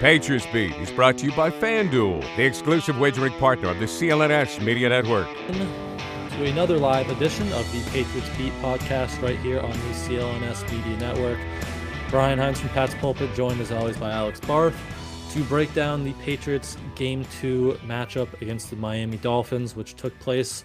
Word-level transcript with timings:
Patriots 0.00 0.46
Beat 0.50 0.74
is 0.76 0.90
brought 0.90 1.18
to 1.18 1.26
you 1.26 1.32
by 1.32 1.50
FanDuel, 1.50 2.22
the 2.36 2.42
exclusive 2.42 2.98
wagering 2.98 3.34
partner 3.34 3.68
of 3.68 3.78
the 3.80 3.84
CLNS 3.84 4.64
Media 4.64 4.88
Network. 4.88 5.26
To 5.26 6.44
another 6.46 6.78
live 6.78 7.10
edition 7.10 7.52
of 7.52 7.70
the 7.70 7.82
Patriots 7.90 8.30
Beat 8.38 8.54
podcast 8.62 9.20
right 9.20 9.38
here 9.40 9.60
on 9.60 9.70
the 9.72 9.76
CLNS 9.76 10.72
Media 10.72 10.96
Network. 10.96 11.38
Brian 12.08 12.38
Hines 12.38 12.58
from 12.58 12.70
Pat's 12.70 12.94
Pulpit, 12.94 13.34
joined 13.34 13.60
as 13.60 13.70
always 13.72 13.98
by 13.98 14.10
Alex 14.10 14.40
Barth 14.40 14.74
to 15.32 15.44
break 15.44 15.74
down 15.74 16.02
the 16.02 16.14
Patriots 16.14 16.78
Game 16.94 17.26
2 17.38 17.80
matchup 17.84 18.40
against 18.40 18.70
the 18.70 18.76
Miami 18.76 19.18
Dolphins, 19.18 19.76
which 19.76 19.96
took 19.96 20.18
place 20.18 20.64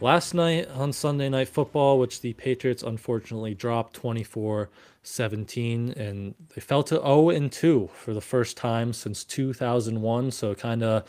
last 0.00 0.32
night 0.32 0.68
on 0.70 0.94
Sunday 0.94 1.28
Night 1.28 1.50
Football, 1.50 1.98
which 1.98 2.22
the 2.22 2.32
Patriots 2.32 2.82
unfortunately 2.82 3.52
dropped 3.52 3.92
24 3.92 4.70
17 5.02 5.90
and 5.92 6.34
they 6.54 6.60
fell 6.60 6.82
to 6.82 6.96
0 6.96 7.30
and 7.30 7.50
2 7.50 7.90
for 7.94 8.12
the 8.12 8.20
first 8.20 8.56
time 8.56 8.92
since 8.92 9.24
2001 9.24 10.30
so 10.30 10.54
kind 10.54 10.82
of 10.82 11.04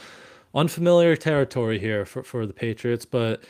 unfamiliar 0.53 1.15
territory 1.15 1.79
here 1.79 2.05
for, 2.05 2.23
for 2.23 2.45
the 2.45 2.53
patriots. 2.53 3.05
But 3.05 3.43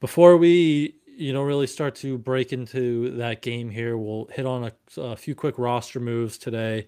before 0.00 0.36
we 0.36 0.94
you 1.06 1.32
know 1.32 1.42
really 1.42 1.66
start 1.66 1.96
to 1.96 2.16
break 2.16 2.52
into 2.52 3.10
that 3.16 3.42
game 3.42 3.70
here 3.70 3.96
we'll 3.96 4.28
hit 4.32 4.46
on 4.46 4.64
a, 4.64 5.00
a 5.00 5.16
few 5.16 5.34
quick 5.34 5.58
roster 5.58 5.98
moves 5.98 6.38
today 6.38 6.86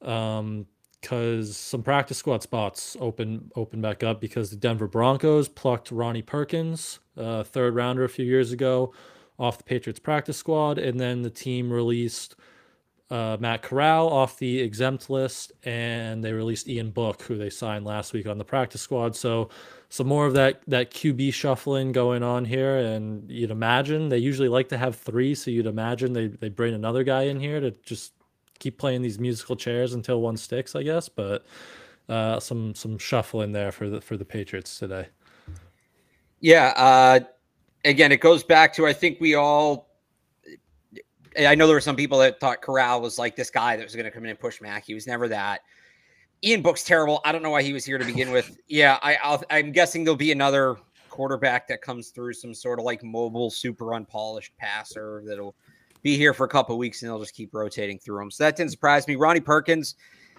um 0.00 0.64
because 0.98 1.58
some 1.58 1.82
practice 1.82 2.16
squad 2.16 2.42
spots 2.42 2.96
open 3.00 3.50
open 3.56 3.82
back 3.82 4.02
up 4.02 4.18
because 4.18 4.48
the 4.48 4.56
denver 4.56 4.88
broncos 4.88 5.46
plucked 5.46 5.90
ronnie 5.90 6.22
perkins 6.22 7.00
uh, 7.18 7.42
third 7.42 7.74
rounder 7.74 8.02
a 8.02 8.08
few 8.08 8.24
years 8.24 8.50
ago 8.50 8.94
off 9.40 9.56
the 9.56 9.64
Patriots 9.64 9.98
practice 9.98 10.36
squad, 10.36 10.78
and 10.78 11.00
then 11.00 11.22
the 11.22 11.30
team 11.30 11.72
released 11.72 12.36
uh, 13.10 13.36
Matt 13.40 13.62
Corral 13.62 14.08
off 14.08 14.38
the 14.38 14.60
exempt 14.60 15.10
list, 15.10 15.52
and 15.64 16.22
they 16.22 16.32
released 16.32 16.68
Ian 16.68 16.90
Book, 16.90 17.22
who 17.22 17.36
they 17.36 17.50
signed 17.50 17.84
last 17.84 18.12
week 18.12 18.26
on 18.26 18.38
the 18.38 18.44
practice 18.44 18.80
squad. 18.80 19.16
So, 19.16 19.48
some 19.88 20.06
more 20.06 20.26
of 20.26 20.34
that 20.34 20.62
that 20.68 20.92
QB 20.92 21.34
shuffling 21.34 21.90
going 21.90 22.22
on 22.22 22.44
here, 22.44 22.76
and 22.76 23.28
you'd 23.28 23.50
imagine 23.50 24.08
they 24.08 24.18
usually 24.18 24.48
like 24.48 24.68
to 24.68 24.78
have 24.78 24.94
three, 24.94 25.34
so 25.34 25.50
you'd 25.50 25.66
imagine 25.66 26.12
they 26.12 26.28
they 26.28 26.48
bring 26.48 26.74
another 26.74 27.02
guy 27.02 27.22
in 27.22 27.40
here 27.40 27.58
to 27.58 27.72
just 27.82 28.12
keep 28.60 28.78
playing 28.78 29.02
these 29.02 29.18
musical 29.18 29.56
chairs 29.56 29.94
until 29.94 30.20
one 30.20 30.36
sticks, 30.36 30.76
I 30.76 30.84
guess. 30.84 31.08
But 31.08 31.44
uh, 32.08 32.38
some 32.38 32.74
some 32.76 32.98
shuffling 32.98 33.50
there 33.50 33.72
for 33.72 33.88
the 33.88 34.00
for 34.00 34.16
the 34.16 34.24
Patriots 34.24 34.78
today. 34.78 35.08
Yeah, 36.40 36.72
uh, 36.76 37.20
again, 37.84 38.12
it 38.12 38.20
goes 38.20 38.44
back 38.44 38.72
to 38.74 38.86
I 38.86 38.92
think 38.92 39.20
we 39.20 39.34
all. 39.34 39.89
I 41.38 41.54
know 41.54 41.66
there 41.66 41.76
were 41.76 41.80
some 41.80 41.96
people 41.96 42.18
that 42.18 42.40
thought 42.40 42.60
Corral 42.60 43.00
was 43.00 43.18
like 43.18 43.36
this 43.36 43.50
guy 43.50 43.76
that 43.76 43.84
was 43.84 43.94
going 43.94 44.04
to 44.04 44.10
come 44.10 44.24
in 44.24 44.30
and 44.30 44.38
push 44.38 44.60
Mac. 44.60 44.84
He 44.84 44.94
was 44.94 45.06
never 45.06 45.28
that. 45.28 45.60
Ian 46.42 46.62
Book's 46.62 46.82
terrible. 46.82 47.20
I 47.24 47.32
don't 47.32 47.42
know 47.42 47.50
why 47.50 47.62
he 47.62 47.72
was 47.72 47.84
here 47.84 47.98
to 47.98 48.04
begin 48.04 48.30
with. 48.30 48.56
Yeah, 48.68 48.98
I, 49.02 49.16
i 49.50 49.58
am 49.58 49.72
guessing 49.72 50.04
there'll 50.04 50.16
be 50.16 50.32
another 50.32 50.76
quarterback 51.08 51.66
that 51.68 51.82
comes 51.82 52.10
through 52.10 52.34
some 52.34 52.54
sort 52.54 52.78
of 52.78 52.84
like 52.84 53.02
mobile, 53.02 53.50
super 53.50 53.94
unpolished 53.94 54.56
passer 54.58 55.22
that'll 55.26 55.54
be 56.02 56.16
here 56.16 56.32
for 56.32 56.44
a 56.44 56.48
couple 56.48 56.78
weeks 56.78 57.02
and 57.02 57.10
they'll 57.10 57.18
just 57.18 57.34
keep 57.34 57.52
rotating 57.52 57.98
through 57.98 58.22
him. 58.22 58.30
So 58.30 58.44
that 58.44 58.56
didn't 58.56 58.70
surprise 58.70 59.06
me. 59.06 59.16
Ronnie 59.16 59.40
Perkins 59.40 59.96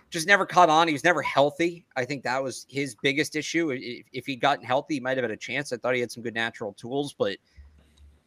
just 0.10 0.28
never 0.28 0.46
caught 0.46 0.70
on. 0.70 0.88
He 0.88 0.94
was 0.94 1.04
never 1.04 1.22
healthy. 1.22 1.86
I 1.96 2.06
think 2.06 2.24
that 2.24 2.42
was 2.42 2.66
his 2.70 2.96
biggest 3.02 3.36
issue. 3.36 3.72
If, 3.72 4.06
if 4.12 4.26
he'd 4.26 4.42
gotten 4.42 4.66
healthy, 4.66 4.96
he 4.96 5.00
might 5.00 5.18
have 5.18 5.24
had 5.24 5.32
a 5.32 5.38
chance. 5.38 5.72
I 5.72 5.78
thought 5.78 5.94
he 5.94 6.02
had 6.02 6.12
some 6.12 6.24
good 6.24 6.34
natural 6.34 6.74
tools, 6.74 7.14
but 7.14 7.38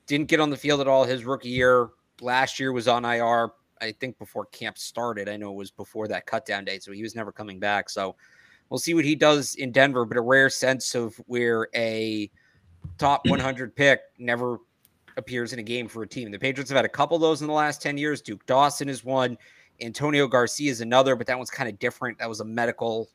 didn't 0.06 0.28
get 0.28 0.40
on 0.40 0.50
the 0.50 0.56
field 0.56 0.80
at 0.80 0.88
all 0.88 1.04
his 1.04 1.24
rookie 1.24 1.48
year. 1.48 1.88
Last 2.20 2.60
year 2.60 2.72
was 2.72 2.88
on 2.88 3.04
IR, 3.04 3.50
I 3.80 3.92
think 3.92 4.18
before 4.18 4.46
camp 4.46 4.78
started. 4.78 5.28
I 5.28 5.36
know 5.36 5.50
it 5.50 5.56
was 5.56 5.70
before 5.70 6.08
that 6.08 6.26
cutdown 6.26 6.64
date, 6.66 6.82
so 6.82 6.92
he 6.92 7.02
was 7.02 7.14
never 7.14 7.32
coming 7.32 7.58
back. 7.58 7.90
So 7.90 8.16
we'll 8.68 8.78
see 8.78 8.94
what 8.94 9.04
he 9.04 9.14
does 9.14 9.54
in 9.56 9.72
Denver, 9.72 10.04
but 10.04 10.16
a 10.16 10.22
rare 10.22 10.50
sense 10.50 10.94
of 10.94 11.16
where 11.26 11.68
a 11.74 12.30
top 12.98 13.22
100 13.28 13.74
pick 13.74 14.00
never 14.18 14.58
appears 15.16 15.52
in 15.52 15.58
a 15.58 15.62
game 15.62 15.88
for 15.88 16.02
a 16.02 16.08
team. 16.08 16.30
The 16.30 16.38
Patriots 16.38 16.70
have 16.70 16.76
had 16.76 16.84
a 16.84 16.88
couple 16.88 17.16
of 17.16 17.20
those 17.20 17.40
in 17.40 17.46
the 17.46 17.52
last 17.52 17.82
10 17.82 17.98
years. 17.98 18.20
Duke 18.20 18.44
Dawson 18.46 18.88
is 18.88 19.04
one. 19.04 19.36
Antonio 19.80 20.26
Garcia 20.26 20.70
is 20.70 20.80
another, 20.80 21.16
but 21.16 21.26
that 21.26 21.36
one's 21.36 21.50
kind 21.50 21.68
of 21.68 21.78
different. 21.78 22.18
That 22.18 22.28
was 22.28 22.40
a 22.40 22.44
medical 22.44 23.08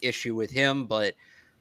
issue 0.00 0.34
with 0.34 0.50
him, 0.50 0.86
but 0.86 1.14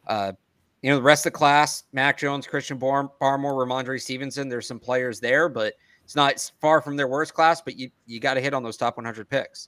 uh, 0.07 0.33
you 0.81 0.91
know 0.91 0.97
the 0.97 1.01
rest 1.01 1.25
of 1.25 1.33
the 1.33 1.37
class: 1.37 1.83
Mac 1.93 2.17
Jones, 2.17 2.45
Christian 2.45 2.77
Bar- 2.77 3.11
Barmore, 3.19 3.65
Rhamondre 3.65 3.99
Stevenson. 3.99 4.49
There's 4.49 4.67
some 4.67 4.79
players 4.79 5.19
there, 5.19 5.49
but 5.49 5.73
it's 6.05 6.15
not 6.15 6.51
far 6.61 6.81
from 6.81 6.95
their 6.95 7.07
worst 7.07 7.33
class. 7.33 7.61
But 7.61 7.77
you 7.77 7.89
you 8.05 8.19
got 8.19 8.35
to 8.35 8.41
hit 8.41 8.53
on 8.53 8.63
those 8.63 8.77
top 8.77 8.95
100 8.95 9.29
picks. 9.29 9.67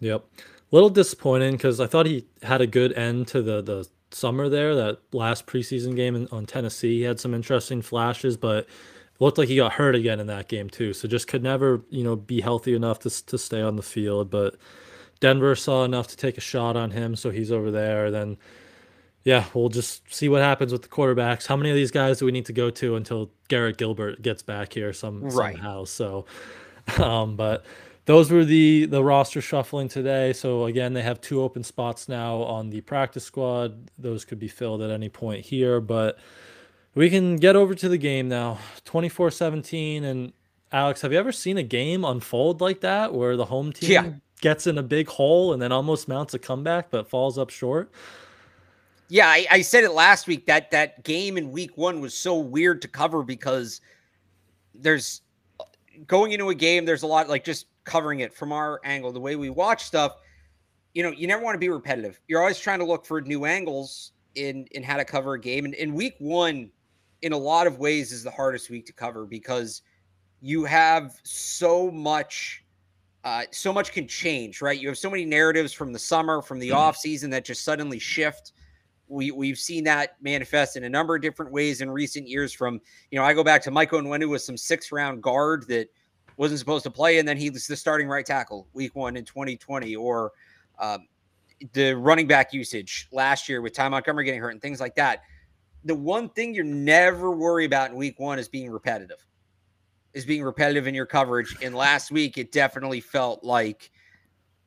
Yep, 0.00 0.24
a 0.38 0.42
little 0.70 0.90
disappointing 0.90 1.52
because 1.52 1.80
I 1.80 1.86
thought 1.86 2.06
he 2.06 2.26
had 2.42 2.60
a 2.60 2.66
good 2.66 2.92
end 2.92 3.26
to 3.28 3.42
the 3.42 3.62
the 3.62 3.88
summer 4.10 4.48
there. 4.48 4.74
That 4.74 4.98
last 5.12 5.46
preseason 5.46 5.96
game 5.96 6.14
in, 6.14 6.28
on 6.30 6.46
Tennessee, 6.46 6.98
he 6.98 7.02
had 7.02 7.18
some 7.18 7.34
interesting 7.34 7.82
flashes, 7.82 8.36
but 8.36 8.66
looked 9.18 9.38
like 9.38 9.48
he 9.48 9.56
got 9.56 9.72
hurt 9.72 9.94
again 9.96 10.20
in 10.20 10.26
that 10.28 10.48
game 10.48 10.70
too. 10.70 10.92
So 10.92 11.08
just 11.08 11.26
could 11.26 11.42
never, 11.42 11.82
you 11.90 12.04
know, 12.04 12.16
be 12.16 12.40
healthy 12.40 12.74
enough 12.74 13.00
to 13.00 13.26
to 13.26 13.38
stay 13.38 13.62
on 13.62 13.76
the 13.76 13.82
field. 13.82 14.30
But 14.30 14.56
Denver 15.20 15.56
saw 15.56 15.84
enough 15.84 16.06
to 16.08 16.16
take 16.16 16.38
a 16.38 16.42
shot 16.42 16.76
on 16.76 16.90
him, 16.92 17.16
so 17.16 17.30
he's 17.30 17.50
over 17.50 17.70
there. 17.70 18.10
Then, 18.10 18.36
yeah, 19.24 19.44
we'll 19.54 19.68
just 19.68 20.12
see 20.12 20.28
what 20.28 20.42
happens 20.42 20.72
with 20.72 20.82
the 20.82 20.88
quarterbacks. 20.88 21.46
How 21.46 21.56
many 21.56 21.70
of 21.70 21.76
these 21.76 21.90
guys 21.90 22.18
do 22.18 22.26
we 22.26 22.32
need 22.32 22.46
to 22.46 22.52
go 22.52 22.70
to 22.70 22.96
until 22.96 23.30
Garrett 23.48 23.76
Gilbert 23.76 24.22
gets 24.22 24.42
back 24.42 24.72
here 24.72 24.92
some 24.92 25.22
right. 25.22 25.54
somehow? 25.54 25.84
So, 25.84 26.26
um, 26.98 27.36
but 27.36 27.64
those 28.06 28.30
were 28.30 28.44
the 28.44 28.86
the 28.86 29.02
roster 29.04 29.40
shuffling 29.40 29.88
today. 29.88 30.32
So 30.32 30.64
again, 30.64 30.94
they 30.94 31.02
have 31.02 31.20
two 31.20 31.42
open 31.42 31.62
spots 31.62 32.08
now 32.08 32.36
on 32.36 32.70
the 32.70 32.80
practice 32.80 33.24
squad. 33.24 33.90
Those 33.98 34.24
could 34.24 34.38
be 34.38 34.48
filled 34.48 34.82
at 34.82 34.90
any 34.90 35.08
point 35.08 35.44
here, 35.44 35.80
but 35.80 36.18
we 36.98 37.08
can 37.08 37.36
get 37.36 37.54
over 37.54 37.76
to 37.76 37.88
the 37.88 37.96
game 37.96 38.28
now 38.28 38.58
24 38.84 39.30
17 39.30 40.04
and 40.04 40.32
alex 40.72 41.00
have 41.00 41.12
you 41.12 41.18
ever 41.18 41.30
seen 41.32 41.56
a 41.56 41.62
game 41.62 42.04
unfold 42.04 42.60
like 42.60 42.80
that 42.80 43.14
where 43.14 43.36
the 43.36 43.44
home 43.44 43.72
team 43.72 43.90
yeah. 43.90 44.10
gets 44.40 44.66
in 44.66 44.76
a 44.76 44.82
big 44.82 45.06
hole 45.08 45.52
and 45.52 45.62
then 45.62 45.70
almost 45.70 46.08
mounts 46.08 46.34
a 46.34 46.38
comeback 46.38 46.90
but 46.90 47.08
falls 47.08 47.38
up 47.38 47.50
short 47.50 47.90
yeah 49.08 49.28
I, 49.28 49.46
I 49.50 49.60
said 49.62 49.84
it 49.84 49.92
last 49.92 50.26
week 50.26 50.46
that 50.46 50.70
that 50.70 51.04
game 51.04 51.36
in 51.36 51.50
week 51.50 51.76
one 51.76 52.00
was 52.00 52.14
so 52.14 52.38
weird 52.38 52.82
to 52.82 52.88
cover 52.88 53.22
because 53.22 53.80
there's 54.74 55.22
going 56.06 56.32
into 56.32 56.50
a 56.50 56.54
game 56.54 56.84
there's 56.84 57.02
a 57.02 57.06
lot 57.06 57.28
like 57.28 57.44
just 57.44 57.66
covering 57.84 58.20
it 58.20 58.32
from 58.34 58.52
our 58.52 58.80
angle 58.84 59.12
the 59.12 59.20
way 59.20 59.36
we 59.36 59.50
watch 59.50 59.84
stuff 59.84 60.16
you 60.98 61.02
know 61.04 61.10
you 61.10 61.28
never 61.28 61.44
want 61.44 61.54
to 61.54 61.60
be 61.60 61.68
repetitive. 61.68 62.20
You're 62.26 62.40
always 62.40 62.58
trying 62.58 62.80
to 62.80 62.84
look 62.84 63.06
for 63.06 63.20
new 63.20 63.44
angles 63.44 64.12
in 64.34 64.66
in 64.72 64.82
how 64.82 64.96
to 64.96 65.04
cover 65.04 65.34
a 65.34 65.40
game 65.40 65.64
and 65.64 65.74
in 65.74 65.94
week 65.94 66.14
one 66.18 66.70
in 67.22 67.32
a 67.32 67.36
lot 67.36 67.68
of 67.68 67.78
ways 67.78 68.10
is 68.10 68.24
the 68.24 68.30
hardest 68.32 68.68
week 68.68 68.84
to 68.86 68.92
cover 68.92 69.24
because 69.24 69.82
you 70.40 70.64
have 70.64 71.14
so 71.22 71.90
much 71.90 72.64
uh, 73.24 73.42
so 73.52 73.72
much 73.72 73.92
can 73.92 74.08
change 74.08 74.60
right? 74.60 74.80
You 74.80 74.88
have 74.88 74.98
so 74.98 75.08
many 75.08 75.24
narratives 75.24 75.72
from 75.72 75.92
the 75.92 75.98
summer 76.00 76.42
from 76.42 76.58
the 76.58 76.70
mm-hmm. 76.70 76.78
off 76.78 76.96
season 76.96 77.30
that 77.30 77.44
just 77.44 77.64
suddenly 77.64 78.00
shift 78.00 78.52
we, 79.08 79.30
we've 79.30 79.58
seen 79.58 79.84
that 79.84 80.16
manifest 80.20 80.76
in 80.76 80.84
a 80.84 80.88
number 80.88 81.16
of 81.16 81.22
different 81.22 81.50
ways 81.52 81.80
in 81.80 81.90
recent 81.90 82.28
years 82.28 82.52
from 82.52 82.80
you 83.10 83.18
know 83.18 83.24
i 83.24 83.32
go 83.32 83.42
back 83.42 83.62
to 83.62 83.70
michael 83.70 84.00
Onwenu 84.00 84.28
with 84.28 84.42
some 84.42 84.56
six 84.56 84.92
round 84.92 85.22
guard 85.22 85.66
that 85.68 85.88
wasn't 86.36 86.58
supposed 86.58 86.84
to 86.84 86.90
play 86.90 87.18
and 87.18 87.26
then 87.26 87.36
he 87.36 87.50
was 87.50 87.66
the 87.66 87.76
starting 87.76 88.08
right 88.08 88.26
tackle 88.26 88.68
week 88.72 88.94
one 88.94 89.16
in 89.16 89.24
2020 89.24 89.96
or 89.96 90.32
um, 90.78 91.06
the 91.72 91.92
running 91.94 92.26
back 92.26 92.52
usage 92.52 93.08
last 93.10 93.48
year 93.48 93.60
with 93.60 93.72
ty 93.72 93.88
montgomery 93.88 94.24
getting 94.24 94.40
hurt 94.40 94.50
and 94.50 94.62
things 94.62 94.80
like 94.80 94.94
that 94.94 95.22
the 95.84 95.94
one 95.94 96.28
thing 96.28 96.54
you're 96.54 96.64
never 96.64 97.30
worry 97.30 97.64
about 97.64 97.90
in 97.90 97.96
week 97.96 98.18
one 98.18 98.38
is 98.38 98.48
being 98.48 98.70
repetitive, 98.70 99.24
is 100.12 100.24
being 100.24 100.42
repetitive 100.42 100.86
in 100.86 100.94
your 100.94 101.06
coverage. 101.06 101.56
And 101.62 101.74
last 101.74 102.10
week, 102.10 102.38
it 102.38 102.52
definitely 102.52 103.00
felt 103.00 103.44
like 103.44 103.90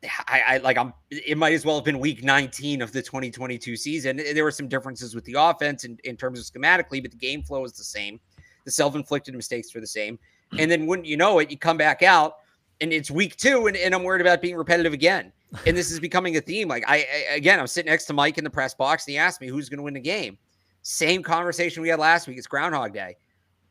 I, 0.03 0.41
I 0.47 0.57
like 0.57 0.77
I'm. 0.77 0.93
It 1.09 1.37
might 1.37 1.53
as 1.53 1.65
well 1.65 1.75
have 1.75 1.85
been 1.85 1.99
week 1.99 2.23
19 2.23 2.81
of 2.81 2.91
the 2.91 3.01
2022 3.01 3.75
season. 3.75 4.17
There 4.17 4.43
were 4.43 4.51
some 4.51 4.67
differences 4.67 5.13
with 5.13 5.25
the 5.25 5.35
offense 5.37 5.83
in, 5.83 5.97
in 6.03 6.17
terms 6.17 6.39
of 6.39 6.45
schematically, 6.45 7.01
but 7.01 7.11
the 7.11 7.17
game 7.17 7.43
flow 7.43 7.63
is 7.65 7.73
the 7.73 7.83
same. 7.83 8.19
The 8.65 8.71
self-inflicted 8.71 9.35
mistakes 9.35 9.75
are 9.75 9.81
the 9.81 9.87
same. 9.87 10.17
And 10.57 10.69
then 10.69 10.85
wouldn't 10.85 11.07
you 11.07 11.17
know 11.17 11.39
it, 11.39 11.49
you 11.49 11.57
come 11.57 11.77
back 11.77 12.03
out 12.03 12.37
and 12.81 12.91
it's 12.91 13.11
week 13.11 13.37
two, 13.37 13.67
and, 13.67 13.77
and 13.77 13.93
I'm 13.93 14.03
worried 14.03 14.21
about 14.21 14.41
being 14.41 14.55
repetitive 14.55 14.91
again. 14.91 15.31
and 15.67 15.77
this 15.77 15.91
is 15.91 15.99
becoming 15.99 16.35
a 16.37 16.41
theme. 16.41 16.67
Like 16.67 16.83
I, 16.87 17.05
I 17.31 17.35
again, 17.35 17.59
I'm 17.59 17.67
sitting 17.67 17.89
next 17.89 18.05
to 18.05 18.13
Mike 18.13 18.37
in 18.37 18.43
the 18.43 18.49
press 18.49 18.73
box, 18.73 19.05
and 19.05 19.13
he 19.13 19.17
asked 19.17 19.39
me 19.39 19.47
who's 19.47 19.69
going 19.69 19.77
to 19.77 19.83
win 19.83 19.93
the 19.93 19.99
game. 19.99 20.37
Same 20.81 21.21
conversation 21.21 21.83
we 21.83 21.89
had 21.89 21.99
last 21.99 22.27
week. 22.27 22.37
It's 22.37 22.47
Groundhog 22.47 22.93
Day. 22.93 23.15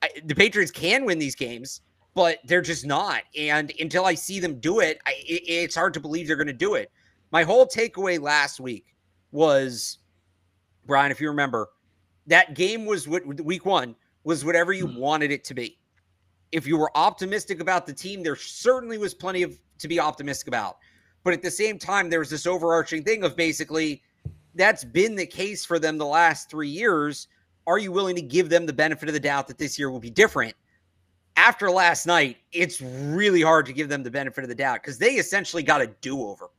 I, 0.00 0.10
the 0.24 0.34
Patriots 0.34 0.70
can 0.70 1.04
win 1.04 1.18
these 1.18 1.34
games, 1.34 1.80
but 2.14 2.38
they're 2.44 2.62
just 2.62 2.86
not. 2.86 3.22
And 3.36 3.72
until 3.80 4.04
I 4.04 4.14
see 4.14 4.40
them 4.40 4.58
do 4.60 4.80
it, 4.80 5.00
I, 5.06 5.14
it 5.26 5.42
it's 5.46 5.74
hard 5.74 5.94
to 5.94 6.00
believe 6.00 6.26
they're 6.26 6.36
going 6.36 6.46
to 6.46 6.52
do 6.52 6.74
it. 6.74 6.90
My 7.30 7.42
whole 7.44 7.66
takeaway 7.66 8.20
last 8.20 8.60
week 8.60 8.96
was, 9.30 9.98
Brian, 10.86 11.12
if 11.12 11.20
you 11.20 11.28
remember, 11.28 11.68
that 12.26 12.54
game 12.54 12.86
was 12.86 13.06
what 13.06 13.24
week 13.44 13.64
one 13.64 13.94
was 14.24 14.44
whatever 14.44 14.72
you 14.72 14.86
hmm. 14.86 14.98
wanted 14.98 15.30
it 15.30 15.44
to 15.44 15.54
be. 15.54 15.78
If 16.52 16.66
you 16.66 16.76
were 16.76 16.90
optimistic 16.96 17.60
about 17.60 17.86
the 17.86 17.92
team, 17.92 18.22
there 18.22 18.36
certainly 18.36 18.98
was 18.98 19.14
plenty 19.14 19.42
of 19.42 19.58
to 19.78 19.88
be 19.88 20.00
optimistic 20.00 20.48
about. 20.48 20.78
But 21.22 21.34
at 21.34 21.42
the 21.42 21.50
same 21.50 21.78
time, 21.78 22.10
there 22.10 22.18
was 22.18 22.30
this 22.30 22.46
overarching 22.46 23.04
thing 23.04 23.24
of 23.24 23.36
basically 23.36 24.02
that's 24.54 24.84
been 24.84 25.14
the 25.14 25.26
case 25.26 25.64
for 25.64 25.78
them 25.78 25.96
the 25.98 26.06
last 26.06 26.50
three 26.50 26.68
years. 26.68 27.28
Are 27.66 27.78
you 27.78 27.92
willing 27.92 28.16
to 28.16 28.22
give 28.22 28.48
them 28.48 28.66
the 28.66 28.72
benefit 28.72 29.08
of 29.08 29.12
the 29.12 29.20
doubt 29.20 29.46
that 29.48 29.58
this 29.58 29.78
year 29.78 29.90
will 29.90 30.00
be 30.00 30.10
different? 30.10 30.54
After 31.40 31.70
last 31.70 32.06
night, 32.06 32.36
it's 32.52 32.82
really 32.82 33.40
hard 33.40 33.64
to 33.64 33.72
give 33.72 33.88
them 33.88 34.02
the 34.02 34.10
benefit 34.10 34.44
of 34.44 34.48
the 34.50 34.54
doubt 34.54 34.82
because 34.82 34.98
they 34.98 35.12
essentially 35.12 35.62
got 35.62 35.80
a 35.80 35.86
do 36.02 36.22
over 36.22 36.50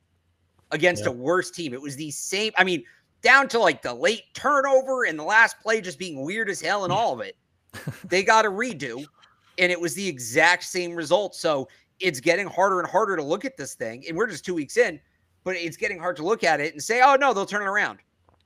against 0.72 1.04
yeah. 1.04 1.10
a 1.10 1.12
worse 1.12 1.51
team. 1.51 1.72
It 1.75 1.80
was 1.80 1.95
the 1.95 2.10
same. 2.10 2.51
I 2.57 2.63
mean, 2.63 2.83
down 3.22 3.48
to 3.50 3.60
like 3.60 3.83
the 3.83 3.94
late 3.94 4.24
turnover 4.33 5.06
and 5.06 5.19
the 5.19 5.24
last 5.24 5.60
play 5.60 5.81
just 5.81 6.00
being 6.00 6.25
weird 6.25 6.50
as 6.50 6.60
hell 6.60 6.83
and 6.83 6.92
mm. 6.92 6.95
all 6.95 7.13
of 7.13 7.19
it. 7.19 7.38
they 8.06 8.24
got 8.24 8.44
a 8.44 8.50
redo, 8.50 9.06
and 9.60 9.72
it 9.72 9.80
was 9.80 9.94
the 9.94 10.07
exact 10.07 10.63
same 10.63 10.95
result. 10.95 11.36
So 11.36 11.68
it's 12.00 12.19
getting 12.19 12.48
harder 12.48 12.80
and 12.80 12.89
harder 12.89 13.16
to 13.16 13.24
look 13.24 13.45
at 13.45 13.57
this 13.57 13.75
thing. 13.75 14.04
And 14.07 14.18
we're 14.18 14.25
just 14.25 14.44
two 14.44 14.56
weeks 14.56 14.78
in, 14.78 15.00
but 15.44 15.56
it's 15.57 15.78
getting 15.78 16.00
hard 16.00 16.16
to 16.16 16.24
look 16.24 16.44
at 16.44 16.60
it 16.60 16.74
and 16.74 16.81
say, 16.81 17.04
oh, 17.06 17.16
no, 17.18 17.36
they'll 17.36 17.45
turn 17.45 17.62
it 17.62 17.69
around 17.69 18.00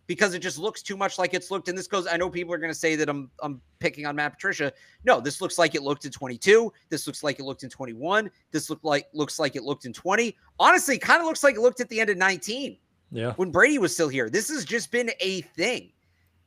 because 0.08 0.34
it 0.34 0.40
just 0.40 0.58
looks 0.58 0.82
too 0.82 0.96
much 0.96 1.18
like 1.18 1.34
it's 1.34 1.50
looked. 1.52 1.68
And 1.68 1.78
this 1.78 1.88
goes, 1.88 2.08
I 2.08 2.18
know 2.18 2.30
people 2.30 2.54
are 2.54 2.58
going 2.58 2.72
to 2.72 2.78
say 2.78 2.96
that 2.96 3.10
I'm, 3.10 3.30
I'm 3.42 3.62
picking 3.80 4.06
on 4.06 4.16
Matt 4.16 4.34
Patricia. 4.34 4.72
No, 5.04 5.20
this 5.20 5.42
looks 5.42 5.58
like 5.58 5.76
it 5.76 5.82
looked 5.82 6.06
in 6.06 6.12
22. 6.12 6.72
This 6.90 7.08
looks 7.08 7.24
like 7.24 7.40
it 7.40 7.44
looked 7.44 7.64
in 7.64 7.70
21. 7.70 8.30
This 8.52 8.70
looked 8.70 8.86
like, 8.86 9.08
looks 9.14 9.40
like 9.40 9.56
it 9.56 9.64
looked 9.64 9.86
in 9.86 9.94
20. 9.94 10.36
Honestly, 10.60 10.98
kind 10.98 11.22
of 11.22 11.26
looks 11.26 11.44
like 11.44 11.56
it 11.56 11.62
looked 11.62 11.80
at 11.80 11.90
the 11.90 12.00
end 12.00 12.10
of 12.10 12.18
19. 12.18 12.78
Yeah. 13.12 13.34
When 13.34 13.52
Brady 13.52 13.80
was 13.80 13.94
still 13.94 14.10
here. 14.10 14.30
This 14.30 14.50
has 14.50 14.66
just 14.66 14.92
been 14.92 15.12
a 15.20 15.42
thing. 15.42 15.92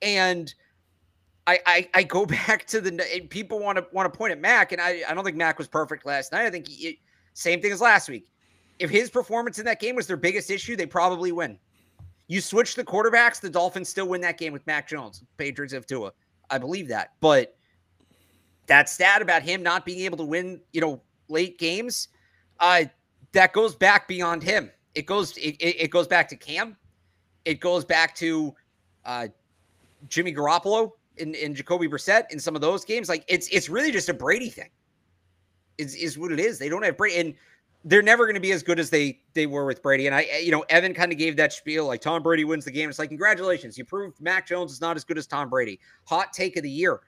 And, 0.03 0.55
I, 1.49 1.61
I, 1.65 1.89
I 1.95 2.03
go 2.03 2.27
back 2.47 2.67
to 2.67 2.81
the 2.81 3.27
people 3.31 3.59
want 3.59 3.79
to 3.79 3.87
want 3.91 4.13
to 4.13 4.17
point 4.17 4.33
at 4.33 4.41
Mac, 4.41 4.73
and 4.73 4.81
I, 4.81 5.03
I 5.09 5.15
don't 5.15 5.25
think 5.25 5.37
Mac 5.37 5.59
was 5.59 5.67
perfect 5.67 6.05
last 6.05 6.31
night. 6.31 6.45
I 6.45 6.51
think 6.51 6.69
he, 6.69 7.01
same 7.33 7.61
thing 7.63 7.73
as 7.73 7.81
last 7.81 8.09
week. 8.09 8.29
If 8.79 8.91
his 8.91 9.11
performance 9.11 9.59
in 9.59 9.65
that 9.65 9.81
game 9.81 9.97
was 9.97 10.07
their 10.07 10.17
biggest 10.17 10.51
issue, 10.51 10.77
they 10.77 10.87
probably 10.87 11.33
win. 11.33 11.59
You 12.29 12.41
switch 12.43 12.75
the 12.75 12.85
quarterbacks, 12.85 13.41
the 13.41 13.51
Dolphins 13.51 13.89
still 13.89 14.07
win 14.07 14.21
that 14.21 14.39
game 14.39 14.53
with 14.53 14.67
Mac 14.67 14.87
Jones, 14.87 15.25
Patriots 15.39 15.73
have 15.73 15.87
Tua. 15.87 16.13
I 16.51 16.59
believe 16.59 16.89
that. 16.89 17.15
But 17.21 17.57
that 18.67 18.89
stat 18.89 19.23
about 19.23 19.43
him 19.43 19.63
not 19.63 19.85
being 19.85 20.01
able 20.01 20.19
to 20.19 20.25
win, 20.25 20.61
you 20.73 20.81
know, 20.81 21.01
late 21.29 21.59
games, 21.59 22.09
uh, 22.61 22.85
that 23.33 23.53
goes 23.53 23.75
back 23.75 24.07
beyond 24.07 24.43
him. 24.43 24.71
It 24.95 25.07
goes 25.07 25.37
it, 25.37 25.57
it 25.61 25.91
goes 25.91 26.07
back 26.07 26.29
to 26.29 26.37
Cam. 26.37 26.77
It 27.45 27.61
goes 27.61 27.85
back 27.85 28.15
to 28.17 28.55
uh, 29.05 29.29
Jimmy 30.09 30.35
Garoppolo 30.35 30.93
in, 31.17 31.35
in 31.35 31.55
Jacoby 31.55 31.89
Brissett 31.89 32.31
in 32.31 32.39
some 32.39 32.55
of 32.55 32.61
those 32.61 32.85
games. 32.85 33.09
Like 33.09 33.25
it's 33.29 33.49
it's 33.49 33.69
really 33.69 33.91
just 33.91 34.09
a 34.09 34.15
Brady 34.15 34.51
thing. 34.51 34.71
Is 35.77 35.95
is 35.95 36.19
what 36.19 36.33
it 36.33 36.41
is. 36.41 36.59
They 36.59 36.69
don't 36.69 36.85
have 36.85 36.97
Brady, 36.97 37.21
and 37.21 37.35
they're 37.85 38.03
never 38.03 38.27
going 38.27 38.35
to 38.35 38.41
be 38.41 38.53
as 38.53 38.63
good 38.63 38.79
as 38.79 38.91
they 38.91 39.21
they 39.35 39.47
were 39.47 39.65
with 39.65 39.83
Brady. 39.83 40.07
And 40.07 40.15
I, 40.15 40.41
you 40.43 40.51
know, 40.51 40.65
Evan 40.69 40.95
kind 40.95 41.13
of 41.13 41.19
gave 41.19 41.37
that 41.37 41.53
spiel 41.53 41.87
like 41.87 42.01
Tom 42.01 42.23
Brady 42.23 42.45
wins 42.45 42.65
the 42.65 42.71
game. 42.71 42.89
It's 42.89 42.99
like 42.99 43.09
congratulations, 43.09 43.79
you 43.79 43.85
proved 43.85 44.21
Mac 44.21 44.47
Jones 44.47 44.73
is 44.73 44.81
not 44.81 44.97
as 44.97 45.05
good 45.05 45.19
as 45.19 45.27
Tom 45.27 45.49
Brady. 45.49 45.79
Hot 46.05 46.33
take 46.33 46.57
of 46.57 46.63
the 46.63 46.71
year, 46.71 47.01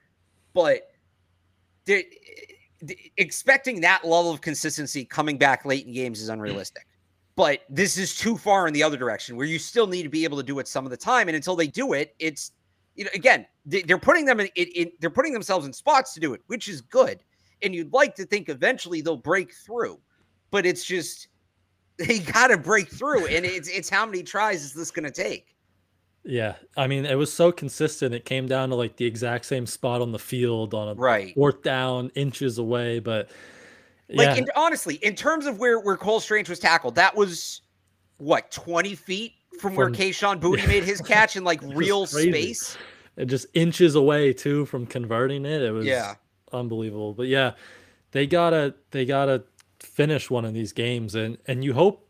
but 0.53 0.91
expecting 3.17 3.81
that 3.81 4.05
level 4.05 4.31
of 4.31 4.41
consistency 4.41 5.05
coming 5.05 5.37
back 5.37 5.65
late 5.65 5.85
in 5.85 5.93
games 5.93 6.21
is 6.21 6.29
unrealistic. 6.29 6.87
But 7.35 7.61
this 7.69 7.97
is 7.97 8.15
too 8.15 8.37
far 8.37 8.67
in 8.67 8.73
the 8.73 8.83
other 8.83 8.97
direction 8.97 9.35
where 9.35 9.47
you 9.47 9.57
still 9.57 9.87
need 9.87 10.03
to 10.03 10.09
be 10.09 10.23
able 10.23 10.37
to 10.37 10.43
do 10.43 10.59
it 10.59 10.67
some 10.67 10.85
of 10.85 10.91
the 10.91 10.97
time. 10.97 11.27
And 11.27 11.35
until 11.35 11.55
they 11.55 11.67
do 11.67 11.93
it, 11.93 12.13
it's 12.19 12.51
you 12.95 13.05
know, 13.05 13.11
again, 13.13 13.45
they're 13.65 13.97
putting 13.97 14.25
them 14.25 14.39
in, 14.39 14.47
in, 14.55 14.67
in, 14.75 14.91
they're 14.99 15.09
putting 15.09 15.33
themselves 15.33 15.65
in 15.65 15.73
spots 15.73 16.13
to 16.13 16.19
do 16.19 16.33
it, 16.33 16.41
which 16.47 16.67
is 16.67 16.81
good. 16.81 17.23
And 17.61 17.73
you'd 17.73 17.93
like 17.93 18.15
to 18.15 18.25
think 18.25 18.49
eventually 18.49 19.01
they'll 19.01 19.15
break 19.15 19.53
through, 19.53 19.99
but 20.51 20.65
it's 20.65 20.83
just 20.83 21.27
they 21.97 22.19
got 22.19 22.47
to 22.47 22.57
break 22.57 22.89
through, 22.89 23.27
and 23.27 23.45
it's 23.45 23.67
it's 23.69 23.89
how 23.89 24.05
many 24.05 24.23
tries 24.23 24.63
is 24.63 24.73
this 24.73 24.91
going 24.91 25.05
to 25.05 25.11
take? 25.11 25.55
Yeah, 26.23 26.55
I 26.77 26.85
mean, 26.85 27.05
it 27.05 27.17
was 27.17 27.33
so 27.33 27.51
consistent. 27.51 28.13
It 28.13 28.25
came 28.25 28.47
down 28.47 28.69
to 28.69 28.75
like 28.75 28.95
the 28.97 29.05
exact 29.05 29.45
same 29.45 29.65
spot 29.65 30.01
on 30.01 30.11
the 30.11 30.19
field 30.19 30.73
on 30.73 30.89
a 30.89 30.93
right 30.93 31.33
fourth 31.33 31.63
down, 31.63 32.11
inches 32.13 32.59
away. 32.59 32.99
But 32.99 33.31
like, 34.09 34.37
in, 34.37 34.47
honestly, 34.55 34.95
in 34.95 35.15
terms 35.15 35.47
of 35.47 35.57
where 35.57 35.79
where 35.79 35.97
Cole 35.97 36.19
Strange 36.19 36.47
was 36.47 36.59
tackled, 36.59 36.95
that 36.95 37.15
was 37.15 37.61
what 38.17 38.51
twenty 38.51 38.93
feet 38.93 39.33
from, 39.51 39.59
from 39.59 39.75
where 39.75 39.89
Kayshon 39.89 40.39
Boutte 40.39 40.57
yeah. 40.61 40.67
made 40.67 40.83
his 40.83 41.01
catch 41.01 41.35
in 41.35 41.43
like 41.43 41.61
real 41.73 42.05
space. 42.05 42.77
And 43.17 43.29
just 43.29 43.47
inches 43.53 43.95
away 43.95 44.31
too 44.31 44.65
from 44.67 44.85
converting 44.85 45.45
it. 45.45 45.61
It 45.61 45.71
was 45.71 45.85
yeah. 45.85 46.15
unbelievable. 46.53 47.13
But 47.13 47.27
yeah, 47.27 47.53
they 48.11 48.27
gotta 48.27 48.75
they 48.91 49.05
gotta 49.05 49.43
finish 49.81 50.29
one 50.29 50.45
of 50.45 50.53
these 50.53 50.73
games 50.73 51.15
and 51.15 51.37
and 51.47 51.63
you 51.63 51.73
hope 51.73 52.07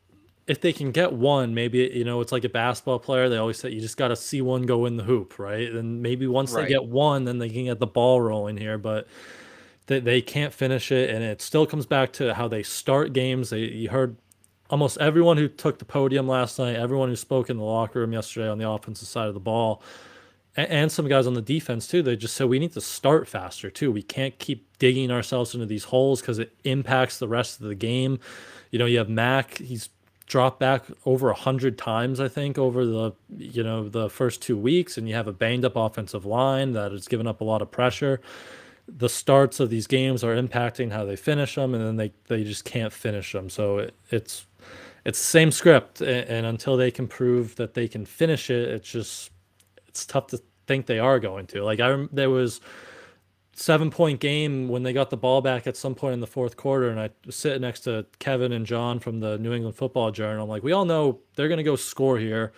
if 0.47 0.59
they 0.59 0.73
can 0.73 0.91
get 0.91 1.13
one, 1.13 1.53
maybe 1.53 1.89
you 1.93 2.03
know 2.03 2.19
it's 2.19 2.31
like 2.31 2.43
a 2.43 2.49
basketball 2.49 2.99
player. 2.99 3.29
They 3.29 3.37
always 3.37 3.57
say 3.57 3.69
you 3.69 3.79
just 3.79 3.97
got 3.97 4.09
to 4.09 4.15
see 4.15 4.41
one 4.41 4.63
go 4.63 4.85
in 4.85 4.97
the 4.97 5.03
hoop, 5.03 5.39
right? 5.39 5.71
And 5.71 6.01
maybe 6.01 6.27
once 6.27 6.51
right. 6.51 6.63
they 6.63 6.69
get 6.69 6.85
one, 6.85 7.25
then 7.25 7.37
they 7.37 7.49
can 7.49 7.65
get 7.65 7.79
the 7.79 7.87
ball 7.87 8.19
rolling 8.19 8.57
here. 8.57 8.77
But 8.77 9.07
they, 9.87 9.99
they 9.99 10.21
can't 10.21 10.53
finish 10.53 10.91
it, 10.91 11.09
and 11.09 11.23
it 11.23 11.41
still 11.41 11.65
comes 11.65 11.85
back 11.85 12.11
to 12.13 12.33
how 12.33 12.47
they 12.47 12.63
start 12.63 13.13
games. 13.13 13.51
They 13.51 13.59
you 13.59 13.89
heard 13.89 14.17
almost 14.69 14.97
everyone 14.97 15.37
who 15.37 15.47
took 15.47 15.79
the 15.79 15.85
podium 15.85 16.27
last 16.27 16.57
night, 16.57 16.75
everyone 16.75 17.09
who 17.09 17.15
spoke 17.15 17.49
in 17.49 17.57
the 17.57 17.63
locker 17.63 17.99
room 17.99 18.13
yesterday 18.13 18.49
on 18.49 18.57
the 18.57 18.69
offensive 18.69 19.07
side 19.07 19.27
of 19.27 19.33
the 19.33 19.39
ball, 19.39 19.81
and, 20.55 20.91
some 20.91 21.07
guys 21.07 21.27
on 21.27 21.33
the 21.33 21.41
defense 21.41 21.87
too, 21.87 22.01
they 22.01 22.15
just 22.15 22.35
said 22.35 22.47
we 22.47 22.59
need 22.59 22.73
to 22.73 22.81
start 22.81 23.27
faster 23.27 23.69
too. 23.69 23.91
We 23.91 24.01
can't 24.03 24.37
keep 24.39 24.67
digging 24.79 25.11
ourselves 25.11 25.53
into 25.53 25.65
these 25.65 25.85
holes 25.85 26.21
because 26.21 26.39
it 26.39 26.53
impacts 26.63 27.19
the 27.19 27.27
rest 27.27 27.61
of 27.61 27.67
the 27.67 27.75
game. 27.75 28.19
You 28.71 28.79
know, 28.79 28.85
you 28.85 28.97
have 28.97 29.09
Mac, 29.09 29.57
he's 29.57 29.89
dropped 30.25 30.59
back 30.59 30.83
over 31.05 31.29
a 31.29 31.35
hundred 31.35 31.77
times, 31.77 32.19
I 32.19 32.27
think, 32.27 32.57
over 32.57 32.85
the 32.85 33.13
you 33.37 33.63
know 33.63 33.87
the 33.87 34.09
first 34.09 34.41
two 34.41 34.57
weeks, 34.57 34.97
and 34.97 35.07
you 35.07 35.15
have 35.15 35.27
a 35.27 35.33
banged 35.33 35.65
up 35.65 35.75
offensive 35.75 36.25
line 36.25 36.73
that 36.73 36.91
has 36.91 37.07
given 37.07 37.27
up 37.27 37.41
a 37.41 37.43
lot 37.43 37.61
of 37.61 37.71
pressure 37.71 38.19
the 38.97 39.09
starts 39.09 39.59
of 39.59 39.69
these 39.69 39.87
games 39.87 40.23
are 40.23 40.35
impacting 40.35 40.91
how 40.91 41.05
they 41.05 41.15
finish 41.15 41.55
them, 41.55 41.73
and 41.73 41.85
then 41.85 41.95
they, 41.97 42.11
they 42.27 42.43
just 42.43 42.65
can't 42.65 42.91
finish 42.91 43.31
them. 43.31 43.49
So 43.49 43.79
it, 43.79 43.95
it's 44.09 44.45
it's 45.03 45.17
the 45.19 45.25
same 45.25 45.51
script, 45.51 46.01
and, 46.01 46.29
and, 46.29 46.45
until 46.45 46.77
they 46.77 46.91
can 46.91 47.07
prove 47.07 47.55
that 47.55 47.73
they 47.73 47.87
can 47.87 48.05
finish 48.05 48.51
it, 48.51 48.69
it's 48.69 48.91
just 48.91 49.31
it's 49.91 50.05
tough 50.05 50.27
to 50.27 50.41
think 50.67 50.85
they 50.85 50.99
are 50.99 51.19
going 51.19 51.47
to. 51.47 51.63
Like 51.63 51.79
I 51.79 52.07
there 52.11 52.29
was 52.29 52.61
seven 53.53 53.91
point 53.91 54.19
game 54.19 54.69
when 54.69 54.83
they 54.83 54.93
got 54.93 55.09
the 55.09 55.17
ball 55.17 55.41
back 55.41 55.67
at 55.67 55.77
some 55.77 55.93
point 55.93 56.13
in 56.13 56.19
the 56.19 56.27
fourth 56.27 56.57
quarter, 56.57 56.89
and 56.89 56.99
I 56.99 57.09
sit 57.29 57.59
next 57.61 57.81
to 57.81 58.05
Kevin 58.19 58.51
and 58.51 58.65
John 58.65 58.99
from 58.99 59.19
the 59.19 59.37
New 59.37 59.53
England 59.53 59.75
Football 59.75 60.11
Journal. 60.11 60.43
I'm 60.43 60.49
like, 60.49 60.63
we 60.63 60.71
all 60.71 60.85
know 60.85 61.19
they're 61.35 61.49
to 61.49 61.63
go 61.63 61.75
score 61.75 62.17
here. 62.17 62.53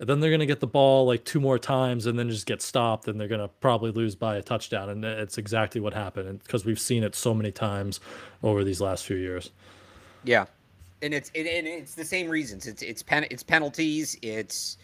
And 0.00 0.08
then 0.08 0.18
they're 0.18 0.36
to 0.36 0.46
get 0.46 0.58
the 0.58 0.66
ball 0.66 1.06
like 1.06 1.24
two 1.24 1.38
more 1.38 1.56
times 1.56 2.06
and 2.06 2.18
then 2.18 2.28
just 2.28 2.46
get 2.46 2.60
stopped 2.60 3.06
and 3.06 3.18
they're 3.18 3.28
to 3.28 3.46
probably 3.60 3.92
lose 3.92 4.16
by 4.16 4.34
a 4.34 4.42
touchdown. 4.42 4.88
And 4.88 5.04
it's 5.04 5.38
exactly 5.38 5.80
what 5.80 5.94
happened 5.94 6.42
because 6.42 6.64
we've 6.64 6.80
seen 6.80 7.04
it 7.04 7.14
so 7.14 7.32
many 7.32 7.52
times 7.52 8.00
over 8.42 8.64
these 8.64 8.80
last 8.80 9.06
few 9.06 9.16
years. 9.16 9.52
Yeah 10.24 10.46
and 11.04 11.12
it's 11.12 11.30
it, 11.34 11.46
and 11.46 11.66
it's 11.66 11.94
the 11.94 12.04
same 12.04 12.28
reasons. 12.28 12.66
It's 12.66 12.82
it's 12.82 13.02
pen 13.02 13.26
it's 13.30 13.42
penalties. 13.42 14.16
It's 14.22 14.78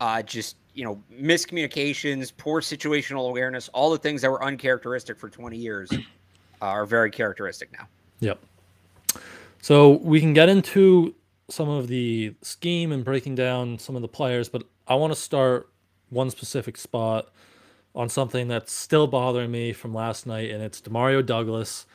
uh, 0.00 0.20
just 0.22 0.56
you 0.74 0.84
know 0.84 1.02
miscommunications, 1.12 2.32
poor 2.36 2.60
situational 2.60 3.28
awareness, 3.28 3.68
all 3.68 3.90
the 3.90 3.98
things 3.98 4.22
that 4.22 4.30
were 4.30 4.42
uncharacteristic 4.44 5.18
for 5.18 5.28
20 5.28 5.56
years 5.56 5.90
are 6.62 6.86
very 6.86 7.10
characteristic 7.10 7.72
now. 7.72 7.86
Yep. 8.20 8.40
So 9.62 9.98
we 9.98 10.20
can 10.20 10.32
get 10.32 10.48
into 10.48 11.14
some 11.48 11.68
of 11.68 11.88
the 11.88 12.34
scheme 12.42 12.92
and 12.92 13.04
breaking 13.04 13.34
down 13.34 13.78
some 13.78 13.96
of 13.96 14.02
the 14.02 14.08
players, 14.08 14.48
but 14.48 14.62
I 14.86 14.94
want 14.94 15.12
to 15.12 15.18
start 15.18 15.68
one 16.10 16.30
specific 16.30 16.76
spot 16.76 17.30
on 17.94 18.08
something 18.08 18.48
that's 18.48 18.72
still 18.72 19.06
bothering 19.06 19.50
me 19.50 19.72
from 19.72 19.92
last 19.92 20.26
night, 20.26 20.50
and 20.50 20.62
it's 20.62 20.80
Demario 20.80 21.24
Douglas 21.24 21.86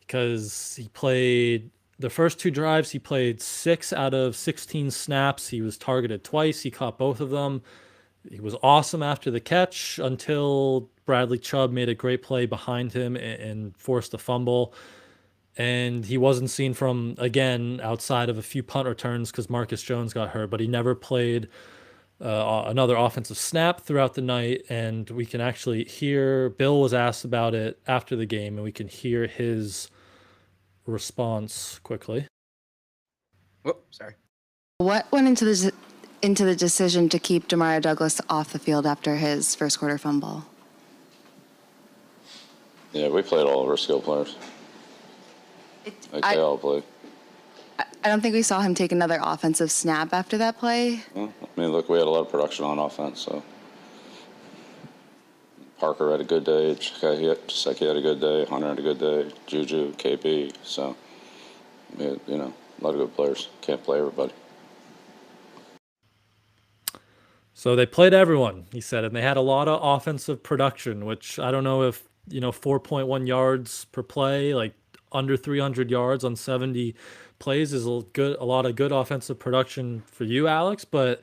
because 0.00 0.76
he 0.76 0.88
played 0.88 1.70
the 2.02 2.10
first 2.10 2.38
two 2.38 2.50
drives, 2.50 2.90
he 2.90 2.98
played 2.98 3.40
six 3.40 3.92
out 3.92 4.12
of 4.12 4.36
16 4.36 4.90
snaps. 4.90 5.48
He 5.48 5.62
was 5.62 5.78
targeted 5.78 6.24
twice. 6.24 6.60
He 6.60 6.70
caught 6.70 6.98
both 6.98 7.20
of 7.20 7.30
them. 7.30 7.62
He 8.30 8.40
was 8.40 8.54
awesome 8.62 9.02
after 9.02 9.30
the 9.30 9.40
catch 9.40 9.98
until 9.98 10.90
Bradley 11.04 11.38
Chubb 11.38 11.72
made 11.72 11.88
a 11.88 11.94
great 11.94 12.22
play 12.22 12.46
behind 12.46 12.92
him 12.92 13.16
and, 13.16 13.40
and 13.40 13.76
forced 13.76 14.14
a 14.14 14.18
fumble. 14.18 14.74
and 15.56 16.04
he 16.06 16.16
wasn't 16.16 16.50
seen 16.50 16.72
from 16.72 17.14
again 17.18 17.80
outside 17.82 18.28
of 18.28 18.38
a 18.38 18.42
few 18.42 18.62
punt 18.62 18.88
returns 18.88 19.30
because 19.30 19.50
Marcus 19.50 19.82
Jones 19.82 20.12
got 20.12 20.30
hurt, 20.30 20.50
but 20.50 20.60
he 20.60 20.66
never 20.66 20.94
played 20.94 21.48
uh, 22.20 22.64
another 22.66 22.96
offensive 22.96 23.36
snap 23.36 23.80
throughout 23.80 24.14
the 24.14 24.22
night. 24.22 24.62
And 24.70 25.10
we 25.10 25.26
can 25.26 25.40
actually 25.40 25.84
hear 25.84 26.50
Bill 26.50 26.80
was 26.80 26.94
asked 26.94 27.24
about 27.24 27.54
it 27.54 27.78
after 27.86 28.16
the 28.16 28.26
game, 28.26 28.54
and 28.54 28.64
we 28.64 28.72
can 28.72 28.88
hear 28.88 29.26
his 29.26 29.90
response 30.86 31.80
quickly. 31.82 32.26
Oh, 33.64 33.76
sorry. 33.90 34.14
What 34.78 35.10
went 35.12 35.28
into 35.28 35.44
the 35.44 35.72
into 36.22 36.44
the 36.44 36.56
decision 36.56 37.08
to 37.10 37.18
keep 37.18 37.48
Demario 37.48 37.82
Douglas 37.82 38.20
off 38.28 38.52
the 38.52 38.58
field 38.58 38.86
after 38.86 39.16
his 39.16 39.54
first 39.54 39.78
quarter 39.78 39.98
fumble? 39.98 40.46
Yeah, 42.92 43.08
we 43.08 43.22
played 43.22 43.46
all 43.46 43.62
of 43.62 43.68
our 43.68 43.76
skill 43.76 44.00
players. 44.00 44.36
It, 45.84 45.94
Like 46.12 46.24
I, 46.24 46.36
they 46.36 46.40
all 46.40 46.58
played. 46.58 46.84
I 47.78 48.08
don't 48.08 48.20
think 48.20 48.34
we 48.34 48.42
saw 48.42 48.60
him 48.60 48.74
take 48.74 48.92
another 48.92 49.18
offensive 49.22 49.70
snap 49.70 50.12
after 50.12 50.38
that 50.38 50.58
play. 50.58 51.02
Well, 51.14 51.32
I 51.42 51.60
mean, 51.60 51.70
look, 51.70 51.88
we 51.88 51.98
had 51.98 52.06
a 52.06 52.10
lot 52.10 52.20
of 52.20 52.30
production 52.30 52.64
on 52.64 52.78
offense, 52.78 53.20
so. 53.20 53.42
Parker 55.78 56.12
had 56.12 56.20
a 56.20 56.24
good 56.24 56.44
day. 56.44 56.76
Zeke 56.76 57.78
had 57.78 57.96
a 57.96 58.00
good 58.00 58.20
day. 58.20 58.44
Hunter 58.44 58.68
had 58.68 58.78
a 58.78 58.82
good 58.82 59.00
day. 59.00 59.32
Juju, 59.46 59.92
KP. 59.94 60.52
So, 60.62 60.94
you 61.98 62.20
know, 62.28 62.52
a 62.80 62.84
lot 62.84 62.94
of 62.94 63.00
good 63.00 63.16
players. 63.16 63.48
Can't 63.62 63.82
play 63.82 63.98
everybody. 63.98 64.32
So 67.62 67.76
they 67.76 67.86
played 67.86 68.12
everyone, 68.12 68.66
he 68.72 68.80
said, 68.80 69.04
and 69.04 69.14
they 69.14 69.22
had 69.22 69.36
a 69.36 69.40
lot 69.40 69.68
of 69.68 69.78
offensive 69.80 70.42
production, 70.42 71.04
which 71.04 71.38
I 71.38 71.52
don't 71.52 71.62
know 71.62 71.84
if, 71.84 72.02
you 72.28 72.40
know, 72.40 72.50
4.1 72.50 73.28
yards 73.28 73.84
per 73.84 74.02
play, 74.02 74.52
like 74.52 74.74
under 75.12 75.36
300 75.36 75.88
yards 75.88 76.24
on 76.24 76.34
70 76.34 76.96
plays 77.38 77.72
is 77.72 77.86
a 77.86 78.00
good 78.14 78.36
a 78.40 78.44
lot 78.44 78.66
of 78.66 78.74
good 78.74 78.90
offensive 78.90 79.38
production 79.38 80.02
for 80.06 80.24
you, 80.24 80.48
Alex, 80.48 80.84
but 80.84 81.22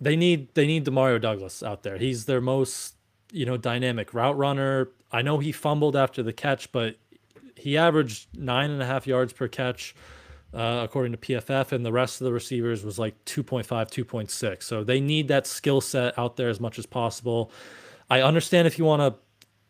they 0.00 0.16
need 0.16 0.54
they 0.54 0.66
need 0.66 0.86
Demario 0.86 1.20
Douglas 1.20 1.62
out 1.62 1.82
there. 1.82 1.98
He's 1.98 2.24
their 2.24 2.40
most, 2.40 2.94
you 3.30 3.44
know, 3.44 3.58
dynamic 3.58 4.14
route 4.14 4.38
runner. 4.38 4.88
I 5.12 5.20
know 5.20 5.36
he 5.36 5.52
fumbled 5.52 5.96
after 5.96 6.22
the 6.22 6.32
catch, 6.32 6.72
but 6.72 6.96
he 7.56 7.76
averaged 7.76 8.28
nine 8.34 8.70
and 8.70 8.80
a 8.80 8.86
half 8.86 9.06
yards 9.06 9.34
per 9.34 9.48
catch 9.48 9.94
uh, 10.56 10.80
according 10.82 11.12
to 11.12 11.18
PFF, 11.18 11.72
and 11.72 11.84
the 11.84 11.92
rest 11.92 12.20
of 12.20 12.24
the 12.24 12.32
receivers 12.32 12.82
was 12.82 12.98
like 12.98 13.22
2.5, 13.26 13.66
2.6. 13.66 14.62
So 14.62 14.82
they 14.82 15.00
need 15.00 15.28
that 15.28 15.46
skill 15.46 15.82
set 15.82 16.18
out 16.18 16.36
there 16.36 16.48
as 16.48 16.60
much 16.60 16.78
as 16.78 16.86
possible. 16.86 17.52
I 18.08 18.22
understand 18.22 18.66
if 18.66 18.78
you 18.78 18.84
want 18.84 19.02
to 19.02 19.20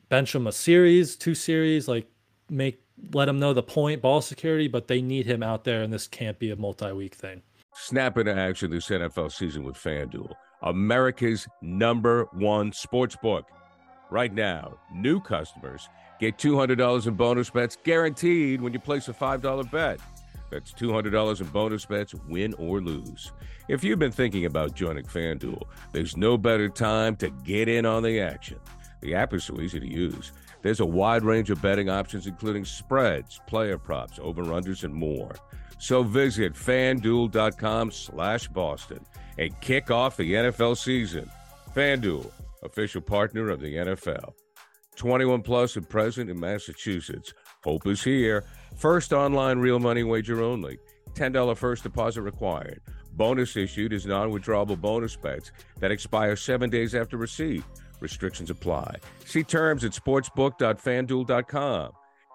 bench 0.09 0.35
him 0.35 0.47
a 0.47 0.53
series, 0.53 1.17
two 1.17 1.35
series, 1.35 1.89
like 1.89 2.07
make 2.49 2.81
let 3.13 3.29
him 3.29 3.39
know 3.39 3.53
the 3.53 3.63
point 3.63 4.01
ball 4.01 4.21
security, 4.21 4.69
but 4.69 4.87
they 4.87 5.03
need 5.03 5.27
him 5.27 5.43
out 5.43 5.65
there, 5.65 5.83
and 5.83 5.93
this 5.93 6.07
can't 6.07 6.39
be 6.39 6.51
a 6.51 6.57
multi-week 6.57 7.15
thing. 7.15 7.43
Snap 7.75 8.17
into 8.17 8.35
action 8.35 8.71
this 8.71 8.89
NFL 8.89 9.33
season 9.33 9.65
with 9.65 9.77
FanDuel, 9.77 10.33
America's 10.63 11.47
number 11.61 12.27
one 12.33 12.73
sports 12.73 13.17
book. 13.17 13.45
Right 14.11 14.33
now, 14.33 14.79
new 14.95 15.21
customers 15.21 15.89
get 16.21 16.39
$200 16.39 17.07
in 17.07 17.15
bonus 17.15 17.51
bets 17.51 17.77
guaranteed 17.83 18.61
when 18.61 18.73
you 18.73 18.79
place 18.79 19.09
a 19.09 19.13
$5 19.13 19.71
bet. 19.71 20.01
That's 20.51 20.73
$200 20.73 21.41
in 21.41 21.47
bonus 21.49 21.85
bets, 21.87 22.15
win 22.29 22.55
or 22.55 22.81
lose. 22.81 23.33
If 23.69 23.83
you've 23.83 23.99
been 23.99 24.13
thinking 24.13 24.45
about 24.45 24.75
joining 24.75 25.05
FanDuel, 25.05 25.63
there's 25.93 26.17
no 26.17 26.39
better 26.39 26.69
time 26.69 27.17
to 27.17 27.31
get 27.31 27.69
in 27.69 27.85
on 27.85 28.03
the 28.03 28.21
action. 28.21 28.59
The 29.01 29.15
app 29.15 29.35
is 29.35 29.45
so 29.45 29.61
easy 29.61 29.81
to 29.81 29.87
use. 29.87 30.33
There's 30.63 30.81
a 30.81 30.87
wide 30.87 31.23
range 31.23 31.51
of 31.51 31.61
betting 31.63 31.89
options, 31.89 32.27
including 32.27 32.65
spreads, 32.65 33.41
player 33.47 33.79
props, 33.79 34.19
over-unders, 34.21 34.85
and 34.85 34.95
more. 34.95 35.35
So 35.79 36.03
visit 36.03 36.55
fanduel.com 36.55 37.91
slash 37.91 38.49
Boston 38.49 39.05
and 39.39 39.61
kick 39.61 39.91
off 39.91 40.17
the 40.17 40.33
NFL 40.33 40.77
season. 40.79 41.31
FanDuel, 41.75 42.31
official 42.63 43.03
partner 43.03 43.51
of 43.51 43.61
the 43.61 43.75
NFL. 43.75 44.33
21 44.97 45.43
plus 45.43 45.77
and 45.77 45.89
present 45.89 46.31
in 46.31 46.41
Massachusetts. 46.41 47.35
Hope 47.63 47.87
is 47.87 48.03
here. 48.03 48.45
First 48.77 49.15
online 49.15 49.59
real 49.59 49.79
money 49.79 50.05
wager 50.05 50.43
only. 50.43 50.79
$10 51.15 51.57
first 51.57 51.83
deposit 51.83 52.21
required. 52.21 52.83
Bonus 53.13 53.57
issued 53.57 53.95
is 53.95 54.05
non 54.05 54.31
withdrawable 54.31 54.79
bonus 54.79 55.17
bets 55.17 55.51
that 55.81 55.91
expire 55.91 56.37
seven 56.37 56.69
days 56.69 56.95
after 56.95 57.17
receipt. 57.17 57.65
Restrictions 58.01 58.51
apply. 58.51 58.97
See 59.25 59.43
terms 59.43 59.83
at 59.83 59.93
sportsbook.fanduel.com. 59.93 61.93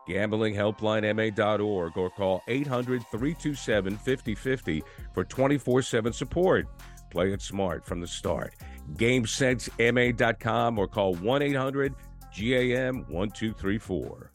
GamblingHelplineMA.org 0.09 1.95
or 1.95 2.09
call 2.09 2.41
800 2.47 3.03
327 3.11 3.97
5050 3.97 4.83
for 5.13 5.23
24 5.23 5.81
7 5.83 6.11
support. 6.11 6.65
Play 7.11 7.33
it 7.33 7.41
smart 7.43 7.85
from 7.85 8.01
the 8.01 8.07
start. 8.07 8.55
GameSenseMA.com 8.93 10.79
or 10.79 10.87
call 10.87 11.13
1 11.13 11.41
800 11.43 11.93
GAM 12.35 13.05
1234. 13.09 14.31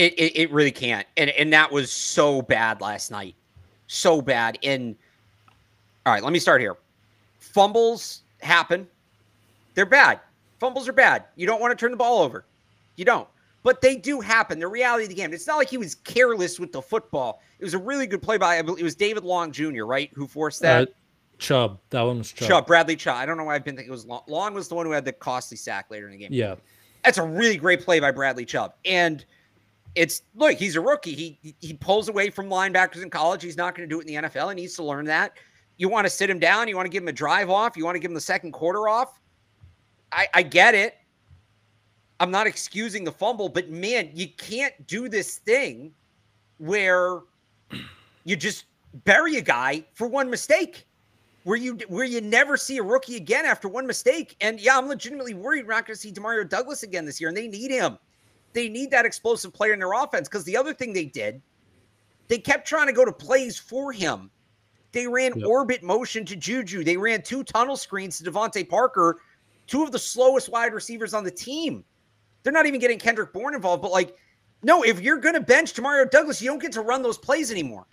It, 0.00 0.14
it, 0.14 0.38
it 0.38 0.50
really 0.50 0.70
can't. 0.70 1.06
And 1.18 1.28
and 1.28 1.52
that 1.52 1.70
was 1.70 1.92
so 1.92 2.40
bad 2.40 2.80
last 2.80 3.10
night. 3.10 3.34
So 3.86 4.22
bad. 4.22 4.58
And 4.62 4.96
all 6.06 6.14
right, 6.14 6.22
let 6.22 6.32
me 6.32 6.38
start 6.38 6.62
here. 6.62 6.78
Fumbles 7.38 8.22
happen. 8.40 8.88
They're 9.74 9.84
bad. 9.84 10.20
Fumbles 10.58 10.88
are 10.88 10.94
bad. 10.94 11.24
You 11.36 11.46
don't 11.46 11.60
want 11.60 11.72
to 11.72 11.76
turn 11.76 11.90
the 11.90 11.98
ball 11.98 12.22
over. 12.22 12.46
You 12.96 13.04
don't. 13.04 13.28
But 13.62 13.82
they 13.82 13.94
do 13.94 14.22
happen. 14.22 14.58
The 14.58 14.68
reality 14.68 15.04
of 15.04 15.10
the 15.10 15.16
game. 15.16 15.34
It's 15.34 15.46
not 15.46 15.58
like 15.58 15.68
he 15.68 15.76
was 15.76 15.96
careless 15.96 16.58
with 16.58 16.72
the 16.72 16.80
football. 16.80 17.42
It 17.58 17.64
was 17.64 17.74
a 17.74 17.78
really 17.78 18.06
good 18.06 18.22
play 18.22 18.38
by 18.38 18.56
it 18.56 18.66
was 18.66 18.94
David 18.94 19.22
Long 19.22 19.52
Jr., 19.52 19.84
right? 19.84 20.10
Who 20.14 20.26
forced 20.26 20.62
that? 20.62 20.88
Uh, 20.88 20.92
Chubb. 21.36 21.78
That 21.90 22.02
one 22.02 22.18
was 22.18 22.32
Chubb. 22.32 22.48
Chubb, 22.48 22.66
Bradley 22.66 22.96
Chubb. 22.96 23.16
I 23.16 23.26
don't 23.26 23.36
know 23.36 23.44
why 23.44 23.54
I've 23.54 23.64
been 23.64 23.76
thinking 23.76 23.90
it 23.90 23.92
was 23.92 24.06
Long. 24.06 24.22
Long 24.28 24.54
was 24.54 24.68
the 24.68 24.76
one 24.76 24.86
who 24.86 24.92
had 24.92 25.04
the 25.04 25.12
costly 25.12 25.58
sack 25.58 25.90
later 25.90 26.06
in 26.06 26.12
the 26.12 26.18
game. 26.18 26.30
Yeah. 26.32 26.54
That's 27.04 27.18
a 27.18 27.22
really 27.22 27.58
great 27.58 27.82
play 27.82 28.00
by 28.00 28.12
Bradley 28.12 28.46
Chubb. 28.46 28.72
And 28.86 29.26
it's 29.94 30.22
look, 30.34 30.56
he's 30.56 30.76
a 30.76 30.80
rookie. 30.80 31.14
He 31.14 31.54
he 31.60 31.74
pulls 31.74 32.08
away 32.08 32.30
from 32.30 32.48
linebackers 32.48 33.02
in 33.02 33.10
college. 33.10 33.42
He's 33.42 33.56
not 33.56 33.74
going 33.74 33.88
to 33.88 33.92
do 33.92 34.00
it 34.00 34.06
in 34.08 34.22
the 34.22 34.28
NFL. 34.28 34.48
He 34.50 34.54
needs 34.54 34.74
to 34.76 34.84
learn 34.84 35.04
that. 35.06 35.32
You 35.76 35.88
want 35.88 36.06
to 36.06 36.10
sit 36.10 36.28
him 36.28 36.38
down. 36.38 36.68
You 36.68 36.76
want 36.76 36.86
to 36.86 36.90
give 36.90 37.02
him 37.02 37.08
a 37.08 37.12
drive 37.12 37.50
off. 37.50 37.76
You 37.76 37.84
want 37.84 37.96
to 37.96 38.00
give 38.00 38.10
him 38.10 38.14
the 38.14 38.20
second 38.20 38.52
quarter 38.52 38.88
off. 38.88 39.18
I, 40.12 40.28
I 40.34 40.42
get 40.42 40.74
it. 40.74 40.94
I'm 42.20 42.30
not 42.30 42.46
excusing 42.46 43.02
the 43.02 43.12
fumble, 43.12 43.48
but 43.48 43.70
man, 43.70 44.10
you 44.12 44.28
can't 44.28 44.74
do 44.86 45.08
this 45.08 45.38
thing 45.38 45.92
where 46.58 47.20
you 48.24 48.36
just 48.36 48.66
bury 49.04 49.36
a 49.36 49.40
guy 49.40 49.84
for 49.94 50.06
one 50.06 50.28
mistake. 50.28 50.86
Where 51.44 51.56
you 51.56 51.78
where 51.88 52.04
you 52.04 52.20
never 52.20 52.58
see 52.58 52.76
a 52.76 52.82
rookie 52.82 53.16
again 53.16 53.46
after 53.46 53.66
one 53.66 53.86
mistake. 53.86 54.36
And 54.42 54.60
yeah, 54.60 54.76
I'm 54.76 54.86
legitimately 54.86 55.32
worried 55.32 55.66
we're 55.66 55.72
not 55.72 55.86
going 55.86 55.94
to 55.94 56.00
see 56.00 56.12
Demario 56.12 56.46
Douglas 56.46 56.82
again 56.82 57.06
this 57.06 57.18
year, 57.18 57.28
and 57.28 57.36
they 57.36 57.48
need 57.48 57.70
him. 57.70 57.96
They 58.52 58.68
need 58.68 58.90
that 58.90 59.06
explosive 59.06 59.52
player 59.52 59.72
in 59.72 59.78
their 59.78 59.92
offense 59.92 60.28
because 60.28 60.44
the 60.44 60.56
other 60.56 60.74
thing 60.74 60.92
they 60.92 61.04
did, 61.04 61.40
they 62.28 62.38
kept 62.38 62.66
trying 62.66 62.86
to 62.86 62.92
go 62.92 63.04
to 63.04 63.12
plays 63.12 63.58
for 63.58 63.92
him. 63.92 64.30
They 64.92 65.06
ran 65.06 65.38
yep. 65.38 65.46
orbit 65.46 65.82
motion 65.82 66.24
to 66.26 66.36
Juju. 66.36 66.82
They 66.82 66.96
ran 66.96 67.22
two 67.22 67.44
tunnel 67.44 67.76
screens 67.76 68.18
to 68.18 68.30
DeVante 68.30 68.68
Parker, 68.68 69.20
two 69.66 69.84
of 69.84 69.92
the 69.92 69.98
slowest 69.98 70.50
wide 70.50 70.74
receivers 70.74 71.14
on 71.14 71.22
the 71.22 71.30
team. 71.30 71.84
They're 72.42 72.52
not 72.52 72.66
even 72.66 72.80
getting 72.80 72.98
Kendrick 72.98 73.32
Bourne 73.32 73.54
involved, 73.54 73.82
but 73.82 73.92
like, 73.92 74.16
no, 74.62 74.82
if 74.82 75.00
you're 75.00 75.18
going 75.18 75.34
to 75.34 75.40
bench 75.40 75.74
Demario 75.74 76.10
Douglas, 76.10 76.42
you 76.42 76.48
don't 76.48 76.60
get 76.60 76.72
to 76.72 76.82
run 76.82 77.02
those 77.02 77.18
plays 77.18 77.50
anymore. 77.50 77.86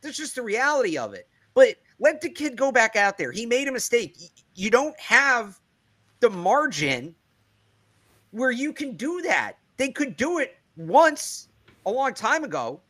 That's 0.00 0.16
just 0.16 0.34
the 0.34 0.42
reality 0.42 0.98
of 0.98 1.14
it. 1.14 1.28
But 1.54 1.76
let 1.98 2.20
the 2.20 2.28
kid 2.28 2.56
go 2.56 2.70
back 2.70 2.96
out 2.96 3.16
there. 3.16 3.32
He 3.32 3.46
made 3.46 3.68
a 3.68 3.72
mistake. 3.72 4.16
You 4.54 4.70
don't 4.70 4.98
have 5.00 5.58
the 6.20 6.30
margin 6.30 7.14
where 8.30 8.50
you 8.50 8.72
can 8.72 8.96
do 8.96 9.22
that. 9.22 9.54
They 9.76 9.90
could 9.90 10.16
do 10.16 10.38
it 10.38 10.56
once 10.76 11.48
a 11.84 11.90
long 11.90 12.14
time 12.14 12.44
ago, 12.44 12.80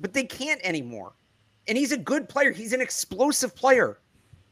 but 0.00 0.12
they 0.12 0.24
can't 0.24 0.60
anymore. 0.64 1.12
And 1.68 1.76
he's 1.76 1.92
a 1.92 1.96
good 1.96 2.28
player. 2.28 2.50
He's 2.50 2.72
an 2.72 2.80
explosive 2.80 3.54
player. 3.54 3.98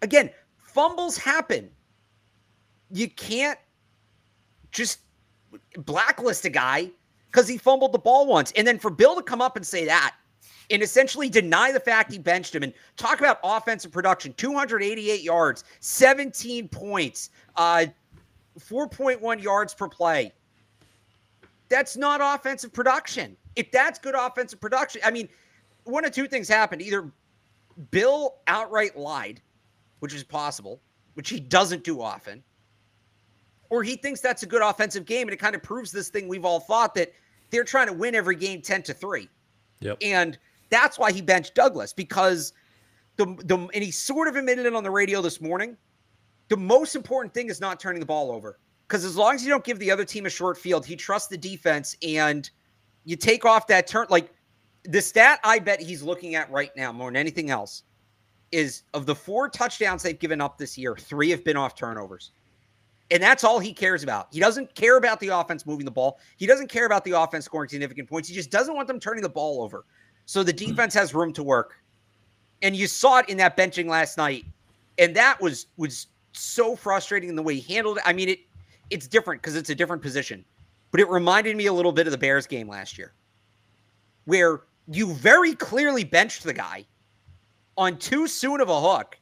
Again, 0.02 0.30
fumbles 0.58 1.16
happen. 1.16 1.70
You 2.90 3.08
can't 3.10 3.58
just 4.70 5.00
blacklist 5.78 6.44
a 6.44 6.50
guy 6.50 6.90
because 7.30 7.48
he 7.48 7.58
fumbled 7.58 7.92
the 7.92 7.98
ball 7.98 8.26
once. 8.26 8.52
And 8.56 8.66
then 8.66 8.78
for 8.78 8.90
Bill 8.90 9.16
to 9.16 9.22
come 9.22 9.40
up 9.40 9.56
and 9.56 9.66
say 9.66 9.84
that 9.86 10.14
and 10.70 10.82
essentially 10.82 11.28
deny 11.28 11.72
the 11.72 11.80
fact 11.80 12.12
he 12.12 12.18
benched 12.18 12.54
him 12.54 12.62
and 12.62 12.72
talk 12.96 13.20
about 13.20 13.38
offensive 13.42 13.90
production 13.90 14.34
288 14.34 15.22
yards, 15.22 15.64
17 15.80 16.68
points, 16.68 17.30
uh, 17.56 17.86
4.1 18.58 19.42
yards 19.42 19.74
per 19.74 19.88
play. 19.88 20.32
That's 21.68 21.96
not 21.96 22.20
offensive 22.22 22.72
production. 22.72 23.36
If 23.56 23.70
that's 23.72 23.98
good 23.98 24.14
offensive 24.14 24.60
production, 24.60 25.02
I 25.04 25.10
mean, 25.10 25.28
one 25.84 26.04
of 26.04 26.12
two 26.12 26.26
things 26.26 26.48
happened. 26.48 26.82
Either 26.82 27.10
Bill 27.90 28.36
outright 28.46 28.96
lied, 28.96 29.40
which 30.00 30.14
is 30.14 30.24
possible, 30.24 30.80
which 31.14 31.28
he 31.28 31.40
doesn't 31.40 31.84
do 31.84 32.00
often, 32.00 32.42
or 33.70 33.82
he 33.82 33.96
thinks 33.96 34.20
that's 34.20 34.42
a 34.42 34.46
good 34.46 34.62
offensive 34.62 35.04
game. 35.04 35.28
And 35.28 35.32
it 35.32 35.38
kind 35.38 35.54
of 35.54 35.62
proves 35.62 35.92
this 35.92 36.08
thing 36.08 36.28
we've 36.28 36.44
all 36.44 36.60
thought 36.60 36.94
that 36.94 37.12
they're 37.50 37.64
trying 37.64 37.88
to 37.88 37.92
win 37.92 38.14
every 38.14 38.36
game 38.36 38.62
10 38.62 38.82
to 38.84 38.94
3. 38.94 39.28
Yep. 39.80 39.98
And 40.02 40.38
that's 40.70 40.98
why 40.98 41.12
he 41.12 41.20
benched 41.22 41.54
Douglas 41.54 41.92
because 41.92 42.52
the 43.16 43.26
the 43.44 43.56
and 43.56 43.84
he 43.84 43.90
sort 43.90 44.28
of 44.28 44.36
admitted 44.36 44.66
it 44.66 44.74
on 44.74 44.82
the 44.82 44.90
radio 44.90 45.22
this 45.22 45.40
morning. 45.40 45.76
The 46.48 46.56
most 46.56 46.94
important 46.96 47.34
thing 47.34 47.48
is 47.48 47.60
not 47.60 47.78
turning 47.78 48.00
the 48.00 48.06
ball 48.06 48.30
over. 48.32 48.58
Because 48.86 49.04
as 49.04 49.16
long 49.16 49.34
as 49.34 49.44
you 49.44 49.50
don't 49.50 49.64
give 49.64 49.78
the 49.78 49.90
other 49.90 50.04
team 50.04 50.24
a 50.24 50.30
short 50.30 50.56
field, 50.56 50.86
he 50.86 50.96
trusts 50.96 51.28
the 51.28 51.36
defense 51.36 51.94
and 52.02 52.48
you 53.04 53.16
take 53.16 53.44
off 53.44 53.66
that 53.66 53.86
turn. 53.86 54.06
Like 54.08 54.32
the 54.84 55.02
stat 55.02 55.40
I 55.44 55.58
bet 55.58 55.80
he's 55.80 56.02
looking 56.02 56.34
at 56.34 56.50
right 56.50 56.70
now, 56.74 56.90
more 56.90 57.10
than 57.10 57.16
anything 57.16 57.50
else, 57.50 57.82
is 58.50 58.84
of 58.94 59.04
the 59.04 59.14
four 59.14 59.50
touchdowns 59.50 60.02
they've 60.02 60.18
given 60.18 60.40
up 60.40 60.56
this 60.56 60.78
year, 60.78 60.96
three 60.96 61.28
have 61.30 61.44
been 61.44 61.56
off 61.56 61.74
turnovers. 61.74 62.32
And 63.10 63.22
that's 63.22 63.44
all 63.44 63.58
he 63.58 63.74
cares 63.74 64.02
about. 64.02 64.28
He 64.32 64.40
doesn't 64.40 64.74
care 64.74 64.96
about 64.96 65.20
the 65.20 65.28
offense 65.28 65.66
moving 65.66 65.84
the 65.84 65.90
ball. 65.90 66.18
He 66.36 66.46
doesn't 66.46 66.68
care 66.68 66.86
about 66.86 67.04
the 67.04 67.12
offense 67.12 67.44
scoring 67.44 67.68
significant 67.68 68.08
points. 68.08 68.28
He 68.28 68.34
just 68.34 68.50
doesn't 68.50 68.74
want 68.74 68.88
them 68.88 69.00
turning 69.00 69.22
the 69.22 69.28
ball 69.28 69.62
over. 69.62 69.84
So 70.24 70.42
the 70.42 70.52
hmm. 70.52 70.70
defense 70.70 70.94
has 70.94 71.14
room 71.14 71.32
to 71.34 71.42
work. 71.42 71.74
And 72.62 72.74
you 72.74 72.86
saw 72.86 73.18
it 73.18 73.28
in 73.28 73.36
that 73.36 73.56
benching 73.56 73.86
last 73.86 74.16
night. 74.16 74.44
And 74.98 75.14
that 75.14 75.40
was 75.40 75.66
was 75.76 76.08
so 76.38 76.76
frustrating 76.76 77.28
in 77.28 77.36
the 77.36 77.42
way 77.42 77.56
he 77.56 77.74
handled 77.74 77.98
it. 77.98 78.02
I 78.06 78.12
mean, 78.12 78.28
it 78.28 78.40
it's 78.90 79.06
different 79.06 79.42
because 79.42 79.56
it's 79.56 79.70
a 79.70 79.74
different 79.74 80.02
position. 80.02 80.44
But 80.90 81.00
it 81.00 81.08
reminded 81.08 81.56
me 81.56 81.66
a 81.66 81.72
little 81.72 81.92
bit 81.92 82.06
of 82.06 82.12
the 82.12 82.18
Bears 82.18 82.46
game 82.46 82.68
last 82.68 82.96
year. 82.96 83.12
Where 84.24 84.62
you 84.90 85.12
very 85.14 85.54
clearly 85.54 86.04
benched 86.04 86.44
the 86.44 86.52
guy 86.52 86.86
on 87.76 87.98
too 87.98 88.26
soon 88.26 88.60
of 88.60 88.68
a 88.68 88.80
hook, 88.80 89.18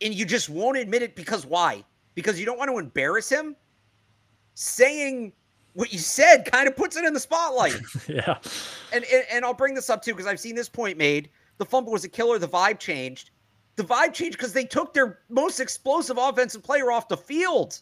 and 0.00 0.14
you 0.14 0.24
just 0.24 0.48
won't 0.48 0.78
admit 0.78 1.02
it 1.02 1.16
because 1.16 1.44
why? 1.46 1.84
Because 2.14 2.38
you 2.38 2.46
don't 2.46 2.58
want 2.58 2.70
to 2.70 2.78
embarrass 2.78 3.28
him. 3.28 3.56
Saying 4.54 5.32
what 5.72 5.92
you 5.92 5.98
said 5.98 6.44
kind 6.50 6.68
of 6.68 6.76
puts 6.76 6.96
it 6.96 7.04
in 7.04 7.12
the 7.12 7.20
spotlight. 7.20 7.80
yeah. 8.08 8.38
And, 8.92 9.04
and 9.12 9.24
and 9.30 9.44
I'll 9.44 9.54
bring 9.54 9.74
this 9.74 9.90
up 9.90 10.02
too 10.02 10.12
because 10.12 10.26
I've 10.26 10.40
seen 10.40 10.54
this 10.54 10.68
point 10.68 10.96
made. 10.96 11.28
The 11.58 11.64
fumble 11.64 11.92
was 11.92 12.04
a 12.04 12.08
killer. 12.08 12.38
The 12.38 12.48
vibe 12.48 12.78
changed. 12.78 13.30
The 13.76 13.82
vibe 13.82 14.12
changed 14.12 14.36
because 14.36 14.52
they 14.52 14.64
took 14.64 14.94
their 14.94 15.20
most 15.28 15.58
explosive 15.60 16.16
offensive 16.18 16.62
player 16.62 16.92
off 16.92 17.08
the 17.08 17.16
field. 17.16 17.80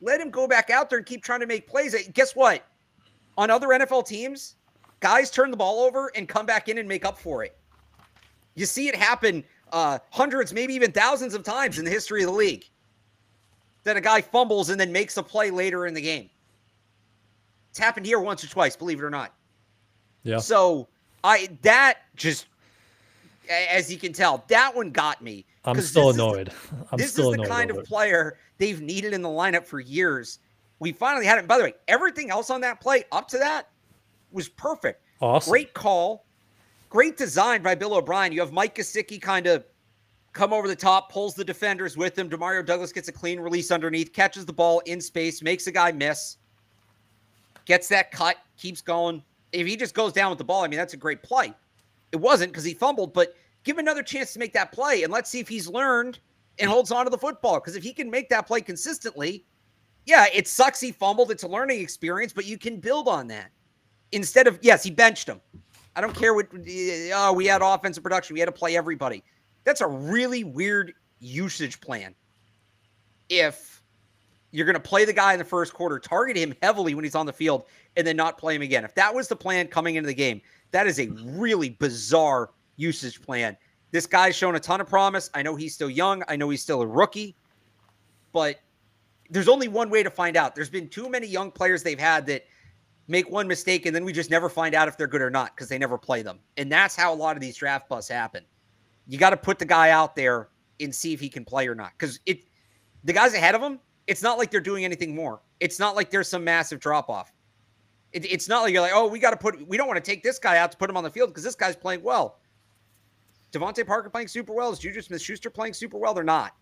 Let 0.00 0.20
him 0.20 0.30
go 0.30 0.46
back 0.46 0.70
out 0.70 0.90
there 0.90 0.98
and 0.98 1.06
keep 1.06 1.22
trying 1.22 1.40
to 1.40 1.46
make 1.46 1.66
plays. 1.66 1.94
Guess 2.12 2.36
what? 2.36 2.64
On 3.36 3.50
other 3.50 3.68
NFL 3.68 4.06
teams, 4.06 4.56
guys 5.00 5.30
turn 5.30 5.50
the 5.50 5.56
ball 5.56 5.80
over 5.80 6.10
and 6.14 6.28
come 6.28 6.46
back 6.46 6.68
in 6.68 6.78
and 6.78 6.88
make 6.88 7.04
up 7.04 7.18
for 7.18 7.44
it. 7.44 7.56
You 8.54 8.66
see 8.66 8.88
it 8.88 8.94
happen 8.94 9.42
uh, 9.72 9.98
hundreds, 10.10 10.52
maybe 10.52 10.74
even 10.74 10.92
thousands 10.92 11.34
of 11.34 11.42
times 11.42 11.78
in 11.78 11.84
the 11.84 11.90
history 11.90 12.22
of 12.22 12.28
the 12.28 12.34
league. 12.34 12.68
That 13.84 13.96
a 13.96 14.00
guy 14.00 14.20
fumbles 14.20 14.70
and 14.70 14.78
then 14.78 14.92
makes 14.92 15.16
a 15.16 15.22
play 15.22 15.50
later 15.50 15.86
in 15.86 15.94
the 15.94 16.00
game. 16.00 16.30
It's 17.70 17.78
happened 17.78 18.06
here 18.06 18.20
once 18.20 18.44
or 18.44 18.48
twice, 18.48 18.76
believe 18.76 19.00
it 19.00 19.02
or 19.02 19.10
not. 19.10 19.34
Yeah. 20.22 20.38
So 20.38 20.88
I 21.24 21.48
that 21.62 21.98
just 22.14 22.46
as 23.48 23.90
you 23.90 23.98
can 23.98 24.12
tell, 24.12 24.44
that 24.48 24.74
one 24.74 24.90
got 24.90 25.22
me. 25.22 25.44
I'm 25.64 25.80
still 25.80 26.10
annoyed. 26.10 26.48
The, 26.48 26.86
I'm 26.92 26.98
this 26.98 27.12
still 27.12 27.32
is 27.32 27.38
the 27.38 27.46
kind 27.46 27.70
of 27.70 27.84
player 27.84 28.38
they've 28.58 28.80
needed 28.80 29.12
in 29.12 29.22
the 29.22 29.28
lineup 29.28 29.66
for 29.66 29.80
years. 29.80 30.38
We 30.78 30.92
finally 30.92 31.26
had 31.26 31.38
it. 31.38 31.46
By 31.46 31.58
the 31.58 31.64
way, 31.64 31.74
everything 31.88 32.30
else 32.30 32.50
on 32.50 32.60
that 32.62 32.80
play 32.80 33.04
up 33.12 33.28
to 33.28 33.38
that 33.38 33.68
was 34.32 34.48
perfect. 34.48 35.02
Awesome. 35.20 35.50
Great 35.50 35.74
call. 35.74 36.24
Great 36.90 37.16
design 37.16 37.62
by 37.62 37.74
Bill 37.74 37.94
O'Brien. 37.94 38.32
You 38.32 38.40
have 38.40 38.52
Mike 38.52 38.74
Gesicki 38.74 39.20
kind 39.20 39.46
of 39.46 39.64
come 40.32 40.52
over 40.52 40.66
the 40.66 40.76
top, 40.76 41.12
pulls 41.12 41.34
the 41.34 41.44
defenders 41.44 41.96
with 41.96 42.18
him. 42.18 42.28
Demario 42.28 42.64
Douglas 42.64 42.92
gets 42.92 43.08
a 43.08 43.12
clean 43.12 43.38
release 43.38 43.70
underneath, 43.70 44.12
catches 44.12 44.44
the 44.44 44.52
ball 44.52 44.80
in 44.80 45.00
space, 45.00 45.42
makes 45.42 45.66
a 45.66 45.72
guy 45.72 45.92
miss, 45.92 46.38
gets 47.64 47.88
that 47.88 48.10
cut, 48.10 48.36
keeps 48.56 48.80
going. 48.80 49.22
If 49.52 49.66
he 49.66 49.76
just 49.76 49.94
goes 49.94 50.12
down 50.12 50.30
with 50.30 50.38
the 50.38 50.44
ball, 50.44 50.64
I 50.64 50.68
mean, 50.68 50.78
that's 50.78 50.94
a 50.94 50.98
great 50.98 51.22
play. 51.22 51.54
It 52.12 52.20
wasn't 52.20 52.52
because 52.52 52.64
he 52.64 52.74
fumbled, 52.74 53.12
but 53.12 53.34
give 53.64 53.76
him 53.76 53.80
another 53.80 54.02
chance 54.02 54.32
to 54.34 54.38
make 54.38 54.52
that 54.52 54.72
play 54.72 55.02
and 55.02 55.12
let's 55.12 55.30
see 55.30 55.40
if 55.40 55.48
he's 55.48 55.66
learned 55.66 56.18
and 56.58 56.70
holds 56.70 56.92
on 56.92 57.04
to 57.04 57.10
the 57.10 57.18
football. 57.18 57.54
Because 57.54 57.74
if 57.74 57.82
he 57.82 57.92
can 57.92 58.10
make 58.10 58.28
that 58.28 58.46
play 58.46 58.60
consistently, 58.60 59.46
yeah, 60.04 60.26
it 60.32 60.46
sucks 60.46 60.80
he 60.80 60.92
fumbled. 60.92 61.30
It's 61.30 61.42
a 61.42 61.48
learning 61.48 61.80
experience, 61.80 62.32
but 62.32 62.44
you 62.44 62.58
can 62.58 62.78
build 62.78 63.08
on 63.08 63.26
that. 63.28 63.50
Instead 64.12 64.46
of, 64.46 64.58
yes, 64.62 64.82
he 64.82 64.90
benched 64.90 65.28
him. 65.28 65.40
I 65.96 66.00
don't 66.00 66.14
care 66.14 66.34
what, 66.34 66.48
oh, 67.14 67.32
we 67.34 67.46
had 67.46 67.62
offensive 67.62 68.02
production. 68.02 68.34
We 68.34 68.40
had 68.40 68.46
to 68.46 68.52
play 68.52 68.76
everybody. 68.76 69.22
That's 69.64 69.80
a 69.80 69.86
really 69.86 70.44
weird 70.44 70.94
usage 71.20 71.80
plan. 71.80 72.14
If 73.28 73.82
you're 74.50 74.66
going 74.66 74.74
to 74.74 74.80
play 74.80 75.04
the 75.04 75.12
guy 75.12 75.32
in 75.32 75.38
the 75.38 75.44
first 75.44 75.72
quarter, 75.72 75.98
target 75.98 76.36
him 76.36 76.54
heavily 76.62 76.94
when 76.94 77.04
he's 77.04 77.14
on 77.14 77.26
the 77.26 77.32
field, 77.32 77.64
and 77.96 78.06
then 78.06 78.16
not 78.16 78.38
play 78.38 78.54
him 78.54 78.62
again. 78.62 78.84
If 78.84 78.94
that 78.96 79.14
was 79.14 79.28
the 79.28 79.36
plan 79.36 79.66
coming 79.68 79.94
into 79.94 80.06
the 80.06 80.14
game, 80.14 80.40
that 80.72 80.86
is 80.86 80.98
a 80.98 81.08
really 81.08 81.70
bizarre 81.70 82.50
usage 82.76 83.22
plan. 83.22 83.56
This 83.92 84.06
guy's 84.06 84.34
shown 84.34 84.56
a 84.56 84.60
ton 84.60 84.80
of 84.80 84.88
promise. 84.88 85.30
I 85.34 85.42
know 85.42 85.54
he's 85.54 85.74
still 85.74 85.90
young. 85.90 86.22
I 86.28 86.36
know 86.36 86.48
he's 86.48 86.62
still 86.62 86.80
a 86.80 86.86
rookie, 86.86 87.36
but 88.32 88.56
there's 89.30 89.48
only 89.48 89.68
one 89.68 89.90
way 89.90 90.02
to 90.02 90.10
find 90.10 90.36
out. 90.36 90.54
There's 90.54 90.70
been 90.70 90.88
too 90.88 91.08
many 91.08 91.26
young 91.26 91.50
players 91.50 91.82
they've 91.82 91.98
had 91.98 92.26
that 92.26 92.44
make 93.08 93.30
one 93.30 93.46
mistake 93.46 93.84
and 93.86 93.94
then 93.94 94.04
we 94.04 94.12
just 94.12 94.30
never 94.30 94.48
find 94.48 94.74
out 94.74 94.88
if 94.88 94.96
they're 94.96 95.06
good 95.06 95.22
or 95.22 95.30
not 95.30 95.54
because 95.54 95.68
they 95.68 95.78
never 95.78 95.98
play 95.98 96.22
them. 96.22 96.38
And 96.56 96.72
that's 96.72 96.96
how 96.96 97.12
a 97.12 97.16
lot 97.16 97.36
of 97.36 97.42
these 97.42 97.56
draft 97.56 97.88
busts 97.88 98.10
happen. 98.10 98.44
You 99.06 99.18
got 99.18 99.30
to 99.30 99.36
put 99.36 99.58
the 99.58 99.64
guy 99.64 99.90
out 99.90 100.16
there 100.16 100.48
and 100.80 100.94
see 100.94 101.12
if 101.12 101.20
he 101.20 101.28
can 101.28 101.44
play 101.44 101.68
or 101.68 101.74
not. 101.74 101.92
Because 101.92 102.20
it 102.26 102.44
the 103.04 103.12
guys 103.12 103.34
ahead 103.34 103.54
of 103.54 103.60
him, 103.60 103.80
it's 104.06 104.22
not 104.22 104.38
like 104.38 104.50
they're 104.50 104.60
doing 104.60 104.84
anything 104.84 105.14
more. 105.14 105.42
It's 105.60 105.78
not 105.78 105.96
like 105.96 106.10
there's 106.10 106.28
some 106.28 106.44
massive 106.44 106.80
drop 106.80 107.10
off. 107.10 107.32
It, 108.12 108.30
it's 108.30 108.48
not 108.48 108.62
like 108.62 108.72
you're 108.72 108.82
like, 108.82 108.92
oh, 108.94 109.06
we 109.06 109.18
got 109.18 109.30
to 109.30 109.36
put, 109.36 109.66
we 109.66 109.76
don't 109.76 109.86
want 109.86 110.02
to 110.02 110.10
take 110.10 110.22
this 110.22 110.38
guy 110.38 110.58
out 110.58 110.72
to 110.72 110.78
put 110.78 110.90
him 110.90 110.96
on 110.96 111.04
the 111.04 111.10
field 111.10 111.30
because 111.30 111.44
this 111.44 111.54
guy's 111.54 111.76
playing 111.76 112.02
well. 112.02 112.38
DeVante 113.52 113.86
Parker 113.86 114.10
playing 114.10 114.28
super 114.28 114.52
well. 114.52 114.72
Is 114.72 114.78
Juju 114.78 115.02
Smith 115.02 115.20
Schuster 115.20 115.50
playing 115.50 115.74
super 115.74 115.98
well? 115.98 116.14
They're 116.14 116.24
not. 116.24 116.54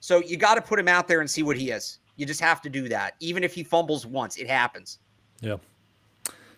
So 0.00 0.22
you 0.22 0.36
got 0.36 0.56
to 0.56 0.62
put 0.62 0.78
him 0.78 0.88
out 0.88 1.08
there 1.08 1.20
and 1.20 1.30
see 1.30 1.42
what 1.42 1.56
he 1.56 1.70
is. 1.70 1.98
You 2.16 2.26
just 2.26 2.40
have 2.40 2.60
to 2.62 2.68
do 2.68 2.88
that. 2.88 3.14
Even 3.20 3.44
if 3.44 3.54
he 3.54 3.62
fumbles 3.62 4.06
once, 4.06 4.36
it 4.36 4.48
happens. 4.48 4.98
Yeah. 5.40 5.56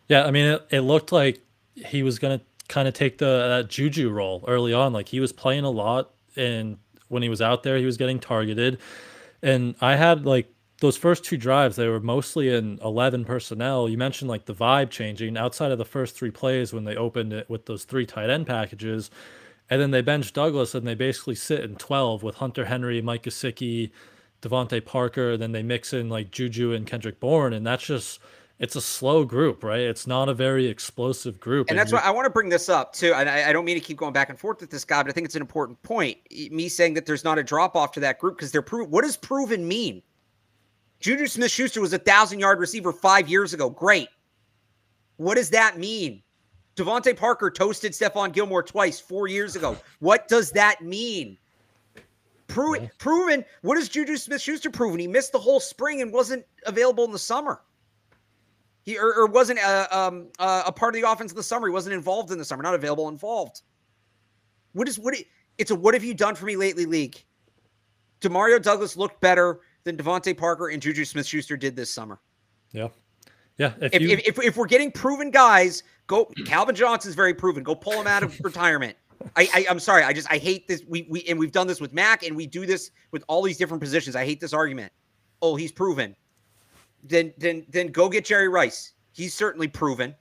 Yeah. 0.09 0.25
I 0.25 0.31
mean, 0.31 0.47
it, 0.47 0.67
it 0.71 0.81
looked 0.81 1.13
like 1.13 1.41
he 1.75 2.03
was 2.03 2.19
going 2.19 2.39
to 2.39 2.45
kind 2.69 2.89
of 2.89 2.95
take 2.95 3.19
the 3.19 3.67
Juju 3.69 4.11
role 4.11 4.45
early 4.47 4.73
on. 4.73 4.93
Like 4.93 5.09
he 5.09 5.21
was 5.21 5.33
playing 5.33 5.65
a 5.65 5.71
lot. 5.71 6.15
And 6.37 6.79
when 7.09 7.23
he 7.23 7.29
was 7.29 7.43
out 7.43 7.63
there, 7.63 7.77
he 7.77 7.85
was 7.85 7.97
getting 7.97 8.21
targeted. 8.21 8.79
And 9.43 9.75
I 9.81 9.97
had 9.97 10.27
like 10.27 10.53
those 10.81 10.97
first 10.97 11.25
two 11.25 11.37
drives, 11.37 11.77
they 11.77 11.89
were 11.89 12.01
mostly 12.01 12.55
in 12.55 12.79
11 12.85 13.25
personnel. 13.25 13.89
You 13.89 13.99
mentioned 13.99 14.31
like 14.31 14.45
the 14.45 14.55
vibe 14.55 14.91
changing 14.91 15.37
outside 15.37 15.73
of 15.73 15.79
the 15.79 15.85
first 15.85 16.15
three 16.15 16.31
plays 16.31 16.73
when 16.73 16.85
they 16.85 16.95
opened 16.95 17.33
it 17.33 17.51
with 17.51 17.67
those 17.67 17.85
three 17.85 18.07
tight 18.07 18.31
end 18.31 18.47
packages. 18.47 19.11
And 19.71 19.81
then 19.81 19.91
they 19.91 20.03
bench 20.03 20.33
Douglas 20.33 20.75
and 20.75 20.87
they 20.87 20.95
basically 20.95 21.35
sit 21.35 21.61
in 21.61 21.77
12 21.77 22.23
with 22.23 22.37
Hunter 22.37 22.65
Henry, 22.65 23.03
Mike 23.03 23.25
Gesicki, 23.25 23.91
DeVante 24.41 24.85
Parker. 24.85 25.37
Then 25.37 25.53
they 25.53 25.65
mix 25.65 25.93
in 25.93 26.09
like 26.09 26.31
Juju 26.31 26.73
and 26.73 26.87
Kendrick 26.87 27.19
Bourne. 27.19 27.53
And 27.53 27.67
that's 27.67 27.85
just, 27.85 28.21
it's 28.61 28.77
a 28.77 28.81
slow 28.81 29.25
group, 29.25 29.65
right? 29.65 29.81
It's 29.81 30.07
not 30.07 30.29
a 30.29 30.35
very 30.35 30.67
explosive 30.69 31.41
group. 31.41 31.69
And, 31.69 31.73
and 31.73 31.81
that's 31.81 31.93
why 31.93 32.01
I 32.09 32.13
want 32.13 32.27
to 32.27 32.31
bring 32.31 32.49
this 32.49 32.69
up 32.69 32.93
too. 32.93 33.13
And 33.15 33.29
I, 33.29 33.51
I, 33.51 33.53
don't 33.53 33.65
mean 33.65 33.77
to 33.77 33.85
keep 33.85 33.97
going 33.97 34.13
back 34.13 34.31
and 34.31 34.39
forth 34.39 34.61
with 34.61 34.71
this 34.71 34.85
guy, 34.85 35.03
but 35.03 35.11
I 35.11 35.13
think 35.13 35.27
it's 35.27 35.35
an 35.35 35.43
important 35.43 35.83
point. 35.83 36.19
Me 36.31 36.69
saying 36.69 36.95
that 36.95 37.05
there's 37.05 37.25
not 37.25 37.37
a 37.37 37.43
drop 37.43 37.75
off 37.75 37.91
to 37.93 38.01
that 38.01 38.21
group 38.21 38.37
because 38.37 38.53
they're 38.53 38.63
proven. 38.63 38.91
What 38.91 39.03
does 39.03 39.17
proven 39.17 39.67
mean? 39.67 40.03
Juju 41.01 41.27
Smith 41.27 41.51
Schuster 41.51 41.81
was 41.81 41.93
a 41.93 41.99
thousand 41.99 42.41
yard 42.41 42.59
receiver 42.59 42.93
five 42.93 43.29
years 43.29 43.55
ago. 43.55 43.71
Great. 43.71 44.09
What 45.17 45.37
does 45.37 45.51
that 45.51 45.79
mean? 45.79 46.23
DeVante 46.77 47.17
Parker 47.17 47.51
toasted 47.51 47.93
Stephon 47.93 48.33
Gilmore 48.33 48.63
twice 48.63 49.01
four 49.01 49.27
years 49.27 49.57
ago. 49.57 49.77
What 49.99 50.29
does 50.29 50.53
that 50.53 50.81
mean? 50.81 51.37
Proven, 52.47 52.91
proven. 52.99 53.45
What 53.63 53.77
has 53.77 53.89
Juju 53.89 54.17
Smith 54.17 54.41
Schuster 54.41 54.71
proven? 54.71 54.99
He 54.99 55.07
missed 55.07 55.33
the 55.33 55.39
whole 55.39 55.61
spring 55.61 56.03
and 56.03 56.13
wasn't 56.13 56.45
available 56.67 57.05
in 57.05 57.13
the 57.13 57.19
summer. 57.19 57.61
He 58.83 58.97
or, 58.97 59.13
or 59.13 59.27
wasn't 59.27 59.59
a, 59.59 59.97
um, 59.97 60.29
a 60.39 60.73
part 60.73 60.95
of 60.95 61.03
the 61.03 61.11
offense 61.11 61.31
in 61.33 61.37
the 61.37 61.43
summer. 61.43 61.67
He 61.67 61.73
wasn't 61.73 61.95
involved 61.95 62.31
in 62.31 62.39
the 62.39 62.45
summer. 62.45 62.63
Not 62.63 62.75
available, 62.75 63.09
involved. 63.09 63.63
What 64.73 64.89
is 64.89 64.99
what? 64.99 65.15
It's 65.59 65.71
a 65.71 65.75
what 65.75 65.95
have 65.95 66.05
you 66.05 66.15
done 66.15 66.37
for 66.37 66.47
me 66.47 66.57
lately 66.57 66.87
league. 66.87 67.23
Demario 68.21 68.63
Douglas 68.63 68.97
looked 68.97 69.21
better 69.21 69.61
than 69.89 69.97
DeVante 69.97 70.37
Parker 70.37 70.69
and 70.69 70.81
Juju 70.81 71.05
Smith 71.05 71.27
Schuster 71.27 71.57
did 71.57 71.75
this 71.75 71.91
summer. 71.91 72.21
Yeah. 72.73 72.89
Yeah. 73.57 73.73
If, 73.81 73.95
if, 73.95 74.03
you... 74.03 74.09
if, 74.11 74.29
if, 74.29 74.45
if, 74.45 74.57
we're 74.57 74.67
getting 74.67 74.93
proven 74.93 75.31
guys, 75.31 75.83
go 76.07 76.31
Calvin 76.47 76.75
Johnson's 76.75 77.15
very 77.15 77.35
proven. 77.35 77.63
Go 77.63 77.75
pull 77.75 77.95
him 77.95 78.07
out 78.07 78.23
of 78.23 78.39
retirement. 78.45 78.97
I, 79.35 79.49
I 79.55 79.67
am 79.69 79.81
sorry. 79.81 80.05
I 80.05 80.13
just 80.13 80.31
I 80.31 80.39
hate 80.39 80.69
this. 80.69 80.83
We 80.87 81.07
we 81.11 81.25
and 81.25 81.39
we've 81.39 81.53
done 81.53 81.67
this 81.67 81.81
with 81.81 81.93
Mac 81.93 82.25
and 82.25 82.37
we 82.37 82.47
do 82.47 82.67
this 82.67 82.91
with 83.11 83.25
all 83.27 83.43
these 83.43 83.57
different 83.57 83.83
positions. 83.83 84.15
I 84.15 84.25
hate 84.25 84.41
this 84.41 84.53
argument. 84.53 84.93
Oh, 85.43 85.57
he's 85.57 85.73
proven. 85.73 86.15
Then 87.03 87.33
then 87.39 87.67
then 87.69 87.89
go 87.89 88.09
get 88.09 88.25
Jerry 88.25 88.49
Rice. 88.49 88.93
He's 89.13 89.35
certainly 89.35 89.69
proven. 89.69 90.15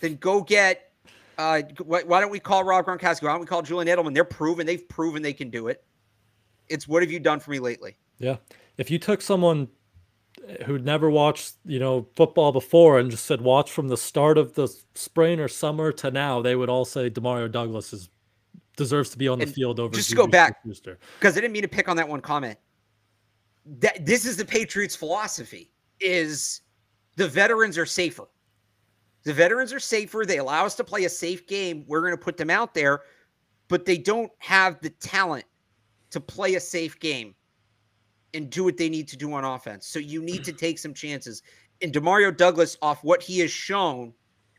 Then 0.00 0.16
go 0.16 0.40
get 0.42 0.92
uh 1.36 1.62
why, 1.84 2.02
why 2.04 2.20
don't 2.20 2.30
we 2.30 2.40
call 2.40 2.64
Rob 2.64 2.86
Gronkowski? 2.86 3.24
Why 3.24 3.32
don't 3.32 3.40
we 3.40 3.46
call 3.46 3.62
Julian 3.62 3.94
Edelman? 3.94 4.14
They're 4.14 4.24
proven. 4.24 4.66
They've 4.66 4.88
proven 4.88 5.20
they 5.20 5.34
can 5.34 5.50
do 5.50 5.68
it. 5.68 5.84
It's 6.68 6.88
what 6.88 7.02
have 7.02 7.10
you 7.10 7.20
done 7.20 7.40
for 7.40 7.50
me 7.50 7.58
lately? 7.58 7.96
Yeah. 8.22 8.36
If 8.78 8.90
you 8.90 8.98
took 8.98 9.20
someone 9.20 9.68
who'd 10.64 10.84
never 10.84 11.10
watched 11.10 11.54
you 11.64 11.78
know 11.78 12.06
football 12.14 12.52
before 12.52 12.98
and 12.98 13.10
just 13.10 13.26
said 13.26 13.40
watch 13.42 13.70
from 13.70 13.88
the 13.88 13.96
start 13.96 14.38
of 14.38 14.54
the 14.54 14.68
spring 14.94 15.40
or 15.40 15.48
summer 15.48 15.92
to 15.92 16.10
now, 16.10 16.40
they 16.40 16.56
would 16.56 16.70
all 16.70 16.84
say 16.86 17.10
Demario 17.10 17.50
Douglas 17.50 17.92
is 17.92 18.08
deserves 18.76 19.10
to 19.10 19.18
be 19.18 19.28
on 19.28 19.38
the 19.38 19.44
And 19.44 19.54
field 19.54 19.78
over. 19.78 19.94
just 19.94 20.08
to 20.10 20.16
go 20.16 20.26
back- 20.26 20.64
because 20.64 21.36
I 21.36 21.40
didn't 21.40 21.52
mean 21.52 21.62
to 21.62 21.68
pick 21.68 21.88
on 21.88 21.96
that 21.96 22.08
one 22.08 22.22
comment. 22.22 22.58
That 23.66 24.06
this 24.06 24.24
is 24.24 24.36
the 24.36 24.44
Patriots' 24.44 24.96
philosophy: 24.96 25.70
is 26.00 26.62
the 27.16 27.28
veterans 27.28 27.76
are 27.76 27.86
safer. 27.86 28.24
The 29.24 29.32
veterans 29.34 29.72
are 29.72 29.78
safer. 29.80 30.24
They 30.26 30.38
allow 30.38 30.64
us 30.64 30.74
to 30.76 30.84
play 30.84 31.04
a 31.04 31.08
safe 31.08 31.46
game. 31.46 31.84
We're 31.86 32.00
going 32.00 32.16
to 32.16 32.22
put 32.22 32.36
them 32.36 32.50
out 32.50 32.72
there, 32.74 33.02
but 33.68 33.84
they 33.84 33.98
don't 33.98 34.32
have 34.38 34.80
the 34.80 34.90
talent 34.90 35.44
to 36.10 36.20
play 36.20 36.54
a 36.56 36.60
safe 36.60 36.98
game 36.98 37.34
and 38.34 38.50
do 38.50 38.64
what 38.64 38.76
they 38.76 38.88
need 38.88 39.08
to 39.08 39.16
do 39.16 39.32
on 39.34 39.44
offense. 39.44 39.86
So 39.86 39.98
you 39.98 40.22
need 40.22 40.42
mm-hmm. 40.42 40.44
to 40.44 40.52
take 40.52 40.78
some 40.78 40.94
chances. 40.94 41.42
And 41.80 41.92
Demario 41.92 42.34
Douglas, 42.34 42.76
off 42.80 43.02
what 43.04 43.22
he 43.22 43.40
has 43.40 43.50
shown, 43.50 44.12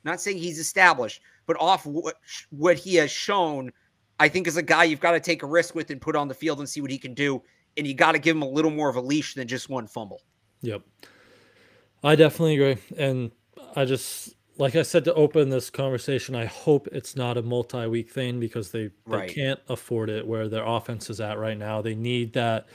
not 0.04 0.22
saying 0.22 0.38
he's 0.38 0.60
established, 0.60 1.22
but 1.46 1.60
off 1.60 1.86
what 1.86 2.16
what 2.52 2.78
he 2.78 2.96
has 2.96 3.12
shown, 3.12 3.72
I 4.20 4.30
think 4.30 4.48
is 4.48 4.58
a 4.58 4.64
guy 4.64 4.84
you've 4.84 5.00
got 5.00 5.12
to 5.12 5.20
take 5.20 5.44
a 5.44 5.48
risk 5.48 5.76
with 5.76 5.90
and 5.90 6.00
put 6.00 6.16
on 6.16 6.28
the 6.28 6.34
field 6.34 6.60
and 6.60 6.68
see 6.68 6.82
what 6.82 6.92
he 6.92 6.98
can 6.98 7.14
do. 7.14 7.42
And 7.78 7.88
you 7.88 7.94
got 7.94 8.12
to 8.12 8.20
give 8.20 8.36
him 8.36 8.44
a 8.44 8.48
little 8.48 8.72
more 8.72 8.90
of 8.90 8.96
a 8.96 9.02
leash 9.02 9.34
than 9.34 9.48
just 9.48 9.70
one 9.70 9.88
fumble. 9.88 10.22
Yep. 10.62 10.84
I 12.04 12.16
definitely 12.16 12.56
agree. 12.56 12.84
And 12.98 13.32
I 13.76 13.86
just 13.86 14.36
like 14.58 14.76
I 14.76 14.84
said 14.84 15.04
to 15.06 15.14
open 15.16 15.50
this 15.50 15.70
conversation, 15.70 16.36
I 16.36 16.46
hope 16.46 16.88
it's 16.92 17.16
not 17.16 17.38
a 17.38 17.42
multi-week 17.42 18.12
thing 18.12 18.40
because 18.40 18.72
they, 18.72 18.92
Right. 19.06 19.28
they 19.28 19.34
can't 19.34 19.60
afford 19.68 20.10
it 20.10 20.28
where 20.28 20.48
their 20.48 20.64
offense 20.64 21.10
is 21.10 21.20
at 21.20 21.40
right 21.40 21.58
now. 21.58 21.82
They 21.82 21.96
need 21.96 22.34
that 22.34 22.68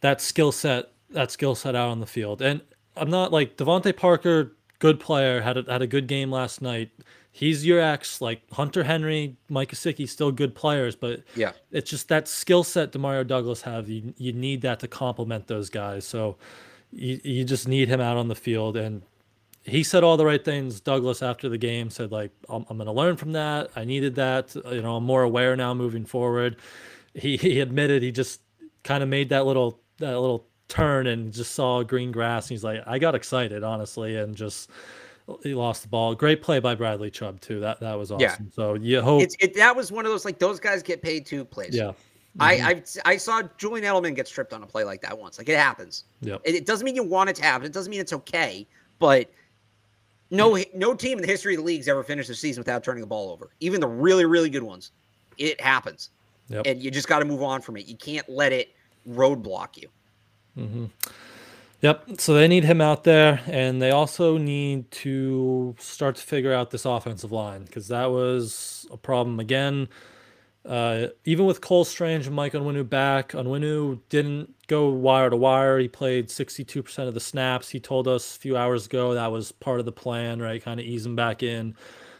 that 0.00 0.20
skill 0.20 0.52
set, 0.52 0.90
that 1.10 1.30
skill 1.30 1.54
set 1.54 1.74
out 1.74 1.88
on 1.88 2.00
the 2.00 2.06
field. 2.06 2.42
And 2.42 2.60
I'm 2.96 3.10
not 3.10 3.32
like 3.32 3.56
DeVante 3.56 3.96
Parker, 3.96 4.56
good 4.78 5.00
player, 5.00 5.40
had 5.40 5.56
a, 5.56 5.64
had 5.70 5.82
a 5.82 5.86
good 5.86 6.06
game 6.06 6.30
last 6.30 6.62
night. 6.62 6.90
He's 7.32 7.64
your 7.64 7.80
ex, 7.80 8.20
like 8.20 8.42
Hunter 8.52 8.82
Henry, 8.82 9.36
Mike 9.48 9.70
Gesicki, 9.70 10.08
still 10.08 10.32
good 10.32 10.54
players, 10.54 10.96
but 10.96 11.22
Yeah. 11.36 11.52
it's 11.70 11.88
just 11.88 12.08
that 12.08 12.26
skill 12.26 12.64
set 12.64 12.90
Demario 12.92 13.24
Douglas 13.26 13.62
have. 13.62 13.88
You 13.88 14.12
you 14.16 14.32
need 14.32 14.62
that 14.62 14.80
to 14.80 14.88
complement 14.88 15.46
those 15.46 15.70
guys. 15.70 16.04
So 16.04 16.36
you, 16.92 17.20
you 17.22 17.44
just 17.44 17.68
need 17.68 17.88
him 17.88 18.00
out 18.00 18.16
on 18.16 18.26
the 18.26 18.34
field. 18.34 18.76
And 18.76 19.02
he 19.62 19.84
said 19.84 20.02
all 20.02 20.16
the 20.16 20.26
right 20.26 20.44
things. 20.44 20.80
Douglas 20.80 21.22
after 21.22 21.48
the 21.48 21.58
game 21.58 21.88
said 21.90 22.10
like, 22.10 22.32
I'm, 22.48 22.66
I'm 22.68 22.76
going 22.78 22.86
to 22.86 22.92
learn 22.92 23.16
from 23.16 23.32
that. 23.32 23.70
I 23.76 23.84
needed 23.84 24.16
that. 24.16 24.54
You 24.68 24.82
know, 24.82 24.96
I'm 24.96 25.04
more 25.04 25.22
aware 25.22 25.54
now 25.54 25.72
moving 25.72 26.04
forward. 26.06 26.56
He 27.14 27.36
he 27.36 27.60
admitted 27.60 28.02
he 28.02 28.10
just 28.10 28.40
kind 28.82 29.02
of 29.04 29.08
made 29.08 29.28
that 29.28 29.46
little 29.46 29.79
that 30.00 30.18
little 30.18 30.46
turn 30.68 31.06
and 31.06 31.32
just 31.32 31.54
saw 31.54 31.82
green 31.82 32.12
grass. 32.12 32.46
And 32.46 32.50
he's 32.50 32.64
like, 32.64 32.82
I 32.86 32.98
got 32.98 33.14
excited 33.14 33.62
honestly, 33.62 34.16
and 34.16 34.34
just 34.34 34.70
he 35.42 35.54
lost 35.54 35.82
the 35.82 35.88
ball. 35.88 36.14
Great 36.14 36.42
play 36.42 36.58
by 36.58 36.74
Bradley 36.74 37.10
Chubb 37.10 37.40
too. 37.40 37.60
That 37.60 37.80
that 37.80 37.98
was 37.98 38.10
awesome. 38.10 38.46
Yeah. 38.46 38.54
So 38.54 38.74
you 38.74 39.00
hope. 39.00 39.22
It's 39.22 39.36
it 39.40 39.54
that 39.54 39.74
was 39.74 39.92
one 39.92 40.04
of 40.04 40.12
those 40.12 40.24
like 40.24 40.38
those 40.38 40.60
guys 40.60 40.82
get 40.82 41.02
paid 41.02 41.26
to 41.26 41.44
plays. 41.44 41.74
yeah. 41.74 41.92
I, 42.38 42.56
mm-hmm. 42.56 43.00
I 43.04 43.12
I 43.12 43.16
saw 43.16 43.42
Julian 43.58 43.84
Edelman 43.84 44.14
get 44.14 44.28
stripped 44.28 44.52
on 44.52 44.62
a 44.62 44.66
play 44.66 44.84
like 44.84 45.02
that 45.02 45.18
once. 45.18 45.38
Like 45.38 45.48
it 45.48 45.58
happens. 45.58 46.04
Yep. 46.20 46.42
It, 46.44 46.54
it 46.54 46.66
doesn't 46.66 46.84
mean 46.84 46.94
you 46.94 47.02
want 47.02 47.28
it 47.28 47.36
to 47.36 47.42
happen. 47.42 47.66
It 47.66 47.72
doesn't 47.72 47.90
mean 47.90 48.00
it's 48.00 48.12
okay. 48.12 48.66
But 48.98 49.30
no 50.30 50.56
no 50.74 50.94
team 50.94 51.18
in 51.18 51.22
the 51.22 51.28
history 51.28 51.54
of 51.54 51.60
the 51.60 51.66
league's 51.66 51.88
ever 51.88 52.04
finished 52.04 52.28
the 52.28 52.34
season 52.34 52.60
without 52.60 52.84
turning 52.84 53.00
the 53.00 53.06
ball 53.06 53.30
over. 53.30 53.50
Even 53.58 53.80
the 53.80 53.88
really 53.88 54.26
really 54.26 54.50
good 54.50 54.62
ones, 54.62 54.92
it 55.38 55.60
happens. 55.60 56.10
Yep. 56.48 56.66
And 56.66 56.82
you 56.82 56.90
just 56.90 57.08
got 57.08 57.20
to 57.20 57.24
move 57.24 57.42
on 57.42 57.62
from 57.62 57.76
it. 57.76 57.86
You 57.86 57.96
can't 57.96 58.28
let 58.28 58.52
it 58.52 58.74
roadblock 59.08 59.76
you. 59.76 59.88
Yep. 61.82 62.20
So 62.20 62.34
they 62.34 62.46
need 62.48 62.64
him 62.64 62.80
out 62.80 63.04
there, 63.04 63.40
and 63.46 63.80
they 63.80 63.90
also 63.90 64.36
need 64.36 64.90
to 64.92 65.74
start 65.78 66.16
to 66.16 66.22
figure 66.22 66.52
out 66.52 66.70
this 66.70 66.84
offensive 66.84 67.32
line 67.32 67.64
because 67.64 67.88
that 67.88 68.10
was 68.10 68.86
a 68.90 68.96
problem 68.98 69.40
again. 69.40 69.88
Uh, 70.64 71.06
even 71.24 71.46
with 71.46 71.62
Cole 71.62 71.86
Strange 71.86 72.26
and 72.26 72.36
Mike 72.36 72.52
Onwenu 72.52 72.86
back, 72.86 73.30
Onwenu 73.30 74.00
didn't 74.10 74.54
go 74.66 74.90
wire 74.90 75.30
to 75.30 75.36
wire. 75.36 75.78
He 75.78 75.88
played 75.88 76.28
62% 76.28 77.08
of 77.08 77.14
the 77.14 77.20
snaps. 77.20 77.70
He 77.70 77.80
told 77.80 78.06
us 78.06 78.36
a 78.36 78.40
few 78.40 78.58
hours 78.58 78.84
ago 78.84 79.14
that 79.14 79.32
was 79.32 79.52
part 79.52 79.80
of 79.80 79.86
the 79.86 79.92
plan, 79.92 80.40
right? 80.42 80.62
Kind 80.62 80.78
of 80.78 80.84
ease 80.84 81.06
him 81.06 81.16
back 81.16 81.42
in. 81.42 81.74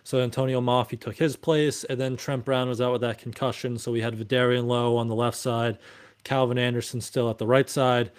So 0.05 0.27
Atonio 0.27 0.63
Mafi 0.63 0.99
took 0.99 1.17
his 1.17 1.37
place, 1.37 1.85
and 1.85 2.01
then 2.01 2.17
Trent 2.17 2.47
Brown 2.47 2.69
was 2.69 2.81
out 2.81 2.93
with 2.93 3.03
that 3.03 3.19
concussion. 3.19 3.77
So 3.79 3.93
we 3.93 4.01
had 4.01 4.15
Vederian 4.15 4.67
Lowe 4.67 4.97
on 4.97 5.09
the 5.09 5.15
left 5.15 5.37
side, 5.37 5.79
Calvin 6.25 6.59
Anderson 6.59 7.01
still 7.01 7.31
at 7.31 7.39
the 7.39 7.47
right 7.47 7.69
side 7.69 8.11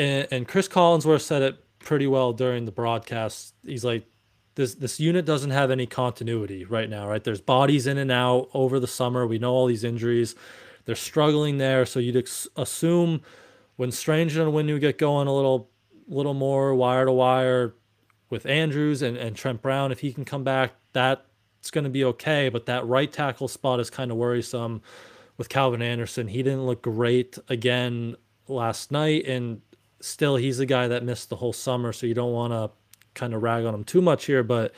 and, 0.00 0.28
and 0.30 0.48
Chris 0.48 0.68
Collinsworth 0.68 1.20
said 1.20 1.42
it 1.42 1.62
pretty 1.78 2.06
well 2.06 2.32
during 2.32 2.64
the 2.64 2.72
broadcast. 2.72 3.54
He's 3.64 3.84
like, 3.84 4.06
this 4.54 4.74
this 4.74 4.98
unit 4.98 5.24
doesn't 5.24 5.50
have 5.50 5.70
any 5.70 5.86
continuity 5.86 6.64
right 6.64 6.90
now, 6.90 7.08
right? 7.08 7.22
There's 7.22 7.40
bodies 7.40 7.86
in 7.86 7.98
and 7.98 8.10
out 8.10 8.48
over 8.52 8.80
the 8.80 8.86
summer. 8.86 9.26
We 9.26 9.38
know 9.38 9.52
all 9.52 9.66
these 9.66 9.84
injuries. 9.84 10.34
They're 10.86 10.96
struggling 10.96 11.58
there, 11.58 11.86
so 11.86 12.00
you'd 12.00 12.16
ex- 12.16 12.48
assume 12.56 13.20
when 13.76 13.92
Strange 13.92 14.36
and 14.36 14.52
Winu 14.52 14.80
get 14.80 14.98
going 14.98 15.28
a 15.28 15.34
little 15.34 15.70
little 16.08 16.34
more 16.34 16.74
wire 16.74 17.04
to 17.04 17.12
wire 17.12 17.74
with 18.28 18.46
Andrews 18.46 19.02
and, 19.02 19.16
and 19.16 19.36
Trent 19.36 19.62
Brown, 19.62 19.92
if 19.92 20.00
he 20.00 20.12
can 20.12 20.24
come 20.24 20.44
back, 20.44 20.72
that's 20.92 21.70
going 21.70 21.84
to 21.84 21.90
be 21.90 22.04
okay. 22.04 22.48
But 22.48 22.66
that 22.66 22.86
right 22.86 23.12
tackle 23.12 23.48
spot 23.48 23.80
is 23.80 23.90
kind 23.90 24.10
of 24.10 24.16
worrisome 24.16 24.82
with 25.40 25.48
Calvin 25.48 25.80
Anderson. 25.80 26.28
He 26.28 26.42
didn't 26.42 26.66
look 26.66 26.82
great 26.82 27.38
again 27.48 28.14
last 28.46 28.92
night, 28.92 29.24
and 29.26 29.62
still 29.98 30.36
he's 30.36 30.60
a 30.60 30.66
guy 30.66 30.86
that 30.86 31.02
missed 31.02 31.30
the 31.30 31.36
whole 31.36 31.54
summer, 31.54 31.94
so 31.94 32.06
you 32.06 32.12
don't 32.12 32.34
want 32.34 32.52
to 32.52 32.70
kind 33.14 33.32
of 33.32 33.42
rag 33.42 33.64
on 33.64 33.72
him 33.72 33.82
too 33.82 34.02
much 34.02 34.26
here, 34.26 34.42
but 34.42 34.74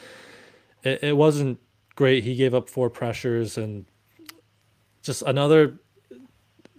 it, 0.84 1.02
it 1.02 1.16
wasn't 1.16 1.58
great. 1.96 2.22
He 2.22 2.36
gave 2.36 2.54
up 2.54 2.68
four 2.68 2.90
pressures 2.90 3.58
and 3.58 3.86
just 5.02 5.22
another 5.22 5.80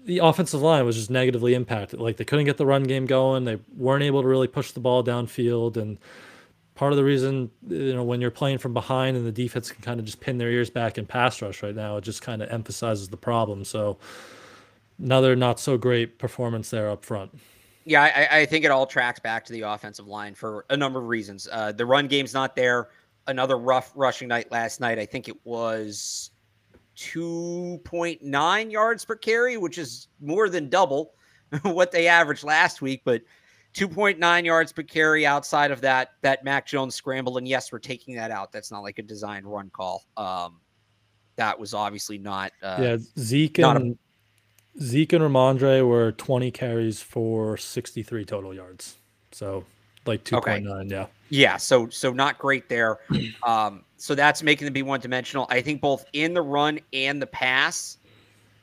the 0.06 0.20
offensive 0.20 0.62
line 0.62 0.86
was 0.86 0.96
just 0.96 1.10
negatively 1.10 1.54
impacted. 1.54 2.00
Like 2.00 2.16
they 2.16 2.24
couldn't 2.24 2.46
get 2.46 2.56
the 2.56 2.66
run 2.66 2.84
game 2.84 3.06
going. 3.06 3.44
They 3.44 3.60
weren't 3.76 4.04
able 4.04 4.22
to 4.22 4.28
really 4.30 4.48
push 4.48 4.72
the 4.72 4.80
ball 4.80 5.04
downfield 5.04 5.76
and 5.76 5.98
part 6.76 6.92
of 6.92 6.98
the 6.98 7.04
reason 7.04 7.52
you 7.68 7.94
know 7.94 8.04
when 8.04 8.22
you're 8.22 8.32
playing 8.32 8.58
from 8.58 8.74
behind 8.74 9.16
and 9.16 9.26
the 9.26 9.32
defense 9.32 9.72
can 9.72 9.82
kind 9.82 10.00
of 10.00 10.06
just 10.06 10.20
pin 10.20 10.38
their 10.38 10.50
ears 10.50 10.70
back 10.70 10.98
and 10.98 11.08
pass 11.08 11.42
rush 11.42 11.64
right 11.64 11.76
now, 11.76 11.98
it 11.98 12.04
just 12.04 12.22
kind 12.22 12.42
of 12.42 12.50
emphasizes 12.50 13.10
the 13.10 13.18
problem. 13.18 13.64
So 13.64 13.98
another 15.00 15.36
not 15.36 15.60
so 15.60 15.78
great 15.78 16.20
performance 16.20 16.70
there 16.70 16.90
up 16.90 17.06
front. 17.06 17.38
Yeah, 17.86 18.04
I, 18.04 18.40
I 18.40 18.46
think 18.46 18.64
it 18.64 18.72
all 18.72 18.86
tracks 18.86 19.20
back 19.20 19.44
to 19.46 19.54
the 19.54 19.62
offensive 19.62 20.08
line 20.08 20.36
for 20.36 20.66
a 20.70 20.78
number 20.78 21.00
of 21.00 21.08
reasons. 21.08 21.48
Uh, 21.52 21.72
the 21.72 21.86
run 21.86 22.08
game's 22.08 22.34
not 22.34 22.56
there. 22.56 22.90
Another 23.28 23.58
rough 23.58 23.92
rushing 23.96 24.30
night 24.30 24.52
last 24.52 24.80
night. 24.80 25.00
I 25.00 25.06
think 25.06 25.28
it 25.28 25.36
was 25.44 26.32
2.9 26.98 28.72
yards 28.72 29.06
per 29.06 29.16
carry, 29.16 29.58
which 29.58 29.78
is 29.78 30.08
more 30.22 30.50
than 30.50 30.70
double 30.70 31.14
what 31.64 31.92
they 31.92 32.08
averaged 32.08 32.44
last 32.44 32.82
week. 32.82 33.02
But 33.04 33.22
2.9 33.74 34.46
yards 34.46 34.72
per 34.72 34.84
carry 34.84 35.26
outside 35.26 35.72
of 35.72 35.82
that 35.82 36.12
that 36.22 36.44
Mac 36.44 36.66
Jones 36.68 36.96
scramble. 36.96 37.38
And 37.38 37.48
yes, 37.48 37.72
we're 37.72 37.80
taking 37.80 38.16
that 38.16 38.32
out. 38.32 38.52
That's 38.52 38.72
not 38.72 38.82
like 38.84 39.00
a 39.00 39.02
designed 39.04 39.46
run 39.46 39.70
call. 39.72 40.06
Um, 40.16 40.60
that 41.36 41.60
was 41.60 41.74
obviously 41.74 42.18
not. 42.18 42.52
Uh, 42.62 42.78
yeah, 42.82 42.98
Zeke 43.18 43.60
not 43.60 43.78
a- 43.78 43.80
and 43.80 43.98
Zeke 44.82 45.14
and 45.14 45.24
Rhamondre 45.24 45.88
were 45.88 46.12
20 46.14 46.52
carries 46.52 47.02
for 47.02 47.58
63 47.58 48.26
total 48.26 48.54
yards. 48.54 48.98
So 49.32 49.66
like 50.06 50.24
2.9, 50.24 50.90
yeah. 50.90 51.08
Yeah, 51.30 51.58
so 51.58 51.90
so 51.90 52.12
not 52.12 52.38
great 52.38 52.70
there. 52.70 53.00
Um, 53.44 53.84
so 53.98 54.16
that's 54.16 54.42
making 54.44 54.66
them 54.66 54.74
be 54.74 54.84
one 54.84 55.00
dimensional. 55.00 55.48
I 55.50 55.62
think 55.62 55.82
both 55.82 56.06
in 56.14 56.34
the 56.34 56.42
run 56.42 56.80
and 56.94 57.22
the 57.22 57.28
pass, 57.28 57.98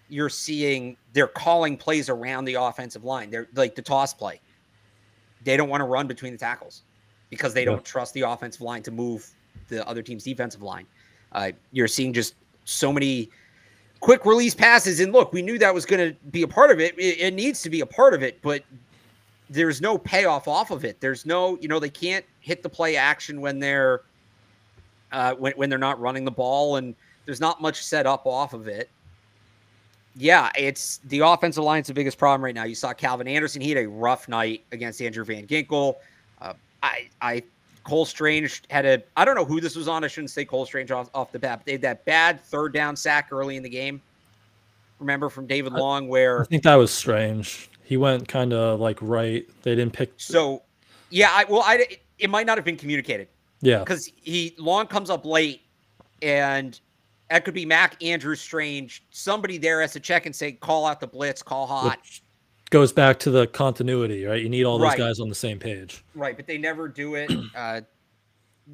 you're 0.09 0.29
seeing 0.31 0.97
they're 1.13 1.27
calling 1.27 1.77
plays 1.77 2.09
around 2.09 2.45
the 2.47 2.55
offensive 2.55 3.05
line. 3.05 3.31
They're 3.31 3.49
like 3.55 3.75
the 3.75 3.83
toss 3.83 4.15
play. 4.15 4.41
They 5.45 5.57
don't 5.57 5.69
want 5.69 5.81
to 5.81 5.87
run 5.87 6.07
between 6.07 6.33
the 6.33 6.39
tackles 6.39 6.83
because 7.31 7.55
they 7.55 7.61
Yeah. 7.63 7.73
don't 7.73 7.85
trust 7.85 8.15
the 8.15 8.23
offensive 8.23 8.61
line 8.61 8.83
to 8.83 8.91
move 8.91 9.29
the 9.69 9.87
other 9.89 10.03
team's 10.03 10.25
defensive 10.25 10.63
line. 10.63 10.87
Uh, 11.33 11.53
you're 11.73 11.89
seeing 11.89 12.13
just 12.13 12.35
so 12.65 12.93
many 12.93 13.31
quick 14.01 14.25
release 14.25 14.55
passes. 14.55 15.01
And 15.01 15.13
look, 15.13 15.33
we 15.33 15.43
knew 15.43 15.59
that 15.59 15.73
was 15.73 15.87
going 15.87 16.11
to 16.11 16.17
be 16.31 16.43
a 16.43 16.49
part 16.49 16.71
of 16.71 16.81
it. 16.81 16.99
it. 16.99 17.21
It 17.21 17.35
needs 17.35 17.63
to 17.63 17.71
be 17.71 17.81
a 17.81 17.87
part 17.87 18.15
of 18.15 18.23
it, 18.23 18.41
but 18.43 18.65
there's 19.49 19.81
no 19.81 19.99
payoff 19.99 20.49
off 20.49 20.71
of 20.71 20.85
it. 20.85 21.01
There's 21.01 21.27
no, 21.27 21.57
you 21.61 21.69
know, 21.69 21.79
they 21.79 21.91
can't 21.91 22.25
hit 22.41 22.63
the 22.63 22.69
play 22.69 22.97
action 22.97 23.41
when 23.41 23.59
they're 23.59 24.03
uh, 25.13 25.35
when 25.35 25.53
when 25.55 25.69
they're 25.69 25.79
not 25.79 26.01
running 26.01 26.25
the 26.25 26.31
ball, 26.31 26.77
and 26.77 26.95
there's 27.27 27.41
not 27.41 27.61
much 27.61 27.83
set 27.85 28.07
up 28.07 28.27
off 28.27 28.55
of 28.55 28.69
it. 28.69 28.89
Yeah, 30.17 30.51
it's 30.57 30.99
the 31.05 31.21
offensive 31.21 31.63
line's 31.63 31.87
the 31.87 31.95
biggest 31.95 32.19
problem 32.19 32.45
right 32.45 32.55
now. 32.55 32.65
You 32.65 32.75
saw 32.75 32.93
Calvin 32.93 33.29
Anderson; 33.29 33.63
he 33.63 33.71
had 33.71 33.85
a 33.85 33.89
rough 33.89 34.29
night 34.29 34.65
against 34.73 35.01
Andrew 35.01 35.25
Van 35.25 35.47
Ginkel. 35.47 35.97
Uh, 36.41 36.55
I, 36.83 37.09
I, 37.23 37.43
Cole 37.85 38.05
Strange 38.05 38.63
had 38.71 38.85
a. 38.87 39.03
I 39.17 39.25
don't 39.25 39.37
know 39.37 39.45
who 39.45 39.61
this 39.61 39.77
was 39.77 39.89
on. 39.89 40.03
I 40.03 40.09
shouldn't 40.09 40.31
say 40.31 40.45
Cole 40.45 40.67
Strange 40.67 40.91
off, 40.91 41.11
off 41.15 41.31
the 41.31 41.39
bat. 41.39 41.61
But 41.61 41.67
they 41.67 41.73
had 41.73 41.83
that 41.83 42.05
bad 42.05 42.41
third 42.41 42.73
down 42.73 42.97
sack 42.97 43.29
early 43.31 43.57
in 43.57 43.63
the 43.63 43.69
game. 43.69 44.03
Remember 44.99 45.31
from 45.31 45.47
David 45.47 45.73
Long, 45.73 46.09
where 46.09 46.43
I 46.43 46.45
think 46.45 46.65
that 46.65 46.75
was 46.75 46.93
strange. 46.93 47.71
He 47.85 47.97
went 47.97 48.29
kind 48.29 48.53
of 48.53 48.81
like 48.81 48.99
right. 49.01 49.49
They 49.63 49.75
didn't 49.75 49.93
pick. 49.93 50.13
So, 50.17 50.63
yeah, 51.09 51.31
I 51.31 51.45
well, 51.45 51.63
I 51.65 51.99
it 52.19 52.31
might 52.31 52.47
not 52.47 52.59
have 52.59 52.65
been 52.65 52.77
communicated. 52.77 53.29
Yeah, 53.63 53.79
because 53.79 54.11
he 54.17 54.55
long 54.59 54.87
comes 54.87 55.09
up 55.09 55.25
late, 55.25 55.63
and 56.21 56.79
that 57.31 57.45
could 57.45 57.55
be 57.55 57.65
Mac, 57.65 58.03
Andrew 58.03 58.35
Strange. 58.35 59.07
Somebody 59.11 59.57
there 59.57 59.81
has 59.81 59.93
to 59.93 60.01
check 60.01 60.27
and 60.27 60.35
say, 60.35 60.53
call 60.53 60.85
out 60.85 61.01
the 61.01 61.07
blitz, 61.07 61.43
call 61.43 61.67
hot. 61.67 61.99
Which 61.99 62.23
goes 62.71 62.93
back 62.93 63.21
to 63.21 63.31
the 63.31 63.47
continuity, 63.47 64.25
right? 64.25 64.43
You 64.43 64.49
need 64.49 64.65
all 64.65 64.79
those 64.79 64.89
right. 64.89 64.99
guys 64.99 65.21
on 65.21 65.29
the 65.29 65.35
same 65.35 65.59
page. 65.59 66.05
Right, 66.15 66.37
but 66.37 66.47
they 66.47 66.59
never 66.59 66.89
do 66.89 67.15
it. 67.15 67.31
Uh, 67.55 67.81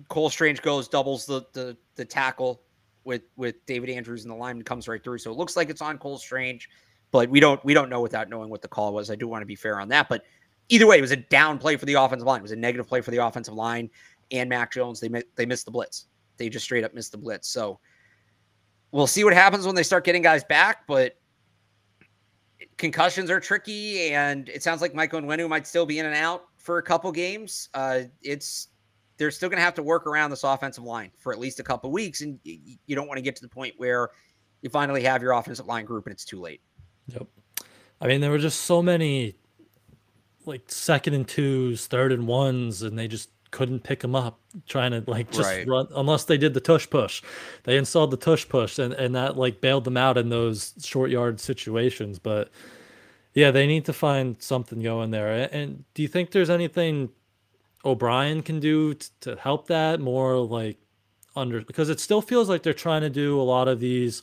Cole 0.08 0.28
Strange 0.28 0.60
goes, 0.60 0.88
doubles 0.88 1.24
the, 1.24 1.42
the 1.54 1.76
the 1.94 2.04
tackle 2.04 2.60
with 3.04 3.22
with 3.36 3.64
David 3.64 3.88
Andrews 3.88 4.24
in 4.24 4.28
the 4.28 4.36
line 4.36 4.56
and 4.56 4.66
comes 4.66 4.88
right 4.88 5.02
through. 5.02 5.18
So 5.18 5.30
it 5.30 5.38
looks 5.38 5.56
like 5.56 5.70
it's 5.70 5.80
on 5.80 5.96
Cole 5.96 6.18
Strange, 6.18 6.68
but 7.10 7.30
we 7.30 7.40
don't 7.40 7.64
we 7.64 7.72
don't 7.72 7.88
know 7.88 8.02
without 8.02 8.28
knowing 8.28 8.50
what 8.50 8.60
the 8.60 8.68
call 8.68 8.92
was. 8.92 9.10
I 9.10 9.16
do 9.16 9.26
want 9.26 9.40
to 9.40 9.46
be 9.46 9.54
fair 9.54 9.80
on 9.80 9.88
that, 9.88 10.10
but 10.10 10.24
either 10.68 10.86
way, 10.86 10.98
it 10.98 11.00
was 11.00 11.12
a 11.12 11.16
down 11.16 11.58
play 11.58 11.76
for 11.76 11.86
the 11.86 11.94
offensive 11.94 12.26
line. 12.26 12.40
It 12.40 12.42
was 12.42 12.52
a 12.52 12.56
negative 12.56 12.86
play 12.86 13.00
for 13.00 13.10
the 13.10 13.24
offensive 13.24 13.54
line 13.54 13.88
and 14.30 14.50
Mac 14.50 14.72
Jones. 14.72 15.00
They 15.00 15.08
they 15.34 15.46
missed 15.46 15.64
the 15.64 15.70
blitz. 15.70 16.06
They 16.36 16.50
just 16.50 16.64
straight 16.64 16.84
up 16.84 16.92
missed 16.92 17.12
the 17.12 17.18
blitz. 17.18 17.48
So 17.48 17.80
we'll 18.96 19.06
see 19.06 19.24
what 19.24 19.34
happens 19.34 19.66
when 19.66 19.74
they 19.74 19.82
start 19.82 20.04
getting 20.04 20.22
guys 20.22 20.42
back, 20.42 20.86
but 20.86 21.16
concussions 22.78 23.30
are 23.30 23.38
tricky, 23.38 24.14
and 24.14 24.48
it 24.48 24.62
sounds 24.62 24.80
like 24.80 24.94
Michael 24.94 25.20
Onwenu 25.20 25.48
might 25.48 25.66
still 25.66 25.84
be 25.84 25.98
in 25.98 26.06
and 26.06 26.14
out 26.14 26.46
for 26.56 26.78
a 26.78 26.82
couple 26.82 27.12
games. 27.12 27.68
Uh, 27.74 28.04
it's 28.22 28.68
they're 29.18 29.30
still 29.30 29.50
going 29.50 29.58
to 29.58 29.62
have 29.62 29.74
to 29.74 29.82
work 29.82 30.06
around 30.06 30.30
this 30.30 30.44
offensive 30.44 30.84
line 30.84 31.10
for 31.18 31.30
at 31.30 31.38
least 31.38 31.60
a 31.60 31.62
couple 31.62 31.90
weeks, 31.90 32.22
and 32.22 32.40
you 32.44 32.96
don't 32.96 33.06
want 33.06 33.18
to 33.18 33.22
get 33.22 33.36
to 33.36 33.42
the 33.42 33.48
point 33.48 33.74
where 33.76 34.08
you 34.62 34.70
finally 34.70 35.02
have 35.02 35.22
your 35.22 35.32
offensive 35.32 35.66
line 35.66 35.84
group 35.84 36.06
and 36.06 36.12
it's 36.12 36.24
too 36.24 36.40
late. 36.40 36.62
Yep. 37.08 37.26
I 38.00 38.06
mean, 38.06 38.22
there 38.22 38.30
were 38.30 38.38
just 38.38 38.62
so 38.62 38.82
many 38.82 39.36
like 40.46 40.62
second 40.68 41.12
and 41.12 41.28
twos, 41.28 41.86
third 41.86 42.12
and 42.12 42.26
ones, 42.26 42.82
and 42.82 42.98
they 42.98 43.08
just 43.08 43.28
couldn't 43.56 43.84
pick 43.84 44.00
them 44.00 44.14
up 44.14 44.38
trying 44.68 44.90
to 44.90 45.02
like 45.06 45.30
just 45.30 45.48
right. 45.48 45.66
run 45.66 45.86
unless 45.96 46.24
they 46.24 46.36
did 46.36 46.52
the 46.52 46.60
tush 46.60 46.88
push. 46.90 47.22
They 47.64 47.78
installed 47.78 48.10
the 48.10 48.18
tush 48.18 48.46
push 48.46 48.78
and, 48.78 48.92
and 48.92 49.14
that 49.14 49.38
like 49.38 49.62
bailed 49.62 49.84
them 49.84 49.96
out 49.96 50.18
in 50.18 50.28
those 50.28 50.74
short 50.84 51.10
yard 51.10 51.40
situations. 51.40 52.18
But 52.18 52.50
yeah 53.32 53.50
they 53.50 53.66
need 53.66 53.86
to 53.86 53.94
find 53.94 54.36
something 54.42 54.82
going 54.82 55.10
there. 55.10 55.48
And 55.50 55.84
do 55.94 56.02
you 56.02 56.08
think 56.08 56.32
there's 56.32 56.50
anything 56.50 57.08
o'brien 57.82 58.42
can 58.42 58.60
do 58.60 58.92
t- 58.92 59.06
to 59.20 59.36
help 59.36 59.68
that 59.68 60.00
more 60.00 60.36
like 60.36 60.76
under 61.34 61.62
because 61.62 61.88
it 61.88 61.98
still 61.98 62.20
feels 62.20 62.48
like 62.50 62.62
they're 62.62 62.74
trying 62.74 63.02
to 63.02 63.10
do 63.10 63.40
a 63.40 63.42
lot 63.42 63.68
of 63.68 63.78
these 63.80 64.22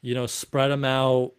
you 0.00 0.14
know 0.14 0.26
spread 0.26 0.70
them 0.70 0.84
out 0.84 1.32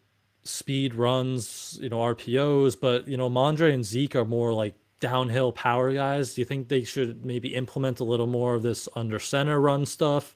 speed 0.43 0.95
runs 0.95 1.77
you 1.81 1.87
know 1.87 1.99
rpos 1.99 2.75
but 2.79 3.07
you 3.07 3.15
know 3.15 3.29
mondre 3.29 3.71
and 3.71 3.85
zeke 3.85 4.15
are 4.15 4.25
more 4.25 4.51
like 4.51 4.73
downhill 4.99 5.51
power 5.51 5.93
guys? 5.93 6.33
Do 6.33 6.41
you 6.41 6.45
think 6.45 6.67
they 6.67 6.83
should 6.83 7.25
maybe 7.25 7.55
implement 7.55 7.99
a 7.99 8.03
little 8.03 8.27
more 8.27 8.55
of 8.55 8.63
this 8.63 8.87
under 8.95 9.19
center 9.19 9.59
run 9.59 9.85
stuff 9.85 10.35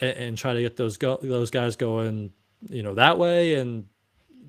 and, 0.00 0.16
and 0.16 0.38
try 0.38 0.54
to 0.54 0.60
get 0.60 0.76
those 0.76 0.96
go 0.96 1.18
those 1.22 1.50
guys 1.50 1.76
going, 1.76 2.32
you 2.68 2.82
know, 2.82 2.94
that 2.94 3.18
way? 3.18 3.54
And 3.54 3.86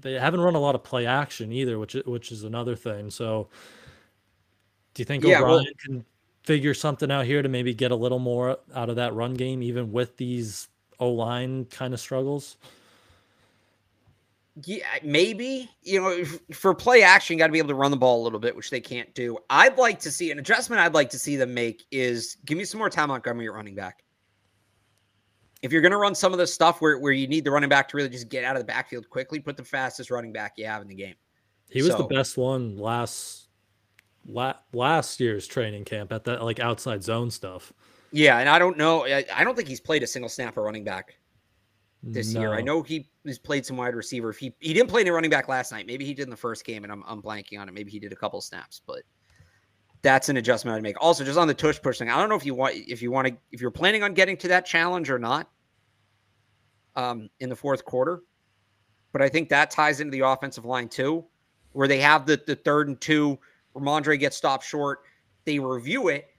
they 0.01 0.13
haven't 0.13 0.41
run 0.41 0.55
a 0.55 0.59
lot 0.59 0.75
of 0.75 0.83
play 0.83 1.05
action 1.05 1.51
either, 1.51 1.79
which 1.79 1.95
which 2.05 2.31
is 2.31 2.43
another 2.43 2.75
thing. 2.75 3.09
So, 3.09 3.49
do 4.93 5.01
you 5.01 5.05
think 5.05 5.23
yeah, 5.23 5.39
O'Brien 5.39 5.49
well, 5.49 5.65
can 5.83 6.05
figure 6.43 6.73
something 6.73 7.11
out 7.11 7.25
here 7.25 7.41
to 7.41 7.49
maybe 7.49 7.73
get 7.73 7.91
a 7.91 7.95
little 7.95 8.19
more 8.19 8.57
out 8.73 8.89
of 8.89 8.97
that 8.97 9.13
run 9.13 9.33
game, 9.33 9.63
even 9.63 9.91
with 9.91 10.17
these 10.17 10.67
O 10.99 11.09
line 11.09 11.65
kind 11.65 11.93
of 11.93 11.99
struggles? 11.99 12.57
Yeah, 14.63 14.85
maybe. 15.03 15.69
You 15.81 16.01
know, 16.01 16.23
for 16.53 16.73
play 16.73 17.03
action, 17.03 17.37
got 17.37 17.47
to 17.47 17.53
be 17.53 17.59
able 17.59 17.69
to 17.69 17.75
run 17.75 17.91
the 17.91 17.97
ball 17.97 18.21
a 18.21 18.23
little 18.23 18.39
bit, 18.39 18.55
which 18.55 18.69
they 18.69 18.79
can't 18.79 19.13
do. 19.13 19.37
I'd 19.49 19.77
like 19.77 19.99
to 20.01 20.11
see 20.11 20.31
an 20.31 20.39
adjustment. 20.39 20.81
I'd 20.81 20.93
like 20.93 21.09
to 21.09 21.19
see 21.19 21.35
them 21.35 21.53
make 21.53 21.83
is 21.91 22.37
give 22.45 22.57
me 22.57 22.63
some 22.63 22.79
more 22.79 22.89
Ty 22.89 23.07
Montgomery 23.07 23.47
at 23.47 23.53
running 23.53 23.75
back. 23.75 24.03
If 25.61 25.73
you're 25.73 25.81
going 25.81 25.91
to 25.91 25.97
run 25.97 26.15
some 26.15 26.31
of 26.31 26.37
the 26.37 26.47
stuff 26.47 26.79
where, 26.79 26.99
where 26.99 27.11
you 27.11 27.27
need 27.27 27.43
the 27.43 27.51
running 27.51 27.69
back 27.69 27.89
to 27.89 27.97
really 27.97 28.09
just 28.09 28.29
get 28.29 28.43
out 28.43 28.55
of 28.55 28.61
the 28.61 28.65
backfield 28.65 29.09
quickly, 29.09 29.39
put 29.39 29.57
the 29.57 29.63
fastest 29.63 30.11
running 30.11 30.31
back 30.31 30.53
you 30.57 30.65
have 30.67 30.81
in 30.81 30.87
the 30.87 30.95
game. 30.95 31.15
He 31.69 31.81
was 31.81 31.91
so, 31.91 31.97
the 31.97 32.03
best 32.03 32.37
one 32.37 32.77
last 32.77 33.49
last 34.73 35.19
year's 35.19 35.47
training 35.47 35.85
camp 35.85 36.11
at 36.11 36.23
that 36.23 36.43
like 36.43 36.59
outside 36.59 37.03
zone 37.03 37.29
stuff. 37.29 37.73
Yeah, 38.11 38.37
and 38.37 38.47
I 38.47 38.59
don't 38.59 38.77
know. 38.77 39.05
I, 39.05 39.25
I 39.33 39.43
don't 39.43 39.55
think 39.55 39.67
he's 39.67 39.81
played 39.81 40.03
a 40.03 40.07
single 40.07 40.29
snap 40.29 40.55
of 40.57 40.63
running 40.63 40.83
back 40.83 41.17
this 42.05 42.33
no. 42.33 42.41
year. 42.41 42.53
I 42.53 42.61
know 42.61 42.83
he 42.83 43.09
has 43.25 43.39
played 43.39 43.65
some 43.65 43.77
wide 43.77 43.95
receiver. 43.95 44.29
If 44.29 44.37
he 44.37 44.53
he 44.59 44.73
didn't 44.73 44.89
play 44.89 45.01
any 45.01 45.09
running 45.09 45.31
back 45.31 45.47
last 45.47 45.71
night, 45.71 45.87
maybe 45.87 46.05
he 46.05 46.13
did 46.13 46.23
in 46.23 46.29
the 46.29 46.37
first 46.37 46.63
game, 46.63 46.83
and 46.83 46.93
I'm 46.93 47.03
I'm 47.07 47.21
blanking 47.21 47.59
on 47.59 47.67
it. 47.67 47.73
Maybe 47.73 47.91
he 47.91 47.99
did 47.99 48.13
a 48.13 48.15
couple 48.15 48.39
snaps, 48.41 48.81
but 48.85 49.01
that's 50.03 50.29
an 50.29 50.37
adjustment 50.37 50.77
I'd 50.77 50.83
make. 50.83 51.01
Also, 51.01 51.23
just 51.23 51.37
on 51.37 51.47
the 51.47 51.53
tush 51.53 51.81
push 51.81 51.97
thing, 51.97 52.09
I 52.09 52.19
don't 52.19 52.29
know 52.29 52.35
if 52.35 52.45
you 52.45 52.53
want 52.53 52.75
if 52.75 53.01
you 53.01 53.11
want 53.11 53.27
to 53.27 53.35
if 53.51 53.59
you're 53.59 53.71
planning 53.71 54.03
on 54.03 54.13
getting 54.13 54.37
to 54.37 54.47
that 54.49 54.65
challenge 54.65 55.09
or 55.09 55.19
not. 55.19 55.49
Um, 56.97 57.29
in 57.41 57.49
the 57.49 57.55
fourth 57.57 57.83
quarter, 57.83 58.21
but 59.11 59.21
I 59.21 59.27
think 59.27 59.49
that 59.49 59.69
ties 59.69 59.99
into 59.99 60.11
the 60.11 60.21
offensive 60.21 60.63
line 60.63 60.87
too, 60.87 61.25
where 61.73 61.89
they 61.89 61.99
have 61.99 62.25
the 62.25 62.41
the 62.47 62.55
third 62.55 62.87
and 62.87 63.01
two, 63.01 63.37
Rhamondre 63.75 64.17
gets 64.17 64.37
stopped 64.37 64.63
short, 64.63 64.99
they 65.43 65.59
review 65.59 66.07
it, 66.07 66.29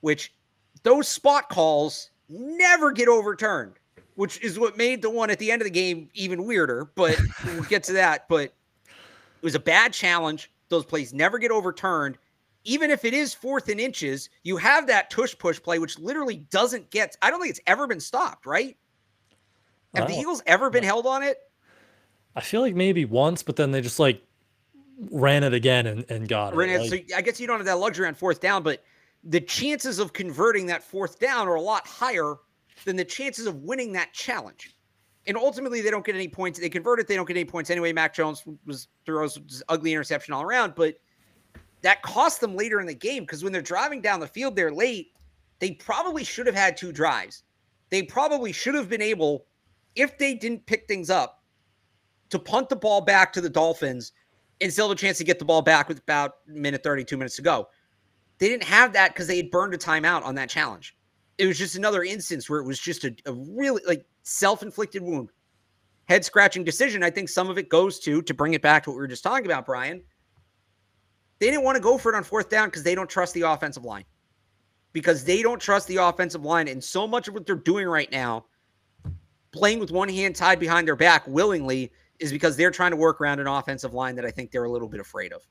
which 0.00 0.34
those 0.82 1.06
spot 1.06 1.48
calls 1.48 2.10
never 2.28 2.90
get 2.90 3.06
overturned 3.06 3.78
which 4.16 4.42
is 4.42 4.58
what 4.58 4.76
made 4.76 5.02
the 5.02 5.10
one 5.10 5.30
at 5.30 5.38
the 5.38 5.50
end 5.50 5.62
of 5.62 5.66
the 5.66 5.70
game 5.70 6.10
even 6.14 6.44
weirder. 6.44 6.90
But 6.94 7.18
we'll 7.44 7.62
get 7.64 7.84
to 7.84 7.92
that. 7.94 8.26
But 8.28 8.44
it 8.44 9.42
was 9.42 9.54
a 9.54 9.60
bad 9.60 9.92
challenge. 9.92 10.50
Those 10.68 10.84
plays 10.84 11.14
never 11.14 11.38
get 11.38 11.50
overturned. 11.50 12.18
Even 12.64 12.90
if 12.90 13.04
it 13.04 13.14
is 13.14 13.32
fourth 13.32 13.68
and 13.68 13.78
inches, 13.78 14.28
you 14.42 14.56
have 14.56 14.88
that 14.88 15.08
tush 15.10 15.36
push 15.38 15.62
play, 15.62 15.78
which 15.78 15.98
literally 15.98 16.38
doesn't 16.50 16.90
get. 16.90 17.16
I 17.22 17.30
don't 17.30 17.40
think 17.40 17.50
it's 17.50 17.60
ever 17.66 17.86
been 17.86 18.00
stopped, 18.00 18.44
right? 18.44 18.76
Have 19.94 20.08
the 20.08 20.14
oh. 20.14 20.20
Eagles 20.20 20.42
ever 20.46 20.68
been 20.68 20.82
held 20.82 21.06
on 21.06 21.22
it? 21.22 21.38
I 22.34 22.40
feel 22.40 22.60
like 22.60 22.74
maybe 22.74 23.04
once, 23.04 23.42
but 23.42 23.56
then 23.56 23.70
they 23.70 23.80
just 23.80 23.98
like 24.00 24.22
ran 25.10 25.44
it 25.44 25.54
again 25.54 25.86
and, 25.86 26.04
and 26.10 26.28
got 26.28 26.52
it. 26.52 26.56
Like, 26.56 27.08
so 27.08 27.16
I 27.16 27.22
guess 27.22 27.38
you 27.38 27.46
don't 27.46 27.58
have 27.58 27.66
that 27.66 27.78
luxury 27.78 28.08
on 28.08 28.14
fourth 28.14 28.40
down, 28.40 28.62
but 28.62 28.82
the 29.24 29.40
chances 29.40 29.98
of 29.98 30.12
converting 30.12 30.66
that 30.66 30.82
fourth 30.82 31.18
down 31.18 31.48
are 31.48 31.54
a 31.54 31.60
lot 31.60 31.86
higher 31.86 32.36
than 32.84 32.96
the 32.96 33.04
chances 33.04 33.46
of 33.46 33.62
winning 33.62 33.92
that 33.92 34.12
challenge. 34.12 34.76
And 35.26 35.36
ultimately, 35.36 35.80
they 35.80 35.90
don't 35.90 36.04
get 36.04 36.14
any 36.14 36.28
points. 36.28 36.58
They 36.58 36.68
convert 36.68 37.00
it, 37.00 37.08
they 37.08 37.16
don't 37.16 37.26
get 37.26 37.36
any 37.36 37.44
points 37.44 37.70
anyway. 37.70 37.92
Mac 37.92 38.14
Jones 38.14 38.44
was 38.64 38.88
throws 39.04 39.62
ugly 39.68 39.92
interception 39.92 40.34
all 40.34 40.42
around, 40.42 40.74
but 40.76 41.00
that 41.82 42.02
cost 42.02 42.40
them 42.40 42.54
later 42.56 42.80
in 42.80 42.86
the 42.86 42.94
game 42.94 43.24
because 43.24 43.42
when 43.42 43.52
they're 43.52 43.62
driving 43.62 44.00
down 44.00 44.20
the 44.20 44.26
field, 44.26 44.54
they're 44.56 44.72
late. 44.72 45.12
They 45.58 45.72
probably 45.72 46.22
should 46.22 46.46
have 46.46 46.54
had 46.54 46.76
two 46.76 46.92
drives. 46.92 47.42
They 47.90 48.02
probably 48.02 48.52
should 48.52 48.74
have 48.74 48.88
been 48.88 49.02
able, 49.02 49.46
if 49.94 50.18
they 50.18 50.34
didn't 50.34 50.66
pick 50.66 50.86
things 50.86 51.10
up, 51.10 51.42
to 52.30 52.38
punt 52.38 52.68
the 52.68 52.76
ball 52.76 53.00
back 53.00 53.32
to 53.32 53.40
the 53.40 53.48
Dolphins 53.48 54.12
and 54.60 54.72
still 54.72 54.88
have 54.88 54.96
a 54.96 55.00
chance 55.00 55.18
to 55.18 55.24
get 55.24 55.38
the 55.38 55.44
ball 55.44 55.62
back 55.62 55.88
with 55.88 55.98
about 55.98 56.36
minute 56.46 56.82
32 56.82 57.16
minutes 57.16 57.36
to 57.36 57.42
go. 57.42 57.68
They 58.38 58.48
didn't 58.48 58.64
have 58.64 58.92
that 58.92 59.12
because 59.12 59.26
they 59.26 59.36
had 59.36 59.50
burned 59.50 59.74
a 59.74 59.78
timeout 59.78 60.24
on 60.24 60.34
that 60.34 60.48
challenge 60.48 60.95
it 61.38 61.46
was 61.46 61.58
just 61.58 61.76
another 61.76 62.02
instance 62.02 62.48
where 62.48 62.60
it 62.60 62.64
was 62.64 62.78
just 62.78 63.04
a, 63.04 63.14
a 63.26 63.32
really 63.32 63.82
like 63.86 64.04
self-inflicted 64.22 65.02
wound. 65.02 65.30
Head 66.08 66.24
scratching 66.24 66.62
decision 66.62 67.02
i 67.02 67.10
think 67.10 67.28
some 67.28 67.50
of 67.50 67.58
it 67.58 67.68
goes 67.68 67.98
to 68.00 68.22
to 68.22 68.32
bring 68.34 68.54
it 68.54 68.62
back 68.62 68.84
to 68.84 68.90
what 68.90 68.94
we 68.94 69.00
were 69.00 69.08
just 69.08 69.24
talking 69.24 69.46
about 69.46 69.66
brian. 69.66 70.02
They 71.38 71.46
didn't 71.46 71.64
want 71.64 71.76
to 71.76 71.82
go 71.82 71.98
for 71.98 72.12
it 72.12 72.16
on 72.16 72.24
fourth 72.24 72.48
down 72.48 72.68
because 72.68 72.82
they 72.82 72.94
don't 72.94 73.10
trust 73.10 73.34
the 73.34 73.42
offensive 73.42 73.84
line. 73.84 74.04
Because 74.92 75.24
they 75.24 75.42
don't 75.42 75.60
trust 75.60 75.86
the 75.88 75.96
offensive 75.96 76.42
line 76.42 76.68
and 76.68 76.82
so 76.82 77.06
much 77.06 77.28
of 77.28 77.34
what 77.34 77.44
they're 77.44 77.56
doing 77.56 77.86
right 77.86 78.10
now 78.10 78.46
playing 79.52 79.78
with 79.78 79.90
one 79.90 80.08
hand 80.08 80.36
tied 80.36 80.60
behind 80.60 80.86
their 80.86 80.96
back 80.96 81.26
willingly 81.26 81.90
is 82.18 82.32
because 82.32 82.56
they're 82.56 82.70
trying 82.70 82.90
to 82.90 82.96
work 82.96 83.20
around 83.20 83.40
an 83.40 83.46
offensive 83.46 83.92
line 83.94 84.14
that 84.16 84.24
i 84.24 84.30
think 84.30 84.50
they're 84.50 84.64
a 84.64 84.70
little 84.70 84.88
bit 84.88 85.00
afraid 85.00 85.32
of. 85.32 85.46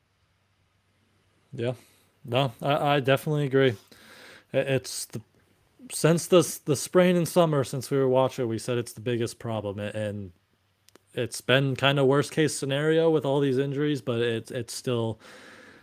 Yeah. 1.54 1.74
No 2.24 2.52
i, 2.62 2.96
I 2.96 3.00
definitely 3.00 3.46
agree. 3.46 3.76
It's 4.54 5.06
the 5.06 5.22
since 5.92 6.28
the 6.28 6.60
the 6.66 6.76
spring 6.76 7.18
and 7.18 7.28
summer 7.28 7.64
since 7.64 7.92
we 7.92 7.98
were 7.98 8.10
watching, 8.10 8.48
we 8.48 8.58
said 8.58 8.78
it's 8.78 8.94
the 8.94 9.02
biggest 9.02 9.40
problem, 9.40 9.80
and 9.80 10.32
it's 11.14 11.42
been 11.42 11.76
kind 11.76 12.00
of 12.00 12.08
worst 12.08 12.32
case 12.32 12.56
scenario 12.56 13.10
with 13.10 13.26
all 13.26 13.40
these 13.40 13.58
injuries, 13.58 14.02
but 14.02 14.20
it's 14.20 14.52
it's 14.52 14.74
still 14.74 15.20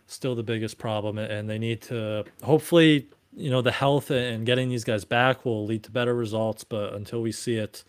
still 0.06 0.34
the 0.34 0.42
biggest 0.42 0.78
problem, 0.78 1.18
and 1.18 1.48
they 1.48 1.58
need 1.58 1.82
to 1.82 2.24
hopefully 2.42 3.08
you 3.34 3.50
know 3.50 3.62
the 3.62 3.72
health 3.72 4.10
and 4.10 4.44
getting 4.46 4.68
these 4.68 4.84
guys 4.84 5.04
back 5.04 5.44
will 5.44 5.64
lead 5.64 5.84
to 5.84 5.90
better 5.90 6.14
results, 6.14 6.64
but 6.64 6.94
until 6.94 7.22
we 7.22 7.32
see 7.32 7.56
it, 7.56 7.84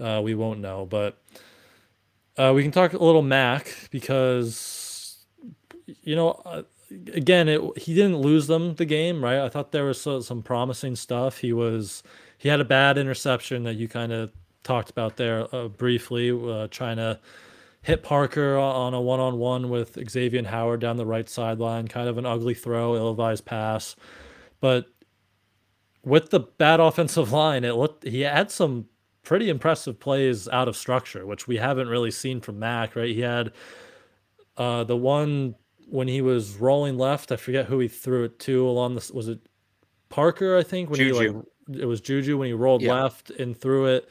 uh, 0.00 0.20
we 0.22 0.34
won't 0.34 0.60
know. 0.60 0.86
But 0.86 1.18
uh, 2.36 2.52
we 2.54 2.62
can 2.62 2.72
talk 2.72 2.92
a 2.92 2.98
little 2.98 3.22
Mac 3.22 3.74
because 3.90 5.26
you 6.02 6.16
know. 6.16 6.64
Again, 6.90 7.48
it, 7.48 7.60
he 7.78 7.94
didn't 7.94 8.18
lose 8.18 8.46
them 8.46 8.74
the 8.74 8.84
game, 8.84 9.22
right? 9.22 9.40
I 9.40 9.48
thought 9.48 9.72
there 9.72 9.84
was 9.84 10.00
so, 10.00 10.20
some 10.20 10.42
promising 10.42 10.94
stuff. 10.96 11.38
He 11.38 11.52
was 11.52 12.02
he 12.38 12.48
had 12.48 12.60
a 12.60 12.64
bad 12.64 12.98
interception 12.98 13.64
that 13.64 13.74
you 13.74 13.88
kind 13.88 14.12
of 14.12 14.30
talked 14.62 14.90
about 14.90 15.16
there 15.16 15.52
uh, 15.54 15.68
briefly, 15.68 16.30
uh, 16.30 16.68
trying 16.68 16.96
to 16.96 17.18
hit 17.82 18.02
Parker 18.02 18.56
on 18.56 18.94
a 18.94 19.00
one 19.00 19.20
on 19.20 19.38
one 19.38 19.70
with 19.70 19.98
Xavier 20.10 20.44
Howard 20.44 20.80
down 20.80 20.96
the 20.96 21.06
right 21.06 21.28
sideline. 21.28 21.88
Kind 21.88 22.08
of 22.08 22.18
an 22.18 22.26
ugly 22.26 22.54
throw, 22.54 22.96
ill 22.96 23.10
advised 23.10 23.44
pass. 23.44 23.96
But 24.60 24.86
with 26.02 26.30
the 26.30 26.40
bad 26.40 26.80
offensive 26.88 27.32
line, 27.32 27.64
it 27.64 27.74
looked 27.74 28.06
he 28.06 28.20
had 28.22 28.50
some 28.50 28.86
pretty 29.22 29.48
impressive 29.48 29.98
plays 29.98 30.48
out 30.48 30.68
of 30.68 30.76
structure, 30.76 31.26
which 31.26 31.48
we 31.48 31.56
haven't 31.56 31.88
really 31.88 32.12
seen 32.12 32.40
from 32.40 32.58
Mac, 32.58 32.94
right? 32.94 33.08
He 33.08 33.20
had 33.20 33.52
uh, 34.56 34.84
the 34.84 34.96
one 34.96 35.56
when 35.88 36.08
he 36.08 36.20
was 36.20 36.56
rolling 36.56 36.98
left, 36.98 37.32
I 37.32 37.36
forget 37.36 37.66
who 37.66 37.78
he 37.78 37.88
threw 37.88 38.24
it 38.24 38.38
to 38.40 38.66
along 38.68 38.94
this 38.94 39.10
was 39.10 39.28
it 39.28 39.40
Parker, 40.08 40.56
I 40.56 40.62
think, 40.62 40.90
when 40.90 40.98
Juju. 40.98 41.20
he 41.20 41.28
like 41.28 41.44
it 41.80 41.86
was 41.86 42.00
Juju 42.00 42.38
when 42.38 42.46
he 42.46 42.52
rolled 42.52 42.82
Yeah. 42.82 42.94
left 43.02 43.30
and 43.30 43.56
threw 43.56 43.86
it. 43.86 44.08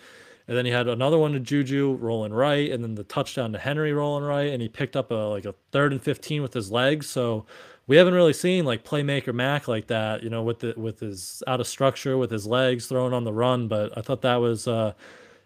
And 0.47 0.55
then 0.55 0.65
he 0.65 0.71
had 0.71 0.87
another 0.87 1.17
one 1.17 1.31
to 1.33 1.39
Juju 1.39 1.97
rolling 1.99 2.31
right, 2.31 2.71
and 2.71 2.83
then 2.83 2.93
the 2.93 3.03
touchdown 3.03 3.51
to 3.53 3.57
Henry 3.57 3.93
rolling 3.93 4.23
right, 4.23 4.51
and 4.51 4.61
he 4.61 4.67
picked 4.69 4.95
up 4.95 5.09
a 5.09 5.15
like 5.15 5.45
a 5.45 5.55
third 5.71 5.91
and 5.91 6.01
fifteen 6.01 6.41
with 6.43 6.53
his 6.53 6.71
legs. 6.71 7.07
So 7.07 7.45
we 7.87 7.95
haven't 7.97 8.13
really 8.13 8.33
seen 8.33 8.63
like 8.65 8.83
playmaker 8.83 9.33
Mac 9.33 9.67
like 9.67 9.87
that, 9.87 10.21
you 10.21 10.29
know, 10.29 10.43
with 10.43 10.59
the 10.59 10.73
with 10.77 10.99
his 10.99 11.41
out 11.47 11.59
of 11.61 11.67
structure, 11.67 12.17
with 12.17 12.29
his 12.29 12.45
legs 12.45 12.85
thrown 12.87 13.13
on 13.13 13.23
the 13.23 13.33
run. 13.33 13.67
But 13.67 13.97
I 13.97 14.01
thought 14.01 14.21
that 14.21 14.35
was 14.35 14.67
uh, 14.67 14.93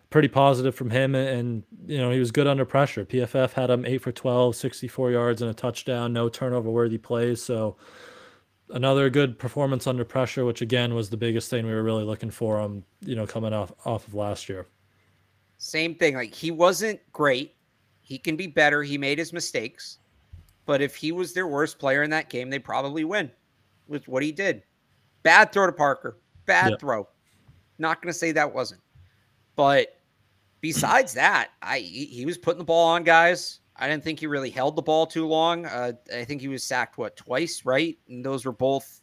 pretty 0.10 0.28
positive 0.28 0.74
from 0.76 0.90
him, 0.90 1.16
and, 1.16 1.64
you 1.86 1.98
know 1.98 2.12
he 2.12 2.20
was 2.20 2.32
good 2.32 2.48
under 2.48 2.66
pressure. 2.66 3.06
PFF 3.06 3.54
had 3.54 3.70
him 3.70 3.86
eight 3.86 4.02
for 4.02 4.12
12, 4.12 4.56
64 4.56 5.12
yards 5.12 5.42
and 5.42 5.52
a 5.52 5.54
touchdown, 5.54 6.14
no 6.14 6.30
turnover 6.30 6.70
worthy 6.70 6.98
plays. 6.98 7.42
So 7.42 7.78
another 8.72 9.10
good 9.10 9.38
performance 9.40 9.88
under 9.88 10.04
pressure, 10.06 10.46
which 10.46 10.62
again 10.62 10.94
was 10.94 11.10
the 11.10 11.18
biggest 11.18 11.50
thing 11.50 11.66
we 11.66 11.74
were 11.74 11.84
really 11.84 12.04
looking 12.04 12.32
for 12.32 12.60
him, 12.60 12.84
you 13.02 13.16
know, 13.16 13.26
coming 13.28 13.54
off 13.54 13.72
off 13.86 14.08
of 14.08 14.14
last 14.14 14.50
year. 14.50 14.68
Same 15.58 15.96
thing. 15.96 16.16
Like 16.16 16.34
he 16.34 16.52
wasn't 16.52 17.00
great. 17.12 17.56
He 18.02 18.18
can 18.18 18.36
be 18.36 18.48
better. 18.48 18.82
He 18.82 18.98
made 18.98 19.18
his 19.20 19.34
mistakes. 19.34 20.00
But 20.66 20.82
if 20.82 20.96
he 20.96 21.12
was 21.12 21.34
their 21.34 21.48
worst 21.48 21.80
player 21.80 22.04
in 22.04 22.10
that 22.12 22.30
game, 22.30 22.50
they'd 22.50 22.64
probably 22.64 23.04
win 23.04 23.32
with 23.88 24.08
what 24.08 24.24
he 24.24 24.32
did. 24.32 24.64
Bad 25.24 25.52
throw 25.52 25.66
to 25.66 25.72
Parker. 25.72 26.18
Bad 26.46 26.72
Yeah. 26.72 26.78
throw. 26.78 27.08
Not 27.78 28.02
going 28.02 28.12
to 28.12 28.18
say 28.18 28.32
that 28.32 28.54
wasn't. 28.54 28.82
But 29.56 29.99
besides 30.62 31.14
that, 31.14 31.50
I 31.62 31.80
he, 31.80 32.26
was 32.26 32.38
putting 32.38 32.60
the 32.60 32.66
ball 32.66 32.88
on 32.88 33.04
guys. 33.04 33.60
I 33.76 33.88
didn't 33.88 34.04
think 34.04 34.20
he 34.20 34.28
really 34.28 34.50
held 34.50 34.76
the 34.76 34.82
ball 34.82 35.06
too 35.06 35.26
long. 35.26 35.66
Uh, 35.66 35.94
I 36.14 36.26
think 36.26 36.42
he 36.42 36.48
was 36.50 36.64
sacked 36.64 36.98
what 36.98 37.16
twice, 37.16 37.64
right? 37.66 37.98
And 38.10 38.26
those 38.26 38.46
were 38.46 38.52
both 38.52 39.02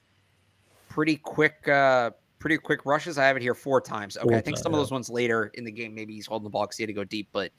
pretty 0.89 1.17
quick, 1.17 1.67
uh, 1.67 2.11
pretty 2.39 2.59
quick 2.59 2.85
rushes. 2.85 3.17
I 3.17 3.27
have 3.27 3.37
it 3.37 3.43
here 3.43 3.55
four 3.55 3.81
times. 3.81 4.19
Okay, 4.19 4.29
Four 4.29 4.37
I 4.37 4.41
think 4.41 4.57
times, 4.57 4.63
some 4.63 4.75
of 4.75 4.79
those 4.79 4.91
ones 4.91 5.09
later 5.09 5.51
in 5.55 5.65
the 5.65 5.73
game, 5.73 5.95
maybe 5.95 6.15
he's 6.15 6.27
holding 6.27 6.45
the 6.45 6.51
ball 6.51 6.65
because 6.65 6.77
he 6.77 6.83
had 6.83 6.89
to 6.89 6.93
go 6.93 7.05
deep. 7.05 7.29
But 7.33 7.53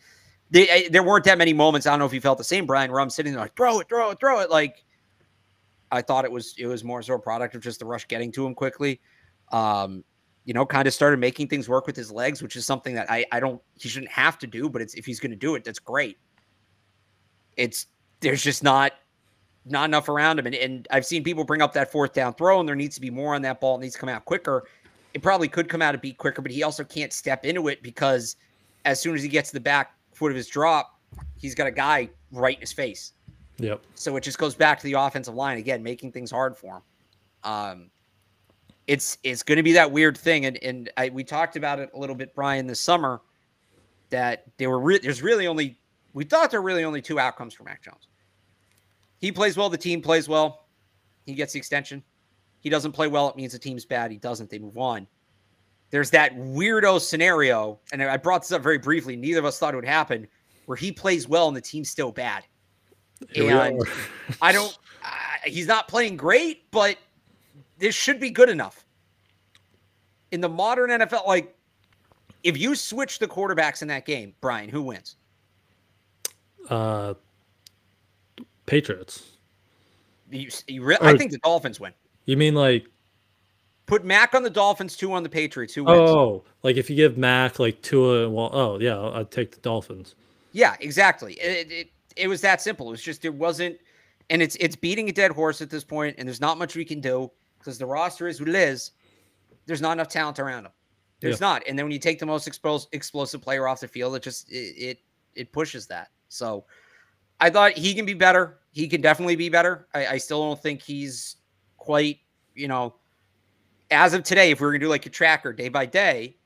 they, 0.52 0.70
I, 0.70 0.90
there 0.90 1.04
weren't 1.04 1.26
that 1.26 1.40
many 1.40 1.54
moments. 1.54 1.88
I 1.88 1.92
don't 1.92 2.00
know 2.00 2.06
if 2.06 2.14
you 2.14 2.22
felt 2.22 2.38
the 2.38 2.44
same, 2.44 2.68
Brian, 2.68 2.92
where 2.92 3.02
I'm 3.02 3.10
sitting 3.10 3.34
there 3.34 3.42
like, 3.42 3.56
throw 3.56 3.80
it, 3.80 3.90
throw 3.90 4.12
it, 4.12 4.20
throw 4.20 4.40
it. 4.42 4.52
Like 4.52 4.86
I 5.92 6.02
thought 6.02 6.26
it 6.26 6.32
was 6.32 6.56
it 6.58 6.68
was 6.68 6.84
more 6.84 7.02
so 7.02 7.16
a 7.16 7.20
product 7.20 7.56
of 7.56 7.62
just 7.62 7.80
the 7.80 7.86
rush 7.86 8.08
getting 8.08 8.32
to 8.34 8.46
him 8.46 8.54
quickly. 8.54 9.02
Um, 9.52 10.04
you 10.48 10.54
know, 10.54 10.66
kind 10.66 10.88
of 10.88 10.94
started 10.94 11.20
making 11.20 11.50
things 11.50 11.68
work 11.68 11.86
with 11.86 11.96
his 11.98 12.10
legs, 12.10 12.42
which 12.42 12.56
is 12.56 12.66
something 12.66 12.96
that 12.96 13.12
I 13.12 13.26
I 13.34 13.42
don't 13.42 13.62
he 13.76 13.90
shouldn't 13.90 14.12
have 14.14 14.40
to 14.40 14.48
do, 14.48 14.70
but 14.70 14.82
it's 14.82 14.94
if 14.94 15.06
he's 15.06 15.20
going 15.20 15.32
to 15.32 15.38
do 15.38 15.56
it, 15.56 15.66
that's 15.66 15.78
great. 15.78 16.18
It's 17.58 17.88
there's 18.22 18.42
just 18.42 18.64
not 18.64 18.94
not 19.66 19.90
enough 19.90 20.08
around 20.08 20.40
him, 20.40 20.46
and, 20.46 20.56
and 20.56 20.88
I've 20.90 21.06
seen 21.06 21.22
people 21.22 21.44
bring 21.44 21.62
up 21.62 21.74
that 21.74 21.92
fourth 21.92 22.14
down 22.14 22.34
throw, 22.34 22.62
and 22.62 22.68
there 22.68 22.78
needs 22.78 22.96
to 22.96 23.02
be 23.02 23.10
more 23.10 23.36
on 23.36 23.42
that 23.42 23.60
ball. 23.60 23.76
It 23.76 23.82
needs 23.82 23.96
to 23.96 24.00
come 24.00 24.08
out 24.08 24.24
quicker. 24.24 24.64
It 25.14 25.22
probably 25.22 25.50
could 25.50 25.68
come 25.68 25.82
out 25.82 25.94
a 25.94 25.98
beat 25.98 26.18
quicker, 26.18 26.42
but 26.42 26.50
he 26.50 26.64
also 26.64 26.86
can't 26.86 27.12
step 27.12 27.44
into 27.44 27.68
it 27.68 27.84
because 27.84 28.38
as 28.86 29.02
soon 29.02 29.16
as 29.16 29.24
he 29.24 29.28
gets 29.28 29.50
to 29.50 29.54
the 29.56 29.60
back 29.60 29.98
foot 30.14 30.32
of 30.32 30.38
his 30.38 30.48
drop, 30.48 30.98
he's 31.36 31.56
got 31.56 31.68
a 31.68 31.72
guy 31.72 32.10
right 32.32 32.56
in 32.56 32.62
his 32.62 32.72
face. 32.72 33.12
Yep. 33.58 33.82
So 33.96 34.16
it 34.16 34.22
just 34.22 34.38
goes 34.38 34.56
back 34.56 34.80
to 34.80 34.86
the 34.86 34.94
offensive 34.94 35.36
line 35.36 35.58
again, 35.58 35.84
making 35.84 36.14
things 36.14 36.32
hard 36.32 36.56
for 36.56 36.78
him. 36.78 36.82
Um, 37.44 37.90
it's 38.88 39.18
it's 39.24 39.44
going 39.44 39.58
to 39.58 39.64
be 39.64 39.74
that 39.74 39.92
weird 39.92 40.18
thing, 40.18 40.46
and 40.46 40.58
and 40.64 40.90
I, 40.98 41.10
we 41.10 41.24
talked 41.24 41.56
about 41.56 41.80
it 41.80 41.90
a 41.94 42.00
little 42.00 42.16
bit, 42.16 42.34
Brian, 42.34 42.68
this 42.68 42.82
summer. 42.82 43.22
That 44.10 44.46
there 44.58 44.70
were 44.70 44.80
re- 44.80 45.00
there's 45.00 45.22
really 45.22 45.48
only 45.48 45.78
we 46.14 46.24
thought 46.24 46.50
there 46.50 46.62
were 46.62 46.66
really 46.66 46.86
only 46.86 47.02
two 47.02 47.20
outcomes 47.20 47.54
for 47.54 47.64
Mac 47.64 47.84
Jones. 47.84 48.08
He 49.20 49.32
plays 49.32 49.58
well, 49.58 49.70
the 49.70 49.78
team 49.78 50.02
plays 50.02 50.30
well, 50.30 50.68
he 51.26 51.34
gets 51.34 51.54
the 51.54 51.60
extension. 51.60 52.02
He 52.62 52.70
doesn't 52.70 52.94
play 52.94 53.08
well, 53.08 53.30
it 53.30 53.36
means 53.36 53.52
the 53.52 53.60
team's 53.60 53.86
bad. 53.86 54.12
He 54.12 54.18
doesn't, 54.18 54.50
they 54.50 54.60
move 54.60 54.78
on. 54.78 55.08
There's 55.90 56.10
that 56.12 56.36
weirdo 56.36 57.00
scenario, 57.02 57.80
and 57.92 58.02
I 58.02 58.18
brought 58.18 58.42
this 58.42 58.52
up 58.52 58.62
very 58.62 58.78
briefly. 58.78 59.16
Neither 59.16 59.40
of 59.40 59.46
us 59.46 59.60
thought 59.60 59.74
it 59.74 59.78
would 59.78 59.86
happen, 59.86 60.28
where 60.66 60.76
he 60.76 60.92
plays 60.92 61.28
well 61.28 61.48
and 61.48 61.56
the 61.56 61.62
team's 61.62 61.90
still 61.90 62.12
bad. 62.12 62.44
Here 63.32 63.58
And. 63.58 63.82
I 64.42 64.52
don't. 64.52 64.78
Uh, 65.04 65.10
he's 65.46 65.68
not 65.68 65.88
playing 65.88 66.18
great, 66.18 66.70
but 66.72 66.98
this 67.78 67.96
should 67.96 68.20
be 68.20 68.30
good 68.30 68.50
enough. 68.50 68.86
In 70.32 70.42
the 70.42 70.50
modern 70.50 70.90
NFL, 70.90 71.26
like 71.26 71.56
if 72.44 72.58
you 72.58 72.76
switch 72.76 73.20
the 73.20 73.28
quarterbacks 73.28 73.82
in 73.82 73.88
that 73.88 74.06
game, 74.06 74.34
Brian, 74.42 74.70
who 74.70 74.82
wins? 74.82 75.16
uh, 76.70 77.14
Patriots. 78.66 79.32
You, 80.30 80.50
you 80.68 80.84
re- 80.84 80.98
I 81.02 81.18
think 81.18 81.32
the 81.32 81.38
Dolphins 81.40 81.80
win. 81.80 81.94
You 82.26 82.36
mean 82.38 82.54
like 82.54 82.88
Put 83.86 84.04
Mac 84.04 84.36
on 84.36 84.44
the 84.44 84.50
Dolphins, 84.50 84.98
Tua 84.98 85.14
on 85.14 85.24
the 85.24 85.30
Patriots. 85.30 85.74
Who 85.74 85.86
wins? 85.86 86.10
oh, 86.10 86.44
like 86.64 86.76
if 86.76 86.90
you 86.90 86.96
give 86.96 87.18
Mac 87.18 87.60
like 87.60 87.82
Tua, 87.82 88.30
well, 88.30 88.50
oh 88.52 88.80
yeah, 88.80 89.00
I'd 89.00 89.32
take 89.32 89.52
the 89.52 89.62
Dolphins. 89.62 90.16
Yeah, 90.52 90.76
exactly. 90.82 91.34
It, 91.36 91.72
it 91.72 91.92
it 92.18 92.28
was 92.28 92.42
that 92.42 92.62
simple. 92.62 92.88
It 92.88 92.92
was 92.92 93.02
just 93.02 93.24
it 93.24 93.34
wasn't, 93.34 93.78
and 94.30 94.42
it's 94.42 94.58
it's 94.60 94.76
beating 94.76 95.08
a 95.08 95.14
dead 95.14 95.32
horse 95.32 95.62
at 95.62 95.70
this 95.70 95.86
point, 95.86 96.16
and 96.18 96.28
there's 96.28 96.42
not 96.42 96.58
much 96.58 96.76
we 96.76 96.84
can 96.84 97.00
do 97.00 97.32
because 97.60 97.78
the 97.78 97.86
roster 97.86 98.28
is 98.28 98.40
what 98.40 98.50
it 98.50 98.56
is. 98.56 98.92
There's 99.66 99.82
not 99.82 99.94
enough 99.94 100.08
talent 100.08 100.40
around 100.40 100.66
him. 100.66 100.72
There's 101.20 101.42
not, 101.42 101.64
and 101.68 101.78
then 101.78 101.86
when 101.86 101.92
you 101.92 102.00
take 102.00 102.20
the 102.20 102.26
most 102.26 102.48
explos- 102.48 102.88
explosive 102.92 103.42
player 103.42 103.68
off 103.68 103.80
the 103.80 103.88
field, 103.88 104.16
it 104.16 104.22
just 104.22 104.52
it, 104.52 104.76
it 104.78 105.00
it 105.36 105.52
pushes 105.52 105.88
that. 105.88 106.10
So 106.30 106.66
I 107.40 107.50
thought 107.50 107.74
he 107.74 107.94
can 107.96 108.06
be 108.06 108.14
better. 108.14 108.60
He 108.72 108.88
can 108.88 109.02
definitely 109.02 109.36
be 109.36 109.50
better. 109.50 109.88
I, 109.96 110.08
I 110.08 110.18
still 110.18 110.44
don't 110.44 110.62
think 110.62 110.82
he's 110.82 111.38
quite, 111.78 112.20
you 112.54 112.68
know, 112.68 112.96
as 113.90 114.14
of 114.14 114.24
today. 114.24 114.52
If 114.52 114.60
we 114.60 114.68
were 114.68 114.74
gonna 114.74 114.86
do 114.86 114.90
like 114.90 115.08
a 115.08 115.10
tracker 115.10 115.54
day 115.54 115.70
by 115.70 115.88
day, 115.88 116.38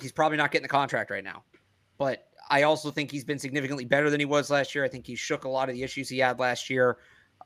he's 0.00 0.12
probably 0.12 0.36
not 0.36 0.50
getting 0.50 0.64
the 0.64 0.68
contract 0.68 1.10
right 1.10 1.24
now. 1.24 1.42
But 1.96 2.28
I 2.50 2.64
also 2.64 2.90
think 2.90 3.10
he's 3.10 3.24
been 3.24 3.38
significantly 3.38 3.86
better 3.86 4.10
than 4.10 4.20
he 4.20 4.26
was 4.26 4.50
last 4.50 4.74
year. 4.74 4.84
I 4.84 4.88
think 4.88 5.06
he 5.06 5.14
shook 5.14 5.44
a 5.44 5.48
lot 5.48 5.70
of 5.70 5.74
the 5.74 5.82
issues 5.82 6.10
he 6.10 6.18
had 6.18 6.38
last 6.38 6.68
year. 6.68 6.98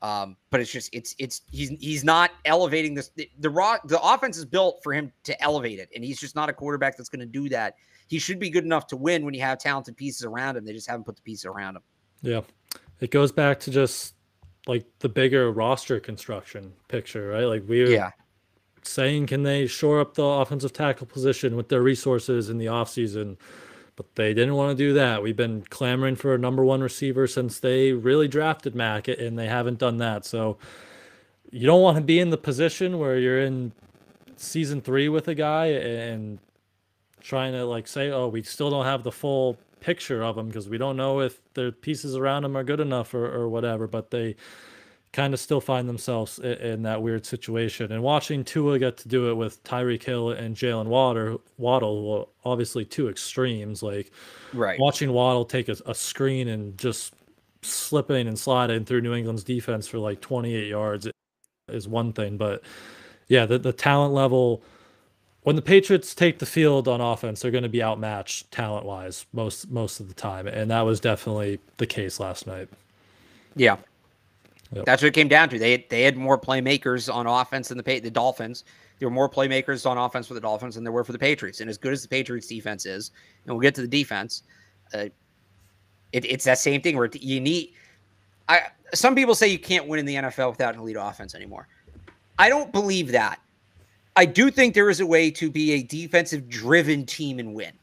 Um, 0.05 0.37
but 0.51 0.61
it's 0.61 0.71
just 0.71 0.93
it's 0.93 1.15
it's 1.17 1.41
he's 1.51 1.69
he's 1.79 2.03
not 2.03 2.29
elevating 2.45 2.93
this 2.93 3.09
the, 3.15 3.27
the 3.39 3.49
raw 3.49 3.77
the 3.85 3.99
offense 3.99 4.37
is 4.37 4.45
built 4.45 4.83
for 4.83 4.93
him 4.93 5.11
to 5.23 5.41
elevate 5.41 5.79
it, 5.79 5.89
and 5.95 6.03
he's 6.03 6.19
just 6.19 6.35
not 6.35 6.47
a 6.47 6.53
quarterback 6.53 6.95
that's 6.95 7.09
going 7.09 7.21
to 7.21 7.25
do 7.25 7.49
that. 7.49 7.75
He 8.07 8.19
should 8.19 8.37
be 8.37 8.51
good 8.51 8.65
enough 8.65 8.85
to 8.87 8.97
win 8.97 9.25
when 9.25 9.33
you 9.33 9.41
have 9.41 9.57
talented 9.57 9.97
pieces 9.97 10.23
around 10.23 10.57
him. 10.57 10.63
They 10.63 10.73
just 10.73 10.87
haven't 10.87 11.05
put 11.05 11.15
the 11.15 11.23
pieces 11.23 11.45
around 11.45 11.77
him. 11.77 11.81
Yeah. 12.21 12.41
It 12.99 13.09
goes 13.09 13.31
back 13.31 13.59
to 13.61 13.71
just 13.71 14.13
like 14.67 14.85
the 14.99 15.09
bigger 15.09 15.51
roster 15.51 15.99
construction 15.99 16.71
picture, 16.87 17.29
right? 17.29 17.45
Like 17.45 17.63
we 17.67 17.83
were 17.83 18.13
saying, 18.83 19.25
can 19.25 19.41
they 19.41 19.65
shore 19.65 19.99
up 19.99 20.13
the 20.13 20.23
offensive 20.23 20.71
tackle 20.71 21.07
position 21.07 21.55
with 21.55 21.69
their 21.69 21.81
resources 21.81 22.51
in 22.51 22.59
the 22.59 22.67
offseason? 22.67 23.37
But 23.95 24.15
they 24.15 24.33
didn't 24.33 24.55
want 24.55 24.77
to 24.77 24.83
do 24.83 24.93
that. 24.93 25.23
We've 25.23 25.35
been 25.35 25.61
clamoring 25.69 26.17
for 26.17 26.35
a 26.35 26.37
number 26.37 26.65
one 26.65 26.81
receiver 26.81 27.27
since 27.27 27.59
they 27.59 27.93
really 27.93 28.27
drafted 28.27 28.75
Mac, 28.75 29.07
and 29.07 29.39
they 29.39 29.47
haven't 29.47 29.79
done 29.79 29.97
that. 29.97 30.25
So 30.25 30.57
you 31.49 31.65
don't 31.65 31.81
want 31.81 31.97
to 31.97 32.03
be 32.03 32.19
in 32.19 32.29
the 32.29 32.37
position 32.37 32.99
where 32.99 33.17
you're 33.17 33.39
in 33.39 33.71
season 34.35 34.81
three 34.81 35.07
with 35.07 35.27
a 35.29 35.35
guy 35.35 35.67
and 35.67 36.39
trying 37.21 37.53
to 37.53 37.65
like 37.65 37.87
say, 37.87 38.11
oh, 38.11 38.27
we 38.27 38.43
still 38.43 38.69
don't 38.69 38.85
have 38.85 39.03
the 39.03 39.11
full 39.11 39.57
picture 39.79 40.23
of 40.23 40.37
him 40.37 40.47
because 40.47 40.67
we 40.67 40.77
don't 40.77 40.97
know 40.97 41.21
if 41.21 41.41
the 41.53 41.73
pieces 41.81 42.15
around 42.15 42.43
him 42.43 42.57
are 42.57 42.63
good 42.63 42.79
enough 42.79 43.13
or, 43.13 43.33
or 43.33 43.47
whatever. 43.47 43.87
But 43.87 44.11
they 44.11 44.35
kind 45.15 45.33
of 45.33 45.39
still 45.39 45.61
find 45.61 45.87
themselves 45.87 46.39
in, 46.39 46.53
in 46.53 46.83
that 46.83 47.01
weird 47.01 47.25
situation. 47.25 47.91
And 47.91 48.03
watching 48.03 48.43
Tua 48.43 48.77
get 48.77 48.97
to 48.97 49.07
do 49.07 49.29
it 49.29 49.35
with 49.35 49.63
Tyreek 49.63 50.03
Hill 50.03 50.31
and 50.31 50.55
Jalen 50.55 50.87
Water, 50.87 51.37
Waddle, 51.57 52.09
well, 52.09 52.29
obviously 52.43 52.83
two 52.83 53.07
extremes. 53.07 53.81
Like 53.81 54.11
Right. 54.53 54.79
watching 54.79 55.11
Waddle 55.11 55.45
take 55.45 55.69
a, 55.69 55.77
a 55.85 55.95
screen 55.95 56.49
and 56.49 56.77
just 56.77 57.13
slipping 57.61 58.27
and 58.27 58.37
sliding 58.37 58.85
through 58.85 59.01
New 59.01 59.13
England's 59.13 59.43
defense 59.43 59.87
for 59.87 59.99
like 59.99 60.21
28 60.21 60.67
yards 60.67 61.07
is 61.69 61.87
one 61.87 62.13
thing, 62.13 62.37
but 62.37 62.61
yeah, 63.27 63.45
the, 63.45 63.57
the 63.57 63.73
talent 63.73 64.13
level 64.13 64.61
when 65.41 65.55
the 65.55 65.61
Patriots 65.61 66.15
take 66.15 66.39
the 66.39 66.45
field 66.45 66.87
on 66.87 67.01
offense, 67.01 67.41
they're 67.41 67.51
going 67.51 67.63
to 67.63 67.69
be 67.69 67.83
outmatched 67.83 68.49
talent 68.51 68.83
wise 68.83 69.27
most 69.31 69.69
most 69.69 69.99
of 69.99 70.07
the 70.07 70.13
time, 70.13 70.47
and 70.47 70.71
that 70.71 70.81
was 70.81 70.99
definitely 70.99 71.59
the 71.77 71.85
case 71.85 72.19
last 72.19 72.47
night. 72.47 72.67
Yeah. 73.55 73.77
Yep. 74.73 74.85
That's 74.85 75.01
what 75.01 75.09
it 75.09 75.13
came 75.13 75.27
down 75.27 75.49
to. 75.49 75.59
They 75.59 75.85
they 75.89 76.01
had 76.03 76.17
more 76.17 76.39
playmakers 76.39 77.13
on 77.13 77.27
offense 77.27 77.69
than 77.69 77.77
the 77.77 77.99
the 77.99 78.11
Dolphins. 78.11 78.63
There 78.99 79.07
were 79.07 79.13
more 79.13 79.29
playmakers 79.29 79.89
on 79.89 79.97
offense 79.97 80.27
for 80.27 80.33
the 80.33 80.41
Dolphins 80.41 80.75
than 80.75 80.83
there 80.83 80.93
were 80.93 81.03
for 81.03 81.11
the 81.11 81.19
Patriots. 81.19 81.59
And 81.59 81.69
as 81.69 81.77
good 81.77 81.93
as 81.93 82.01
the 82.01 82.07
Patriots 82.07 82.47
defense 82.47 82.85
is, 82.85 83.11
and 83.45 83.53
we'll 83.53 83.61
get 83.61 83.75
to 83.75 83.81
the 83.81 83.87
defense, 83.87 84.43
uh, 84.93 85.09
It, 86.13 86.25
it's 86.25 86.45
that 86.45 86.59
same 86.59 86.81
thing 86.81 86.97
where 86.97 87.09
you 87.13 87.39
need. 87.39 87.73
I 88.47 88.61
some 88.93 89.15
people 89.15 89.35
say 89.35 89.47
you 89.47 89.59
can't 89.59 89.87
win 89.87 89.99
in 89.99 90.05
the 90.05 90.15
NFL 90.15 90.51
without 90.51 90.73
an 90.75 90.81
elite 90.81 90.97
offense 90.99 91.35
anymore. 91.35 91.67
I 92.37 92.49
don't 92.49 92.71
believe 92.71 93.11
that. 93.11 93.39
I 94.15 94.25
do 94.25 94.49
think 94.49 94.73
there 94.73 94.89
is 94.89 95.01
a 95.01 95.05
way 95.05 95.29
to 95.31 95.49
be 95.51 95.73
a 95.73 95.83
defensive 95.83 96.47
driven 96.47 97.05
team 97.05 97.39
and 97.39 97.53
win. 97.53 97.73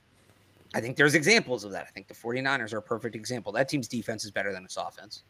I 0.75 0.81
think 0.81 0.97
there's 0.97 1.15
examples 1.15 1.65
of 1.65 1.73
that. 1.73 1.83
I 1.87 1.91
think 1.91 2.09
the 2.09 2.15
49ers 2.15 2.73
are 2.73 2.79
a 2.79 2.83
perfect 2.83 3.15
example. 3.15 3.53
That 3.53 3.69
team's 3.69 3.89
defense 3.89 4.25
is 4.25 4.31
better 4.31 4.53
than 4.53 4.65
its 4.65 4.77
offense. 4.79 5.23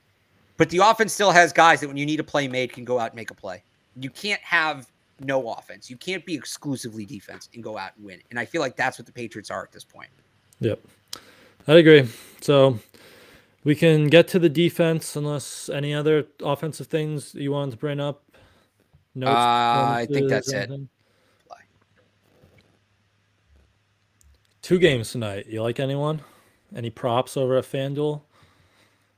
But 0.56 0.70
the 0.70 0.78
offense 0.78 1.12
still 1.12 1.30
has 1.30 1.52
guys 1.52 1.80
that 1.80 1.88
when 1.88 1.96
you 1.96 2.06
need 2.06 2.20
a 2.20 2.24
play 2.24 2.46
made 2.48 2.72
can 2.72 2.84
go 2.84 2.98
out 2.98 3.10
and 3.10 3.16
make 3.16 3.30
a 3.30 3.34
play. 3.34 3.62
You 3.96 4.10
can't 4.10 4.40
have 4.42 4.90
no 5.20 5.52
offense. 5.52 5.90
You 5.90 5.96
can't 5.96 6.24
be 6.24 6.34
exclusively 6.34 7.04
defense 7.04 7.48
and 7.54 7.62
go 7.62 7.78
out 7.78 7.92
and 7.96 8.04
win. 8.04 8.20
And 8.30 8.38
I 8.38 8.44
feel 8.44 8.60
like 8.60 8.76
that's 8.76 8.98
what 8.98 9.06
the 9.06 9.12
Patriots 9.12 9.50
are 9.50 9.62
at 9.62 9.72
this 9.72 9.84
point. 9.84 10.10
Yep. 10.60 10.80
I 11.66 11.74
agree. 11.74 12.08
So 12.40 12.78
we 13.64 13.74
can 13.74 14.08
get 14.08 14.28
to 14.28 14.38
the 14.38 14.48
defense 14.48 15.16
unless 15.16 15.68
any 15.68 15.94
other 15.94 16.26
offensive 16.42 16.88
things 16.88 17.34
you 17.34 17.52
wanted 17.52 17.72
to 17.72 17.76
bring 17.76 18.00
up. 18.00 18.22
No, 19.14 19.26
uh, 19.26 19.30
I 19.30 20.06
think 20.10 20.28
that's 20.28 20.52
it. 20.52 20.70
Two 24.62 24.78
games 24.78 25.10
tonight. 25.10 25.46
You 25.48 25.62
like 25.62 25.80
anyone? 25.80 26.22
Any 26.74 26.88
props 26.88 27.36
over 27.36 27.56
at 27.56 27.64
FanDuel? 27.64 28.22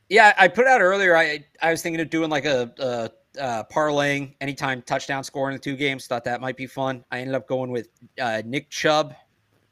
Yeah, 0.09 0.35
I 0.39 0.49
put 0.49 0.67
out 0.67 0.81
earlier. 0.81 1.17
I 1.17 1.45
I 1.63 1.71
was 1.71 1.83
thinking 1.83 2.01
of 2.01 2.11
doing 2.11 2.31
like 2.31 2.45
a, 2.45 2.71
a, 2.79 3.11
a 3.41 3.67
parlaying 3.73 4.35
anytime 4.41 4.83
touchdown 4.83 5.25
score 5.25 5.51
in 5.51 5.55
the 5.55 5.61
two 5.61 5.77
games. 5.77 6.07
Thought 6.07 6.25
that 6.25 6.41
might 6.41 6.57
be 6.57 6.67
fun. 6.67 7.05
I 7.11 7.21
ended 7.21 7.35
up 7.35 7.49
going 7.49 7.71
with 7.71 7.89
uh, 8.21 8.43
Nick 8.45 8.71
Chubb 8.71 9.15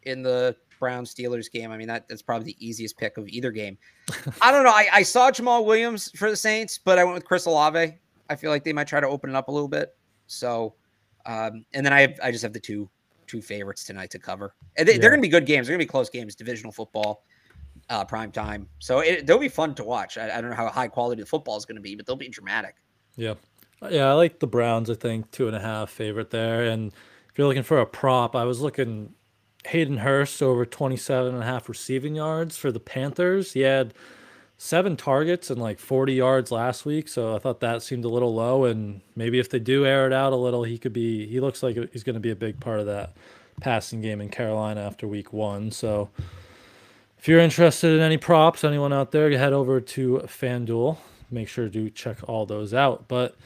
in 0.05 0.23
the 0.23 0.57
Brown 0.79 1.05
Steelers 1.05 1.51
game. 1.51 1.71
I 1.71 1.77
mean, 1.77 1.87
that, 1.87 2.09
that's 2.09 2.23
probably 2.23 2.47
the 2.47 2.67
easiest 2.67 2.99
pick 2.99 3.17
of 3.17 3.29
either 3.29 3.53
game. 3.53 3.79
I 4.43 4.51
don't 4.51 4.65
know. 4.65 4.71
I, 4.71 4.89
I 4.93 5.03
saw 5.05 5.31
Jamaal 5.31 5.65
Williams 5.65 6.11
for 6.17 6.29
the 6.29 6.37
Saints, 6.37 6.77
but 6.77 6.99
I 6.99 7.05
went 7.05 7.15
with 7.15 7.25
Chris 7.25 7.47
Olave. 7.47 7.97
I 8.29 8.35
feel 8.35 8.51
like 8.51 8.65
they 8.65 8.73
might 8.73 8.89
try 8.89 8.99
to 8.99 9.07
open 9.07 9.31
it 9.31 9.37
up 9.37 9.47
a 9.47 9.53
little 9.53 9.69
bit. 9.69 9.95
So, 10.27 10.75
um, 11.25 11.65
and 11.73 11.87
then 11.87 11.93
I 11.93 12.01
have, 12.01 12.19
I 12.21 12.33
just 12.33 12.43
have 12.43 12.53
the 12.53 12.59
two 12.59 12.91
two 13.29 13.41
favorites 13.41 13.85
tonight 13.85 14.11
to 14.11 14.19
cover. 14.19 14.55
And 14.77 14.89
they, 14.89 14.97
are 14.97 14.99
going 14.99 15.17
to 15.17 15.23
be 15.23 15.29
good 15.29 15.47
games. 15.47 15.67
They're 15.67 15.77
going 15.77 15.85
to 15.85 15.87
be 15.87 15.91
close 15.91 16.11
games, 16.11 16.35
divisional 16.35 16.73
football, 16.73 17.25
uh, 17.93 18.05
prime 18.05 18.33
time. 18.33 18.67
So 18.79 19.01
it, 19.01 19.27
they'll 19.27 19.39
be 19.39 19.49
fun 19.49 19.75
to 19.75 19.85
watch. 19.85 20.17
I, 20.17 20.39
I 20.39 20.41
don't 20.41 20.51
know 20.51 20.57
how 20.57 20.69
high 20.69 20.89
quality 20.89 21.21
the 21.21 21.27
football 21.27 21.57
is 21.59 21.67
going 21.67 21.77
to 21.77 21.83
be, 21.83 21.95
but 21.95 22.07
they'll 22.07 22.17
be 22.17 22.29
dramatic. 22.29 22.77
Yeah. 23.17 23.35
Yeah, 23.91 24.11
I 24.11 24.13
like 24.13 24.39
the 24.39 24.47
Browns, 24.47 24.89
I 24.89 24.95
think, 24.95 25.31
two 25.33 25.49
and 25.49 25.57
a 25.57 25.61
half 25.61 25.91
favorite 25.91 26.31
there. 26.31 26.65
And 26.65 26.93
if 26.93 27.37
you're 27.37 27.49
looking 27.49 27.65
for 27.65 27.81
a 27.81 27.87
prop, 27.87 28.35
I 28.37 28.45
was 28.45 28.61
looking 28.61 29.13
Hayden 29.67 29.99
Hurst 29.99 30.41
over 30.41 30.65
27 30.65 31.35
and 31.35 31.43
a 31.43 31.47
half 31.47 31.69
receiving 31.69 32.15
yards 32.15 32.57
for 32.57 32.71
the 32.71 32.81
Panthers. 32.81 33.53
He 33.53 33.61
had 33.61 33.93
seven 34.57 34.97
targets 34.97 35.51
and 35.51 35.61
like 35.61 35.81
40 35.81 36.15
yards 36.15 36.53
last 36.53 36.87
week. 36.87 37.09
So 37.09 37.35
I 37.35 37.41
thought 37.41 37.59
that 37.61 37.83
seemed 37.83 38.05
a 38.05 38.09
little 38.09 38.33
low. 38.33 38.65
And 38.65 39.01
maybe 39.17 39.41
if 39.41 39.51
they 39.51 39.59
do 39.59 39.85
air 39.85 40.07
it 40.07 40.13
out 40.13 40.33
a 40.33 40.37
little, 40.37 40.63
he 40.63 40.79
could 40.79 40.93
be, 40.93 41.27
he 41.27 41.41
looks 41.41 41.63
like 41.63 41.77
he's 41.93 42.05
going 42.05 42.15
to 42.15 42.21
be 42.21 42.31
a 42.31 42.37
big 42.37 42.61
part 42.61 42.79
of 42.79 42.87
that 42.87 43.17
passing 43.61 44.01
game 44.01 44.21
in 44.21 44.29
Carolina 44.29 44.81
after 44.81 45.09
week 45.09 45.33
one. 45.33 45.73
So 45.73 46.09
if 47.23 47.29
you're 47.29 47.39
interested 47.39 47.95
in 47.95 48.01
any 48.01 48.17
props, 48.17 48.65
anyone 48.65 48.93
out 48.93 49.13
there, 49.13 49.31
head 49.39 49.53
over 49.53 49.81
to 49.81 50.23
FanDuel. 50.25 50.99
Make 51.31 51.47
sure 51.47 51.69
to 51.69 51.89
check 51.89 52.19
all 52.29 52.47
those 52.47 52.75
out. 52.75 53.07
But 53.07 53.37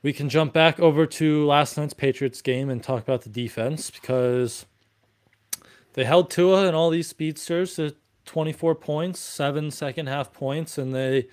we 0.00 0.14
can 0.14 0.30
jump 0.30 0.54
back 0.54 0.80
over 0.80 1.04
to 1.04 1.44
last 1.44 1.76
night's 1.76 1.92
Patriots 1.92 2.40
game 2.40 2.70
and 2.70 2.82
talk 2.82 3.02
about 3.02 3.20
the 3.20 3.28
defense 3.28 3.90
because 3.90 4.64
they 5.92 6.04
held 6.04 6.30
Tua 6.30 6.66
and 6.66 6.74
all 6.74 6.88
these 6.88 7.06
speedsters 7.06 7.74
to 7.74 7.94
24 8.24 8.74
points, 8.76 9.20
seven 9.20 9.70
second 9.70 10.06
half 10.06 10.32
points, 10.32 10.78
and 10.78 10.94
they 10.94 11.28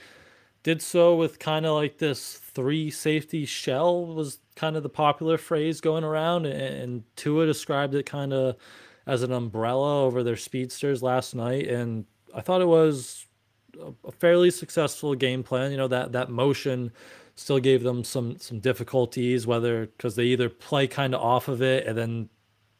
did 0.63 0.81
so 0.81 1.15
with 1.15 1.39
kind 1.39 1.65
of 1.65 1.75
like 1.75 1.97
this 1.97 2.33
three 2.33 2.91
safety 2.91 3.45
shell 3.45 4.05
was 4.05 4.39
kind 4.57 4.75
of 4.75 4.83
the 4.83 4.89
popular 4.89 5.37
phrase 5.37 5.79
going 5.79 6.03
around, 6.03 6.45
and 6.45 7.03
Tua 7.15 7.45
described 7.45 7.95
it 7.95 8.05
kind 8.05 8.33
of 8.33 8.57
as 9.05 9.23
an 9.23 9.31
umbrella 9.31 10.03
over 10.03 10.23
their 10.23 10.35
speedsters 10.35 11.03
last 11.03 11.35
night, 11.35 11.67
and 11.67 12.05
I 12.33 12.41
thought 12.41 12.61
it 12.61 12.67
was 12.67 13.25
a 14.05 14.11
fairly 14.11 14.51
successful 14.51 15.15
game 15.15 15.43
plan. 15.43 15.71
You 15.71 15.77
know 15.77 15.87
that 15.87 16.11
that 16.13 16.29
motion 16.29 16.91
still 17.35 17.59
gave 17.59 17.83
them 17.83 18.03
some 18.03 18.37
some 18.39 18.59
difficulties, 18.59 19.47
whether 19.47 19.87
because 19.87 20.15
they 20.15 20.25
either 20.25 20.49
play 20.49 20.87
kind 20.87 21.13
of 21.13 21.21
off 21.21 21.47
of 21.47 21.61
it, 21.61 21.85
and 21.87 21.97
then 21.97 22.29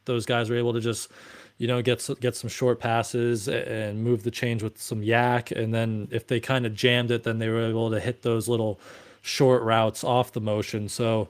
those 0.05 0.25
guys 0.25 0.49
were 0.49 0.57
able 0.57 0.73
to 0.73 0.81
just 0.81 1.09
you 1.57 1.67
know, 1.67 1.81
get 1.81 2.07
get 2.19 2.35
some 2.35 2.49
short 2.49 2.79
passes 2.79 3.47
and 3.47 4.03
move 4.03 4.23
the 4.23 4.31
change 4.31 4.63
with 4.63 4.81
some 4.81 5.01
YAC, 5.01 5.51
and 5.51 5.73
then 5.73 6.07
if 6.11 6.27
they 6.27 6.39
kind 6.39 6.65
of 6.65 6.73
jammed 6.73 7.09
it, 7.09 7.23
then 7.23 7.39
they 7.39 7.47
were 7.47 7.65
able 7.65 7.91
to 7.91 7.99
hit 8.01 8.21
those 8.21 8.47
little 8.49 8.79
short 9.21 9.61
routes 9.63 10.03
off 10.03 10.33
the 10.33 10.41
motion. 10.41 10.89
So, 10.89 11.29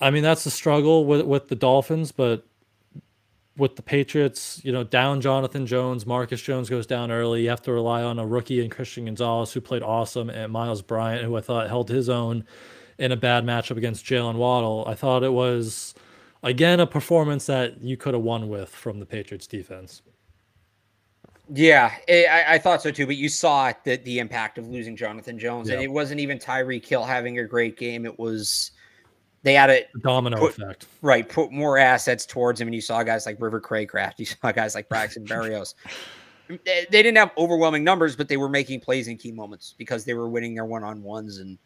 I 0.00 0.10
mean, 0.10 0.24
that's 0.24 0.42
the 0.44 0.50
struggle 0.50 1.04
with 1.04 1.22
with 1.26 1.48
the 1.48 1.54
Dolphins, 1.54 2.10
but 2.10 2.47
with 3.58 3.76
the 3.76 3.82
Patriots, 3.82 4.60
you 4.64 4.72
know, 4.72 4.84
down 4.84 5.20
Jonathan 5.20 5.66
Jones, 5.66 6.06
Marcus 6.06 6.40
Jones 6.40 6.70
goes 6.70 6.86
down 6.86 7.10
early. 7.10 7.42
You 7.42 7.50
have 7.50 7.62
to 7.62 7.72
rely 7.72 8.02
on 8.02 8.18
a 8.18 8.26
rookie 8.26 8.62
and 8.62 8.70
Christian 8.70 9.06
Gonzalez, 9.06 9.52
who 9.52 9.60
played 9.60 9.82
awesome, 9.82 10.30
and 10.30 10.52
Myles 10.52 10.80
Bryant, 10.80 11.24
who 11.24 11.36
I 11.36 11.40
thought 11.40 11.66
held 11.66 11.88
his 11.88 12.08
own 12.08 12.44
in 12.98 13.12
a 13.12 13.16
bad 13.16 13.44
matchup 13.44 13.76
against 13.76 14.04
Jalen 14.04 14.36
Waddle. 14.36 14.84
I 14.86 14.94
thought 14.94 15.22
it 15.24 15.32
was 15.32 15.94
again 16.42 16.80
a 16.80 16.86
performance 16.86 17.46
that 17.46 17.82
you 17.82 17.96
could 17.96 18.14
have 18.14 18.22
won 18.22 18.48
with 18.48 18.68
from 18.68 19.00
the 19.00 19.06
Patriots 19.06 19.46
defense. 19.46 20.02
Yeah, 21.52 21.92
it, 22.06 22.28
I, 22.28 22.54
I, 22.54 22.58
thought 22.58 22.82
so 22.82 22.90
too. 22.90 23.06
But 23.06 23.16
you 23.16 23.28
saw 23.28 23.72
the 23.84 23.96
the 23.96 24.18
impact 24.18 24.58
of 24.58 24.68
losing 24.68 24.96
Jonathan 24.96 25.38
Jones, 25.38 25.70
and 25.70 25.80
it 25.80 25.90
wasn't 25.90 26.20
even 26.20 26.38
Tyreek 26.38 26.84
Hill 26.84 27.04
having 27.04 27.38
a 27.38 27.44
great 27.44 27.78
game. 27.78 28.04
It 28.04 28.18
was 28.18 28.72
they 29.48 29.54
had 29.54 29.70
a 29.70 29.84
domino 30.02 30.36
put, 30.38 30.58
effect, 30.58 30.86
right? 31.00 31.28
Put 31.28 31.50
more 31.50 31.78
assets 31.78 32.26
towards 32.26 32.60
him, 32.60 32.68
and 32.68 32.74
you 32.74 32.80
saw 32.80 33.02
guys 33.02 33.24
like 33.24 33.40
River 33.40 33.60
Cracraft, 33.60 34.18
you 34.18 34.26
saw 34.26 34.52
guys 34.52 34.74
like 34.74 34.88
Braxton 34.88 35.24
Berrios. 35.26 35.74
they, 36.48 36.58
they 36.64 37.02
didn't 37.02 37.16
have 37.16 37.30
overwhelming 37.38 37.82
numbers, 37.82 38.14
but 38.14 38.28
they 38.28 38.36
were 38.36 38.48
making 38.48 38.80
plays 38.80 39.08
in 39.08 39.16
key 39.16 39.32
moments 39.32 39.74
because 39.78 40.04
they 40.04 40.14
were 40.14 40.28
winning 40.28 40.54
their 40.54 40.66
one 40.66 40.84
on 40.84 41.02
ones 41.02 41.38
and 41.38 41.58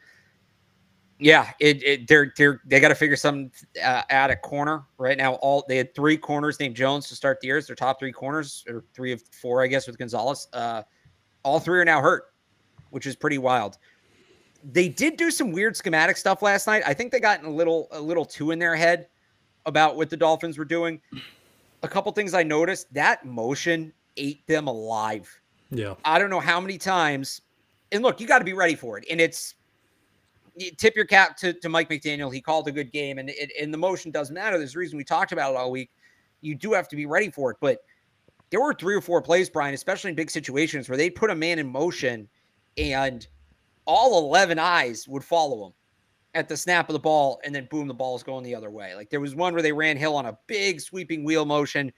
yeah, 1.18 1.52
it, 1.60 1.82
it 1.84 2.08
they're 2.08 2.32
they're 2.36 2.60
they 2.64 2.80
got 2.80 2.88
to 2.88 2.96
figure 2.96 3.14
some 3.14 3.52
uh, 3.82 4.02
at 4.10 4.30
a 4.30 4.36
corner 4.36 4.82
right 4.98 5.16
now. 5.16 5.34
All 5.34 5.64
they 5.68 5.76
had 5.76 5.94
three 5.94 6.16
corners 6.16 6.58
named 6.58 6.74
Jones 6.74 7.08
to 7.08 7.14
start 7.14 7.40
the 7.40 7.46
year. 7.46 7.58
It's 7.58 7.68
their 7.68 7.76
top 7.76 8.00
three 8.00 8.10
corners, 8.10 8.64
or 8.68 8.84
three 8.92 9.12
of 9.12 9.22
four, 9.30 9.62
I 9.62 9.68
guess, 9.68 9.86
with 9.86 9.98
Gonzalez. 9.98 10.48
Uh, 10.52 10.82
all 11.44 11.60
three 11.60 11.78
are 11.78 11.84
now 11.84 12.00
hurt, 12.00 12.32
which 12.90 13.06
is 13.06 13.14
pretty 13.14 13.38
wild. 13.38 13.78
They 14.64 14.88
did 14.88 15.16
do 15.16 15.30
some 15.30 15.50
weird 15.50 15.76
schematic 15.76 16.16
stuff 16.16 16.42
last 16.42 16.66
night. 16.66 16.82
I 16.86 16.94
think 16.94 17.10
they 17.10 17.20
got 17.20 17.44
a 17.44 17.50
little 17.50 17.88
a 17.90 18.00
little 18.00 18.24
too 18.24 18.50
in 18.50 18.58
their 18.58 18.76
head 18.76 19.08
about 19.66 19.96
what 19.96 20.10
the 20.10 20.16
Dolphins 20.16 20.58
were 20.58 20.64
doing. 20.64 21.00
A 21.82 21.88
couple 21.88 22.12
things 22.12 22.34
I 22.34 22.42
noticed 22.42 22.92
that 22.94 23.24
motion 23.24 23.92
ate 24.16 24.46
them 24.46 24.68
alive. 24.68 25.28
Yeah, 25.70 25.94
I 26.04 26.18
don't 26.18 26.30
know 26.30 26.40
how 26.40 26.60
many 26.60 26.78
times. 26.78 27.40
And 27.90 28.02
look, 28.02 28.20
you 28.20 28.26
got 28.26 28.38
to 28.38 28.44
be 28.44 28.52
ready 28.52 28.74
for 28.74 28.98
it. 28.98 29.04
And 29.10 29.20
it's 29.20 29.54
tip 30.76 30.94
your 30.94 31.04
cap 31.04 31.36
to, 31.38 31.52
to 31.52 31.68
Mike 31.68 31.88
McDaniel. 31.88 32.32
He 32.32 32.40
called 32.40 32.68
a 32.68 32.72
good 32.72 32.92
game, 32.92 33.18
and 33.18 33.30
it, 33.30 33.50
and 33.60 33.72
the 33.72 33.78
motion 33.78 34.10
doesn't 34.10 34.34
matter. 34.34 34.58
There's 34.58 34.74
a 34.76 34.78
reason 34.78 34.96
we 34.96 35.04
talked 35.04 35.32
about 35.32 35.52
it 35.52 35.56
all 35.56 35.70
week. 35.70 35.90
You 36.40 36.54
do 36.54 36.72
have 36.72 36.88
to 36.88 36.96
be 36.96 37.06
ready 37.06 37.30
for 37.30 37.50
it, 37.50 37.56
but 37.60 37.78
there 38.50 38.60
were 38.60 38.74
three 38.74 38.94
or 38.94 39.00
four 39.00 39.22
plays, 39.22 39.48
Brian, 39.48 39.74
especially 39.74 40.10
in 40.10 40.16
big 40.16 40.30
situations 40.30 40.88
where 40.88 40.98
they 40.98 41.08
put 41.08 41.30
a 41.30 41.34
man 41.34 41.58
in 41.58 41.70
motion, 41.70 42.28
and 42.76 43.26
all 43.84 44.26
11 44.26 44.58
eyes 44.58 45.06
would 45.08 45.24
follow 45.24 45.66
him 45.66 45.72
at 46.34 46.48
the 46.48 46.56
snap 46.56 46.88
of 46.88 46.94
the 46.94 46.98
ball, 46.98 47.40
and 47.44 47.54
then 47.54 47.68
boom, 47.70 47.88
the 47.88 47.94
ball 47.94 48.16
is 48.16 48.22
going 48.22 48.42
the 48.42 48.54
other 48.54 48.70
way. 48.70 48.94
Like 48.94 49.10
there 49.10 49.20
was 49.20 49.34
one 49.34 49.52
where 49.52 49.62
they 49.62 49.72
ran 49.72 49.96
Hill 49.96 50.16
on 50.16 50.26
a 50.26 50.38
big 50.46 50.80
sweeping 50.80 51.24
wheel 51.24 51.44
motion, 51.44 51.92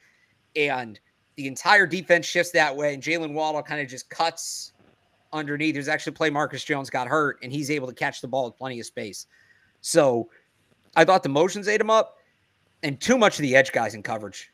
and 0.57 0.99
the 1.37 1.47
entire 1.47 1.87
defense 1.87 2.27
shifts 2.27 2.53
that 2.53 2.75
way, 2.75 2.95
and 2.95 3.03
Jalen 3.03 3.33
Waddle 3.33 3.63
kind 3.63 3.81
of 3.81 3.89
just 3.89 4.09
cuts 4.11 4.73
underneath. 5.35 5.75
There's 5.75 5.89
actually 5.89 6.13
play 6.13 6.31
Marcus 6.31 6.65
Jones 6.65 6.89
got 6.89 7.09
hurt 7.09 7.39
and 7.43 7.53
he's 7.53 7.71
able 7.71 7.89
to 7.89 7.93
catch 7.93 8.21
the 8.21 8.29
ball 8.29 8.47
with 8.47 8.57
plenty 8.57 8.81
of 8.81 8.87
space. 8.87 9.27
So 9.81 10.31
I 10.97 11.05
thought 11.05 11.23
the 11.23 11.29
motions 11.29 11.69
ate 11.69 11.81
him 11.81 11.91
up 11.91 12.19
and 12.83 12.99
too 13.01 13.19
much 13.19 13.39
of 13.39 13.43
the 13.43 13.55
edge 13.55 13.73
guys 13.73 13.95
in 13.95 14.03
coverage. 14.03 14.51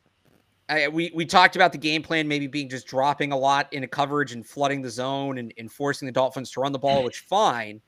I, 0.70 0.88
we 0.88 1.10
we 1.14 1.26
talked 1.26 1.56
about 1.56 1.72
the 1.72 1.78
game 1.78 2.02
plan 2.02 2.28
maybe 2.28 2.46
being 2.46 2.68
just 2.68 2.86
dropping 2.86 3.32
a 3.32 3.36
lot 3.36 3.70
into 3.72 3.88
coverage 3.88 4.32
and 4.32 4.46
flooding 4.46 4.80
the 4.82 4.90
zone 4.90 5.38
and, 5.38 5.52
and 5.58 5.70
forcing 5.70 6.06
the 6.06 6.12
Dolphins 6.12 6.50
to 6.52 6.60
run 6.60 6.70
the 6.72 6.78
ball, 6.78 7.02
which 7.02 7.20
fine. 7.28 7.80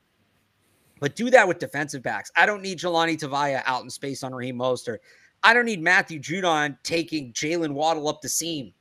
But 1.01 1.17
do 1.17 1.31
that 1.31 1.47
with 1.47 1.59
defensive 1.59 2.03
backs. 2.03 2.31
I 2.37 2.45
don't 2.45 2.63
need 2.63 2.79
Jahlani 2.79 3.19
Tavai 3.19 3.63
out 3.67 3.83
in 3.83 3.91
space 3.91 4.23
on 4.23 4.35
Raheem 4.35 4.57
Mostert. 4.57 4.99
I 5.43 5.55
don't 5.55 5.65
need 5.65 5.83
Matthew 5.83 6.21
Judon 6.21 6.77
taking 6.83 7.33
Jalen 7.33 7.73
Waddle 7.73 8.09
up 8.09 8.21
the 8.21 8.29
seam. 8.29 8.73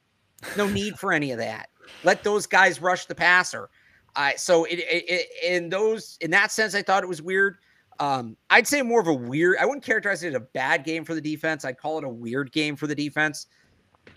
No 0.58 0.68
need 0.68 0.98
for 1.00 1.14
any 1.14 1.32
of 1.32 1.38
that. 1.38 1.70
Let 2.04 2.24
those 2.24 2.46
guys 2.46 2.82
rush 2.82 3.06
the 3.06 3.16
passer. 3.16 3.70
I 4.16 4.36
so 4.36 4.66
it, 4.66 4.80
it, 4.80 5.06
it, 5.08 5.28
in 5.44 5.70
those 5.70 6.18
in 6.22 6.32
that 6.32 6.52
sense, 6.52 6.76
I 6.76 6.82
thought 6.82 7.04
it 7.04 7.08
was 7.08 7.22
weird. 7.22 7.58
Um, 8.00 8.36
I'd 8.50 8.68
say 8.68 8.82
more 8.82 9.00
of 9.00 9.08
a 9.08 9.14
weird. 9.14 9.58
I 9.60 9.66
wouldn't 9.66 9.84
characterize 9.84 10.24
it 10.24 10.30
as 10.30 10.36
a 10.36 10.40
bad 10.40 10.84
game 10.84 11.06
for 11.06 11.14
the 11.14 11.22
defense. 11.22 11.66
I'd 11.66 11.78
call 11.78 12.00
it 12.00 12.04
a 12.04 12.10
weird 12.10 12.52
game 12.52 12.76
for 12.76 12.88
the 12.88 12.96
defense. 12.96 13.46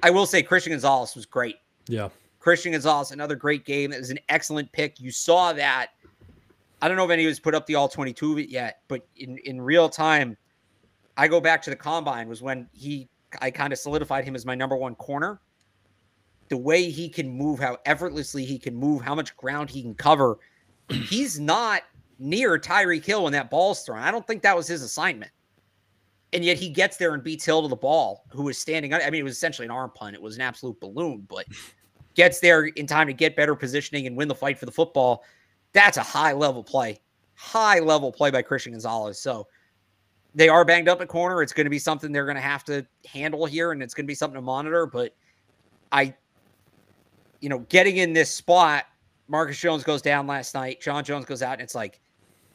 I 0.02 0.10
will 0.10 0.26
say 0.26 0.42
Christian 0.42 0.72
Gonzalez 0.72 1.14
was 1.14 1.26
great. 1.26 1.56
Yeah, 1.86 2.08
Christian 2.40 2.72
Gonzalez, 2.72 3.10
another 3.10 3.36
great 3.36 3.64
game. 3.64 3.92
It 3.92 3.98
was 3.98 4.10
an 4.10 4.18
excellent 4.28 4.70
pick. 4.72 5.00
You 5.00 5.10
saw 5.10 5.52
that. 5.54 5.88
I 6.82 6.88
don't 6.88 6.98
know 6.98 7.06
if 7.06 7.10
anyone's 7.10 7.40
put 7.40 7.54
up 7.54 7.66
the 7.66 7.74
all 7.76 7.88
22 7.88 8.32
of 8.32 8.38
it 8.38 8.50
yet, 8.50 8.80
but 8.88 9.06
in, 9.16 9.38
in 9.38 9.60
real 9.60 9.88
time, 9.88 10.36
I 11.16 11.28
go 11.28 11.40
back 11.40 11.62
to 11.62 11.70
the 11.70 11.76
combine 11.76 12.28
was 12.28 12.42
when 12.42 12.68
he 12.72 13.08
I 13.40 13.50
kind 13.50 13.72
of 13.72 13.78
solidified 13.78 14.24
him 14.24 14.34
as 14.34 14.44
my 14.44 14.54
number 14.54 14.76
one 14.76 14.94
corner. 14.94 15.40
The 16.48 16.56
way 16.56 16.90
he 16.90 17.08
can 17.08 17.30
move, 17.30 17.58
how 17.58 17.78
effortlessly 17.86 18.44
he 18.44 18.58
can 18.58 18.74
move, 18.74 19.00
how 19.00 19.14
much 19.14 19.36
ground 19.36 19.70
he 19.70 19.82
can 19.82 19.94
cover. 19.94 20.38
He's 20.90 21.40
not 21.40 21.82
near 22.18 22.58
Tyreek 22.58 23.04
Hill 23.04 23.24
when 23.24 23.32
that 23.32 23.50
ball's 23.50 23.82
thrown. 23.82 24.00
I 24.00 24.10
don't 24.10 24.26
think 24.26 24.42
that 24.42 24.56
was 24.56 24.66
his 24.66 24.82
assignment. 24.82 25.32
And 26.34 26.44
yet 26.44 26.58
he 26.58 26.68
gets 26.68 26.96
there 26.96 27.14
and 27.14 27.22
beats 27.22 27.44
Hill 27.44 27.62
to 27.62 27.68
the 27.68 27.76
ball, 27.76 28.24
who 28.28 28.42
was 28.42 28.58
standing. 28.58 28.92
I 28.92 29.08
mean, 29.08 29.20
it 29.20 29.24
was 29.24 29.36
essentially 29.36 29.64
an 29.64 29.70
arm 29.70 29.92
punt. 29.94 30.14
It 30.14 30.20
was 30.20 30.34
an 30.34 30.42
absolute 30.42 30.78
balloon, 30.80 31.26
but 31.28 31.46
gets 32.14 32.40
there 32.40 32.66
in 32.66 32.86
time 32.86 33.06
to 33.06 33.12
get 33.12 33.36
better 33.36 33.54
positioning 33.54 34.06
and 34.06 34.16
win 34.16 34.28
the 34.28 34.34
fight 34.34 34.58
for 34.58 34.66
the 34.66 34.72
football. 34.72 35.24
That's 35.72 35.96
a 35.96 36.02
high 36.02 36.32
level 36.32 36.62
play, 36.62 37.00
high 37.34 37.78
level 37.78 38.12
play 38.12 38.30
by 38.30 38.42
Christian 38.42 38.72
Gonzalez. 38.72 39.18
So 39.18 39.46
they 40.34 40.48
are 40.48 40.64
banged 40.64 40.88
up 40.88 41.00
at 41.00 41.08
corner. 41.08 41.42
It's 41.42 41.52
going 41.52 41.66
to 41.66 41.70
be 41.70 41.78
something 41.78 42.12
they're 42.12 42.24
going 42.24 42.36
to 42.36 42.40
have 42.40 42.64
to 42.64 42.84
handle 43.06 43.46
here, 43.46 43.72
and 43.72 43.82
it's 43.82 43.94
going 43.94 44.04
to 44.04 44.08
be 44.08 44.14
something 44.14 44.36
to 44.36 44.42
monitor. 44.42 44.86
But 44.86 45.14
I, 45.92 46.14
you 47.40 47.48
know, 47.48 47.60
getting 47.68 47.98
in 47.98 48.12
this 48.12 48.30
spot, 48.30 48.86
Marcus 49.28 49.58
Jones 49.58 49.84
goes 49.84 50.02
down 50.02 50.26
last 50.26 50.54
night. 50.54 50.80
John 50.80 51.04
Jones 51.04 51.24
goes 51.24 51.42
out, 51.42 51.54
and 51.54 51.62
it's 51.62 51.74
like 51.74 52.00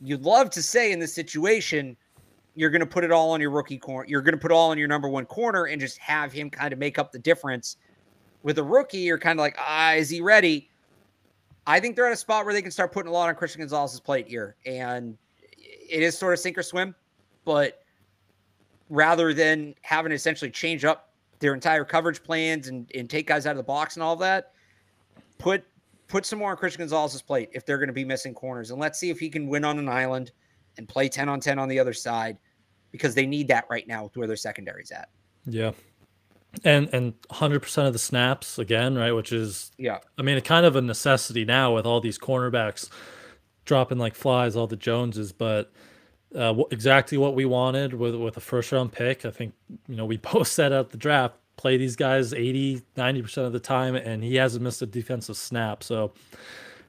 you'd 0.01 0.23
love 0.23 0.49
to 0.51 0.61
say 0.61 0.91
in 0.91 0.99
this 0.99 1.13
situation, 1.13 1.95
you're 2.59 2.69
going 2.69 2.81
to 2.81 2.85
put 2.85 3.03
it 3.03 3.11
all 3.11 3.31
on 3.31 3.41
your 3.41 3.51
rookie 3.51 3.77
corner. 3.77 4.07
You're 4.07 4.21
going 4.21 4.33
to 4.33 4.39
put 4.39 4.51
all 4.51 4.71
on 4.71 4.77
your 4.77 4.87
number 4.87 5.07
one 5.07 5.25
corner 5.25 5.65
and 5.65 5.79
just 5.79 5.97
have 5.99 6.31
him 6.31 6.49
kind 6.49 6.73
of 6.73 6.79
make 6.79 6.99
up 6.99 7.11
the 7.11 7.19
difference. 7.19 7.77
With 8.43 8.57
a 8.57 8.63
rookie, 8.63 8.99
you're 8.99 9.19
kind 9.19 9.39
of 9.39 9.41
like, 9.41 9.55
ah, 9.59 9.93
is 9.93 10.09
he 10.09 10.21
ready? 10.21 10.69
I 11.67 11.79
think 11.79 11.95
they're 11.95 12.07
at 12.07 12.13
a 12.13 12.17
spot 12.17 12.45
where 12.45 12.53
they 12.53 12.61
can 12.61 12.71
start 12.71 12.91
putting 12.91 13.09
a 13.09 13.13
lot 13.13 13.29
on 13.29 13.35
Christian 13.35 13.61
Gonzalez's 13.61 13.99
plate 13.99 14.27
here, 14.27 14.55
and 14.65 15.17
it 15.57 16.01
is 16.01 16.17
sort 16.17 16.33
of 16.33 16.39
sink 16.39 16.57
or 16.57 16.63
swim 16.63 16.95
but 17.49 17.81
rather 18.89 19.33
than 19.33 19.73
having 19.81 20.11
to 20.11 20.15
essentially 20.15 20.51
change 20.51 20.85
up 20.85 21.13
their 21.39 21.55
entire 21.55 21.83
coverage 21.83 22.21
plans 22.21 22.67
and, 22.67 22.91
and 22.93 23.09
take 23.09 23.25
guys 23.25 23.47
out 23.47 23.51
of 23.51 23.57
the 23.57 23.63
box 23.63 23.95
and 23.95 24.03
all 24.03 24.15
that, 24.15 24.53
put 25.39 25.63
put 26.07 26.27
some 26.27 26.37
more 26.37 26.51
on 26.51 26.57
Christian 26.57 26.81
Gonzalez's 26.81 27.23
plate 27.23 27.49
if 27.53 27.65
they're 27.65 27.79
going 27.79 27.87
to 27.87 27.93
be 27.93 28.05
missing 28.05 28.35
corners. 28.35 28.69
And 28.69 28.79
let's 28.79 28.99
see 28.99 29.09
if 29.09 29.19
he 29.19 29.29
can 29.29 29.47
win 29.47 29.65
on 29.65 29.79
an 29.79 29.89
island 29.89 30.31
and 30.77 30.87
play 30.87 31.09
10 31.09 31.27
on 31.27 31.39
10 31.39 31.57
on 31.57 31.67
the 31.67 31.79
other 31.79 31.93
side 31.93 32.37
because 32.91 33.15
they 33.15 33.25
need 33.25 33.47
that 33.49 33.65
right 33.69 33.87
now 33.87 34.03
with 34.03 34.17
where 34.17 34.27
their 34.27 34.35
secondary's 34.35 34.91
at. 34.91 35.09
Yeah. 35.45 35.71
And 36.63 36.89
and 36.93 37.13
100% 37.29 37.87
of 37.87 37.93
the 37.93 37.99
snaps 37.99 38.57
again, 38.57 38.95
right, 38.95 39.11
which 39.11 39.31
is 39.31 39.71
Yeah. 39.77 39.99
I 40.17 40.21
mean, 40.21 40.37
it's 40.37 40.47
kind 40.47 40.65
of 40.65 40.75
a 40.75 40.81
necessity 40.81 41.45
now 41.45 41.75
with 41.75 41.85
all 41.85 42.01
these 42.01 42.17
cornerbacks 42.17 42.89
dropping 43.65 43.99
like 43.99 44.15
flies 44.15 44.55
all 44.55 44.67
the 44.67 44.75
Joneses, 44.75 45.31
but 45.31 45.71
uh, 46.35 46.55
exactly 46.71 47.17
what 47.17 47.35
we 47.35 47.45
wanted 47.45 47.93
with 47.93 48.15
with 48.15 48.37
a 48.37 48.41
first 48.41 48.71
round 48.71 48.91
pick. 48.91 49.25
I 49.25 49.31
think 49.31 49.53
you 49.87 49.95
know 49.95 50.05
we 50.05 50.17
both 50.33 50.47
said 50.47 50.71
at 50.71 50.89
the 50.89 50.97
draft 50.97 51.35
play 51.59 51.75
these 51.75 51.97
guys 51.97 52.33
80 52.33 52.81
90% 52.95 53.37
of 53.45 53.51
the 53.51 53.59
time 53.59 53.93
and 53.93 54.23
he 54.23 54.35
hasn't 54.35 54.63
missed 54.63 54.81
a 54.81 54.85
defensive 54.85 55.35
snap 55.35 55.83
so 55.83 56.13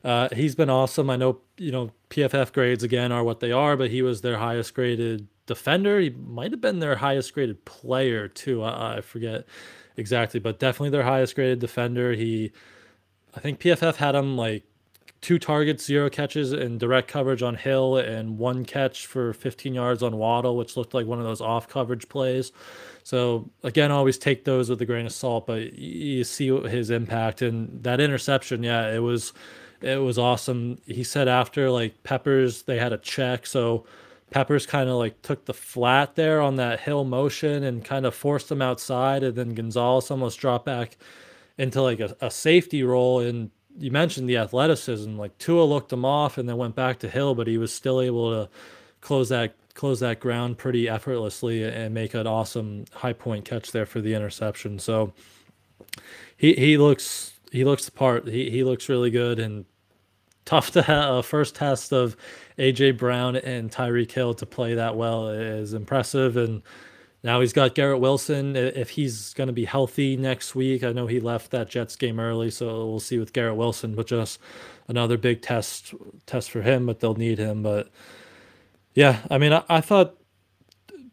uh, 0.04 0.28
he's 0.32 0.54
been 0.54 0.70
awesome 0.70 1.10
i 1.10 1.16
know 1.16 1.40
you 1.58 1.72
know 1.72 1.90
pff 2.08 2.52
grades 2.52 2.84
again 2.84 3.10
are 3.10 3.24
what 3.24 3.40
they 3.40 3.50
are 3.50 3.76
but 3.76 3.90
he 3.90 4.00
was 4.00 4.20
their 4.20 4.38
highest 4.38 4.72
graded 4.72 5.26
defender 5.54 6.00
he 6.00 6.10
might 6.10 6.50
have 6.52 6.60
been 6.60 6.78
their 6.78 6.96
highest 6.96 7.34
graded 7.34 7.64
player 7.64 8.28
too 8.28 8.62
I, 8.62 8.96
I 8.96 9.00
forget 9.00 9.44
exactly 9.96 10.40
but 10.40 10.58
definitely 10.58 10.90
their 10.90 11.02
highest 11.02 11.34
graded 11.34 11.58
defender 11.58 12.12
he 12.12 12.52
i 13.34 13.40
think 13.40 13.60
pff 13.60 13.96
had 13.96 14.14
him 14.14 14.36
like 14.36 14.64
two 15.20 15.38
targets, 15.38 15.84
zero 15.84 16.08
catches 16.08 16.52
in 16.52 16.78
direct 16.78 17.08
coverage 17.08 17.42
on 17.42 17.54
Hill, 17.54 17.96
and 17.98 18.38
one 18.38 18.64
catch 18.64 19.06
for 19.06 19.32
15 19.32 19.74
yards 19.74 20.02
on 20.02 20.16
Waddle, 20.16 20.56
which 20.56 20.76
looked 20.76 20.94
like 20.94 21.06
one 21.06 21.18
of 21.18 21.24
those 21.24 21.40
off 21.40 21.68
coverage 21.68 22.08
plays. 22.08 22.52
So 23.02 23.50
again, 23.62 23.90
always 23.90 24.18
take 24.18 24.44
those 24.44 24.70
with 24.70 24.80
a 24.80 24.86
grain 24.86 25.06
of 25.06 25.12
salt, 25.12 25.46
but 25.46 25.74
you 25.74 26.24
see 26.24 26.48
his 26.68 26.90
impact 26.90 27.42
and 27.42 27.82
that 27.82 28.00
interception. 28.00 28.62
Yeah, 28.62 28.92
it 28.92 29.00
was 29.00 29.32
it 29.80 29.96
was 29.96 30.18
awesome. 30.18 30.78
He 30.86 31.04
said 31.04 31.28
after 31.28 31.70
like 31.70 32.02
Peppers, 32.02 32.62
they 32.62 32.78
had 32.78 32.92
a 32.92 32.98
check, 32.98 33.46
so 33.46 33.84
Peppers 34.30 34.66
kind 34.66 34.88
of 34.88 34.96
like 34.96 35.22
took 35.22 35.44
the 35.44 35.54
flat 35.54 36.14
there 36.14 36.40
on 36.40 36.56
that 36.56 36.80
hill 36.80 37.04
motion 37.04 37.64
and 37.64 37.84
kind 37.84 38.06
of 38.06 38.14
forced 38.14 38.50
him 38.50 38.62
outside, 38.62 39.22
and 39.22 39.36
then 39.36 39.54
Gonzalez 39.54 40.10
almost 40.10 40.38
dropped 40.38 40.66
back 40.66 40.96
into 41.58 41.82
like 41.82 42.00
a, 42.00 42.16
a 42.20 42.30
safety 42.30 42.82
role 42.82 43.20
and 43.20 43.50
you 43.78 43.90
mentioned 43.90 44.28
the 44.28 44.36
athleticism. 44.36 45.16
Like 45.16 45.36
Tua 45.38 45.64
looked 45.64 45.92
him 45.92 46.04
off 46.04 46.38
and 46.38 46.48
then 46.48 46.56
went 46.56 46.74
back 46.74 46.98
to 47.00 47.08
Hill, 47.08 47.34
but 47.34 47.46
he 47.46 47.58
was 47.58 47.72
still 47.72 48.00
able 48.00 48.30
to 48.30 48.50
close 49.00 49.28
that 49.30 49.54
close 49.74 50.00
that 50.00 50.20
ground 50.20 50.58
pretty 50.58 50.88
effortlessly 50.88 51.64
and 51.64 51.94
make 51.94 52.12
an 52.12 52.26
awesome 52.26 52.84
high 52.92 53.12
point 53.12 53.44
catch 53.44 53.72
there 53.72 53.86
for 53.86 54.00
the 54.00 54.14
interception. 54.14 54.78
So 54.78 55.12
he 56.36 56.54
he 56.54 56.76
looks 56.76 57.34
he 57.52 57.64
looks 57.64 57.84
the 57.84 57.92
part. 57.92 58.28
He 58.28 58.50
he 58.50 58.64
looks 58.64 58.88
really 58.88 59.10
good 59.10 59.38
and 59.38 59.64
tough 60.44 60.70
to 60.72 60.82
have 60.82 61.04
a 61.04 61.18
uh, 61.18 61.22
first 61.22 61.54
test 61.54 61.92
of 61.92 62.16
AJ 62.58 62.98
Brown 62.98 63.36
and 63.36 63.70
Tyreek 63.70 64.10
Hill 64.10 64.34
to 64.34 64.46
play 64.46 64.74
that 64.74 64.96
well 64.96 65.28
is 65.28 65.74
impressive 65.74 66.36
and 66.36 66.62
now 67.22 67.40
he's 67.40 67.52
got 67.52 67.74
Garrett 67.74 68.00
Wilson. 68.00 68.56
If 68.56 68.90
he's 68.90 69.34
going 69.34 69.48
to 69.48 69.52
be 69.52 69.66
healthy 69.66 70.16
next 70.16 70.54
week, 70.54 70.82
I 70.82 70.92
know 70.92 71.06
he 71.06 71.20
left 71.20 71.50
that 71.50 71.68
Jets 71.68 71.94
game 71.94 72.18
early, 72.18 72.50
so 72.50 72.86
we'll 72.86 73.00
see 73.00 73.18
with 73.18 73.34
Garrett 73.34 73.56
Wilson. 73.56 73.94
But 73.94 74.06
just 74.06 74.40
another 74.88 75.18
big 75.18 75.42
test 75.42 75.92
test 76.24 76.50
for 76.50 76.62
him. 76.62 76.86
But 76.86 77.00
they'll 77.00 77.14
need 77.14 77.38
him. 77.38 77.62
But 77.62 77.90
yeah, 78.94 79.18
I 79.30 79.36
mean, 79.36 79.52
I, 79.52 79.62
I 79.68 79.82
thought 79.82 80.16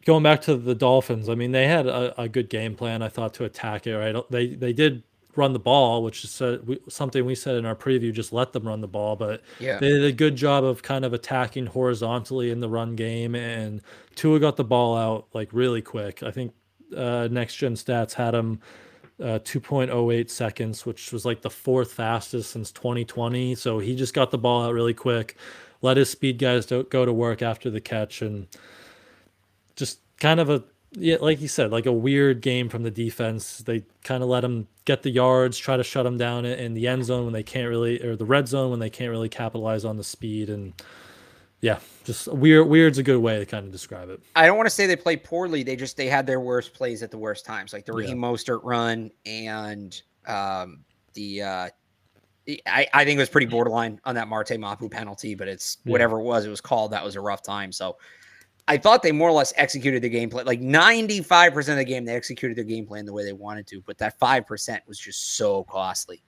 going 0.06 0.22
back 0.22 0.40
to 0.42 0.56
the 0.56 0.74
Dolphins. 0.74 1.28
I 1.28 1.34
mean, 1.34 1.52
they 1.52 1.66
had 1.66 1.86
a, 1.86 2.18
a, 2.22 2.28
good 2.28 2.48
game 2.48 2.74
plan. 2.74 3.02
I 3.02 3.08
thought 3.08 3.34
to 3.34 3.44
attack 3.44 3.86
it. 3.86 3.94
Right, 3.94 4.16
they 4.30 4.54
they 4.54 4.72
did 4.72 5.02
run 5.38 5.52
the 5.52 5.58
ball, 5.58 6.02
which 6.02 6.24
is 6.24 6.42
uh, 6.42 6.58
something 6.88 7.24
we 7.24 7.34
said 7.34 7.54
in 7.54 7.64
our 7.64 7.76
preview. 7.76 8.12
Just 8.12 8.32
let 8.32 8.52
them 8.52 8.66
run 8.66 8.80
the 8.80 8.88
ball, 8.88 9.16
but 9.16 9.42
yeah. 9.58 9.78
they 9.78 9.88
did 9.88 10.04
a 10.04 10.12
good 10.12 10.36
job 10.36 10.64
of 10.64 10.82
kind 10.82 11.04
of 11.04 11.14
attacking 11.14 11.66
horizontally 11.66 12.50
in 12.50 12.60
the 12.60 12.68
run 12.68 12.96
game. 12.96 13.34
And 13.34 13.80
Tua 14.16 14.40
got 14.40 14.56
the 14.56 14.64
ball 14.64 14.96
out 14.96 15.28
like 15.32 15.48
really 15.52 15.80
quick. 15.80 16.22
I 16.22 16.30
think 16.30 16.52
uh, 16.94 17.28
Next 17.30 17.54
Gen 17.54 17.74
Stats 17.74 18.12
had 18.12 18.34
him 18.34 18.60
uh, 19.20 19.38
2.08 19.40 20.28
seconds, 20.28 20.84
which 20.84 21.12
was 21.12 21.24
like 21.24 21.42
the 21.42 21.50
fourth 21.50 21.92
fastest 21.92 22.50
since 22.50 22.70
2020. 22.72 23.54
So 23.54 23.78
he 23.78 23.96
just 23.96 24.14
got 24.14 24.30
the 24.30 24.38
ball 24.38 24.64
out 24.64 24.74
really 24.74 24.94
quick, 24.94 25.36
let 25.82 25.96
his 25.96 26.10
speed 26.10 26.38
guys 26.38 26.66
go 26.66 27.04
to 27.04 27.12
work 27.12 27.42
after 27.42 27.70
the 27.70 27.80
catch, 27.80 28.22
and 28.22 28.48
just 29.76 30.00
kind 30.18 30.40
of 30.40 30.50
a 30.50 30.64
yeah, 30.92 31.16
like 31.20 31.40
you 31.40 31.48
said, 31.48 31.70
like 31.70 31.86
a 31.86 31.92
weird 31.92 32.40
game 32.40 32.68
from 32.68 32.82
the 32.82 32.90
defense. 32.90 33.58
They 33.58 33.84
kind 34.04 34.22
of 34.22 34.28
let 34.28 34.40
them 34.40 34.68
get 34.84 35.02
the 35.02 35.10
yards, 35.10 35.58
try 35.58 35.76
to 35.76 35.84
shut 35.84 36.04
them 36.04 36.16
down 36.16 36.44
in 36.44 36.74
the 36.74 36.88
end 36.88 37.04
zone 37.04 37.24
when 37.24 37.34
they 37.34 37.42
can't 37.42 37.68
really, 37.68 38.02
or 38.02 38.16
the 38.16 38.24
red 38.24 38.48
zone 38.48 38.70
when 38.70 38.80
they 38.80 38.90
can't 38.90 39.10
really 39.10 39.28
capitalize 39.28 39.84
on 39.84 39.96
the 39.98 40.04
speed. 40.04 40.48
And 40.48 40.72
yeah, 41.60 41.78
just 42.04 42.28
weird. 42.28 42.68
Weird's 42.68 42.98
a 42.98 43.02
good 43.02 43.18
way 43.18 43.38
to 43.38 43.44
kind 43.44 43.66
of 43.66 43.72
describe 43.72 44.08
it. 44.08 44.20
I 44.34 44.46
don't 44.46 44.56
want 44.56 44.66
to 44.66 44.74
say 44.74 44.86
they 44.86 44.96
played 44.96 45.24
poorly. 45.24 45.62
They 45.62 45.76
just 45.76 45.96
they 45.96 46.06
had 46.06 46.26
their 46.26 46.40
worst 46.40 46.72
plays 46.72 47.02
at 47.02 47.10
the 47.10 47.18
worst 47.18 47.44
times, 47.44 47.72
like 47.72 47.84
the 47.84 47.92
Raheem 47.92 48.22
yeah. 48.22 48.28
Mostert 48.28 48.60
run 48.62 49.10
and 49.26 50.00
um, 50.26 50.84
the. 51.14 51.42
Uh, 51.42 51.68
I, 52.66 52.86
I 52.94 53.04
think 53.04 53.18
it 53.18 53.20
was 53.20 53.28
pretty 53.28 53.46
borderline 53.46 54.00
on 54.06 54.14
that 54.14 54.26
Marte 54.26 54.58
Mapu 54.58 54.88
penalty, 54.88 55.34
but 55.34 55.48
it's 55.48 55.76
whatever 55.84 56.18
it 56.18 56.22
was, 56.22 56.46
it 56.46 56.48
was 56.48 56.62
called. 56.62 56.92
That 56.92 57.04
was 57.04 57.14
a 57.14 57.20
rough 57.20 57.42
time. 57.42 57.72
So 57.72 57.98
I 58.68 58.76
thought 58.76 59.02
they 59.02 59.12
more 59.12 59.30
or 59.30 59.32
less 59.32 59.54
executed 59.56 60.02
the 60.02 60.10
game 60.10 60.28
plan. 60.28 60.44
Like 60.44 60.60
95% 60.60 61.56
of 61.70 61.76
the 61.76 61.84
game, 61.84 62.04
they 62.04 62.14
executed 62.14 62.54
their 62.54 62.64
game 62.64 62.86
plan 62.86 63.06
the 63.06 63.14
way 63.14 63.24
they 63.24 63.32
wanted 63.32 63.66
to, 63.68 63.80
but 63.80 63.96
that 63.98 64.20
5% 64.20 64.78
was 64.86 64.98
just 64.98 65.36
so 65.36 65.64
costly. 65.64 66.22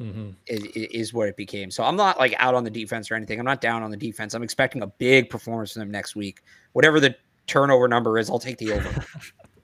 Mm-hmm. 0.00 0.30
Is, 0.46 0.62
is 0.74 1.14
what 1.14 1.28
it 1.28 1.36
became. 1.36 1.70
So 1.70 1.82
I'm 1.82 1.96
not 1.96 2.18
like 2.18 2.34
out 2.38 2.54
on 2.54 2.64
the 2.64 2.70
defense 2.70 3.10
or 3.10 3.14
anything. 3.14 3.38
I'm 3.38 3.46
not 3.46 3.62
down 3.62 3.82
on 3.82 3.90
the 3.90 3.96
defense. 3.96 4.34
I'm 4.34 4.42
expecting 4.42 4.82
a 4.82 4.88
big 4.88 5.30
performance 5.30 5.72
from 5.72 5.80
them 5.80 5.90
next 5.90 6.14
week. 6.14 6.40
Whatever 6.72 7.00
the 7.00 7.16
turnover 7.46 7.88
number 7.88 8.18
is, 8.18 8.28
I'll 8.28 8.38
take 8.38 8.58
the 8.58 8.72
over. 8.72 9.04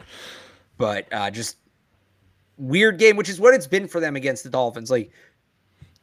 but 0.78 1.12
uh, 1.12 1.30
just 1.30 1.58
weird 2.56 2.98
game, 2.98 3.16
which 3.16 3.28
is 3.28 3.40
what 3.40 3.52
it's 3.52 3.66
been 3.66 3.86
for 3.86 4.00
them 4.00 4.16
against 4.16 4.44
the 4.44 4.48
Dolphins. 4.48 4.90
Like 4.90 5.10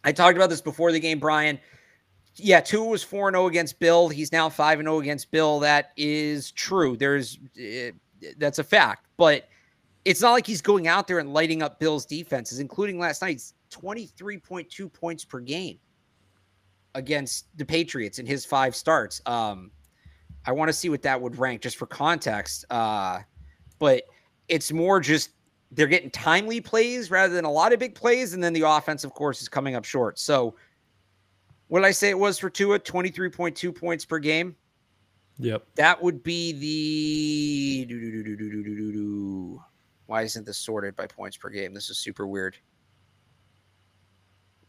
I 0.03 0.11
talked 0.11 0.35
about 0.35 0.51
this 0.51 0.61
before 0.61 0.91
the 0.91 0.99
game, 0.99 1.17
Brian 1.17 1.57
yeah, 2.39 2.59
Tua 2.61 2.85
was 2.85 3.03
4 3.03 3.31
0 3.31 3.47
against 3.47 3.79
Bill. 3.79 4.09
He's 4.09 4.31
now 4.31 4.49
5 4.49 4.79
0 4.79 4.99
against 4.99 5.31
Bill. 5.31 5.59
That 5.59 5.91
is 5.97 6.51
true. 6.51 6.97
There's 6.97 7.39
uh, 7.57 7.91
that's 8.37 8.59
a 8.59 8.63
fact. 8.63 9.07
But 9.17 9.47
it's 10.05 10.21
not 10.21 10.31
like 10.31 10.47
he's 10.47 10.61
going 10.61 10.87
out 10.87 11.07
there 11.07 11.19
and 11.19 11.33
lighting 11.33 11.61
up 11.61 11.79
Bill's 11.79 12.05
defenses, 12.05 12.59
including 12.59 12.99
last 12.99 13.21
night's 13.21 13.53
23.2 13.71 14.91
points 14.91 15.25
per 15.25 15.39
game 15.39 15.77
against 16.95 17.45
the 17.57 17.65
Patriots 17.65 18.19
in 18.19 18.25
his 18.25 18.45
five 18.45 18.75
starts. 18.75 19.21
Um, 19.25 19.71
I 20.45 20.51
want 20.51 20.69
to 20.69 20.73
see 20.73 20.89
what 20.89 21.01
that 21.03 21.21
would 21.21 21.37
rank 21.37 21.61
just 21.61 21.77
for 21.77 21.85
context. 21.85 22.65
Uh, 22.69 23.19
but 23.77 24.03
it's 24.47 24.71
more 24.71 24.99
just 24.99 25.31
they're 25.71 25.87
getting 25.87 26.09
timely 26.09 26.59
plays 26.59 27.11
rather 27.11 27.33
than 27.33 27.45
a 27.45 27.51
lot 27.51 27.73
of 27.73 27.79
big 27.79 27.93
plays, 27.93 28.33
and 28.33 28.43
then 28.43 28.53
the 28.53 28.63
offense, 28.63 29.03
of 29.03 29.13
course, 29.13 29.41
is 29.41 29.49
coming 29.49 29.75
up 29.75 29.85
short. 29.85 30.17
So, 30.17 30.55
what 31.69 31.79
did 31.79 31.85
I 31.85 31.91
say 31.91 32.09
it 32.09 32.19
was 32.19 32.37
for 32.37 32.49
Tua? 32.49 32.79
Twenty 32.79 33.09
three 33.09 33.29
point 33.29 33.55
two 33.55 33.71
points 33.71 34.03
per 34.03 34.19
game. 34.19 34.55
Yep. 35.39 35.65
That 35.75 36.03
would 36.03 36.21
be 36.21 36.51
the. 37.85 37.85
Why 40.07 40.23
isn't 40.23 40.45
this 40.45 40.57
sorted 40.57 40.95
by 40.95 41.07
points 41.07 41.37
per 41.37 41.49
game? 41.49 41.73
This 41.73 41.89
is 41.89 41.97
super 41.97 42.27
weird. 42.27 42.57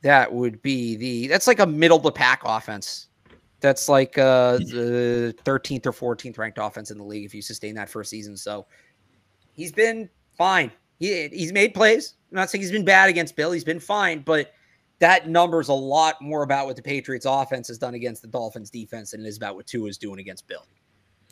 That 0.03 0.33
would 0.33 0.63
be 0.63 0.97
the. 0.97 1.27
That's 1.27 1.47
like 1.47 1.59
a 1.59 1.67
middle 1.67 1.97
of 1.97 2.05
the 2.05 2.13
pack 2.13 2.43
offense. 2.45 3.09
That's 3.61 3.89
like 3.89 4.17
uh, 4.17 4.59
the 4.59 5.35
13th 5.45 5.87
or 5.87 5.93
14th 5.93 6.39
ranked 6.39 6.59
offense 6.61 6.91
in 6.91 6.97
the 6.97 7.05
league 7.05 7.27
if 7.27 7.35
you 7.35 7.43
sustain 7.43 7.75
that 7.75 7.91
for 7.91 8.01
a 8.01 8.05
season. 8.05 8.37
So 8.37 8.67
he's 9.53 9.73
been 9.73 10.09
fine. 10.37 10.73
He, 10.99 11.29
he's 11.29 11.53
made 11.53 11.75
plays. 11.75 12.15
I'm 12.31 12.37
not 12.37 12.49
saying 12.49 12.63
he's 12.63 12.73
been 12.73 12.85
bad 12.85 13.11
against 13.11 13.37
Bill. 13.37 13.53
He's 13.53 13.65
been 13.65 13.81
fine, 13.81 14.21
but 14.21 14.53
that 15.01 15.29
number's 15.29 15.69
a 15.69 15.75
lot 15.75 16.21
more 16.23 16.43
about 16.43 16.67
what 16.67 16.77
the 16.77 16.83
Patriots 16.83 17.27
offense 17.29 17.69
has 17.69 17.79
done 17.79 17.95
against 17.95 18.23
the 18.23 18.29
Dolphins 18.29 18.71
defense 18.71 19.11
than 19.11 19.25
it 19.25 19.29
is 19.29 19.37
about 19.37 19.57
what 19.57 19.67
Tua 19.67 19.89
is 19.89 19.99
doing 19.99 20.21
against 20.21 20.47
Bill. 20.47 20.65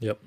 Yep. 0.00 0.18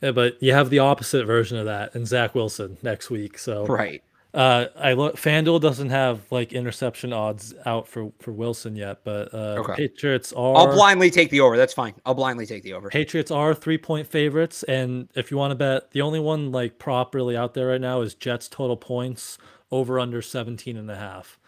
Yeah, 0.00 0.12
but 0.12 0.40
you 0.40 0.52
have 0.52 0.70
the 0.70 0.78
opposite 0.78 1.26
version 1.26 1.58
of 1.58 1.64
that 1.64 1.94
in 1.96 2.06
Zach 2.06 2.34
Wilson 2.34 2.76
next 2.82 3.10
week. 3.10 3.38
So 3.38 3.66
right. 3.66 4.02
Uh, 4.34 4.66
I 4.76 4.92
look. 4.92 5.16
FanDuel 5.16 5.60
doesn't 5.60 5.88
have 5.88 6.20
like 6.30 6.52
interception 6.52 7.12
odds 7.14 7.54
out 7.64 7.88
for 7.88 8.12
for 8.20 8.30
Wilson 8.30 8.76
yet, 8.76 8.98
but 9.02 9.32
uh, 9.32 9.56
okay. 9.58 9.74
Patriots 9.74 10.32
are. 10.34 10.54
I'll 10.54 10.72
blindly 10.72 11.10
take 11.10 11.30
the 11.30 11.40
over. 11.40 11.56
That's 11.56 11.72
fine. 11.72 11.94
I'll 12.04 12.14
blindly 12.14 12.44
take 12.44 12.62
the 12.62 12.74
over. 12.74 12.90
Patriots 12.90 13.30
are 13.30 13.54
three 13.54 13.78
point 13.78 14.06
favorites, 14.06 14.62
and 14.64 15.08
if 15.14 15.30
you 15.30 15.38
want 15.38 15.52
to 15.52 15.54
bet, 15.54 15.90
the 15.92 16.02
only 16.02 16.20
one 16.20 16.52
like 16.52 16.78
prop 16.78 17.14
really 17.14 17.36
out 17.36 17.54
there 17.54 17.68
right 17.68 17.80
now 17.80 18.02
is 18.02 18.14
Jets 18.14 18.48
total 18.48 18.76
points 18.76 19.38
over 19.70 19.98
under 19.98 20.20
17 20.20 20.76
and 20.76 20.90
a 20.90 20.96
half. 20.96 21.38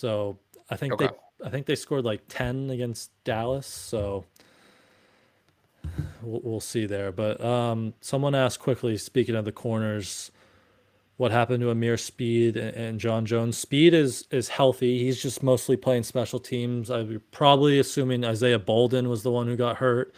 So 0.00 0.38
I 0.70 0.76
think 0.76 0.94
okay. 0.94 1.08
they 1.08 1.46
I 1.46 1.50
think 1.50 1.66
they 1.66 1.76
scored 1.76 2.04
like 2.04 2.22
10 2.28 2.70
against 2.70 3.10
Dallas. 3.24 3.66
So 3.66 4.24
we'll, 6.22 6.40
we'll 6.42 6.60
see 6.60 6.86
there. 6.86 7.12
But 7.12 7.42
um, 7.44 7.94
someone 8.00 8.34
asked 8.34 8.60
quickly. 8.60 8.96
Speaking 8.96 9.34
of 9.34 9.44
the 9.44 9.52
corners 9.52 10.30
what 11.20 11.30
happened 11.30 11.60
to 11.60 11.70
Ameer 11.70 11.98
Speed 11.98 12.56
and 12.56 12.98
John 12.98 13.26
Jones. 13.26 13.58
Speed 13.58 13.92
is 13.92 14.26
is 14.30 14.48
healthy. 14.48 15.04
He's 15.04 15.20
just 15.20 15.42
mostly 15.42 15.76
playing 15.76 16.04
special 16.04 16.40
teams. 16.40 16.90
I'm 16.90 17.20
probably 17.30 17.78
assuming 17.78 18.24
Isaiah 18.24 18.58
Bolden 18.58 19.06
was 19.10 19.22
the 19.22 19.30
one 19.30 19.46
who 19.46 19.54
got 19.54 19.76
hurt 19.76 20.14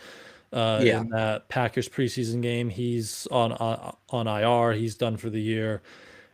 uh, 0.52 0.80
yeah. 0.80 1.00
in 1.00 1.08
that 1.08 1.48
Packers 1.48 1.88
preseason 1.88 2.40
game. 2.40 2.68
He's 2.68 3.26
on, 3.32 3.50
on 3.54 3.96
on 4.10 4.28
IR. 4.28 4.74
He's 4.74 4.94
done 4.94 5.16
for 5.16 5.28
the 5.28 5.40
year. 5.40 5.82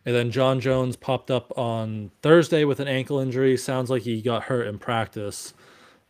And 0.09 0.17
then 0.17 0.31
John 0.31 0.59
Jones 0.59 0.97
popped 0.97 1.31
up 1.31 1.53
on 1.59 2.11
Thursday 2.23 2.65
with 2.65 2.81
an 2.81 2.89
ankle 2.89 3.19
injury. 3.19 3.59
Sounds 3.59 3.91
like 3.91 4.01
he 4.01 4.23
got 4.23 4.45
hurt 4.45 4.67
in 4.67 4.79
practice. 4.79 5.53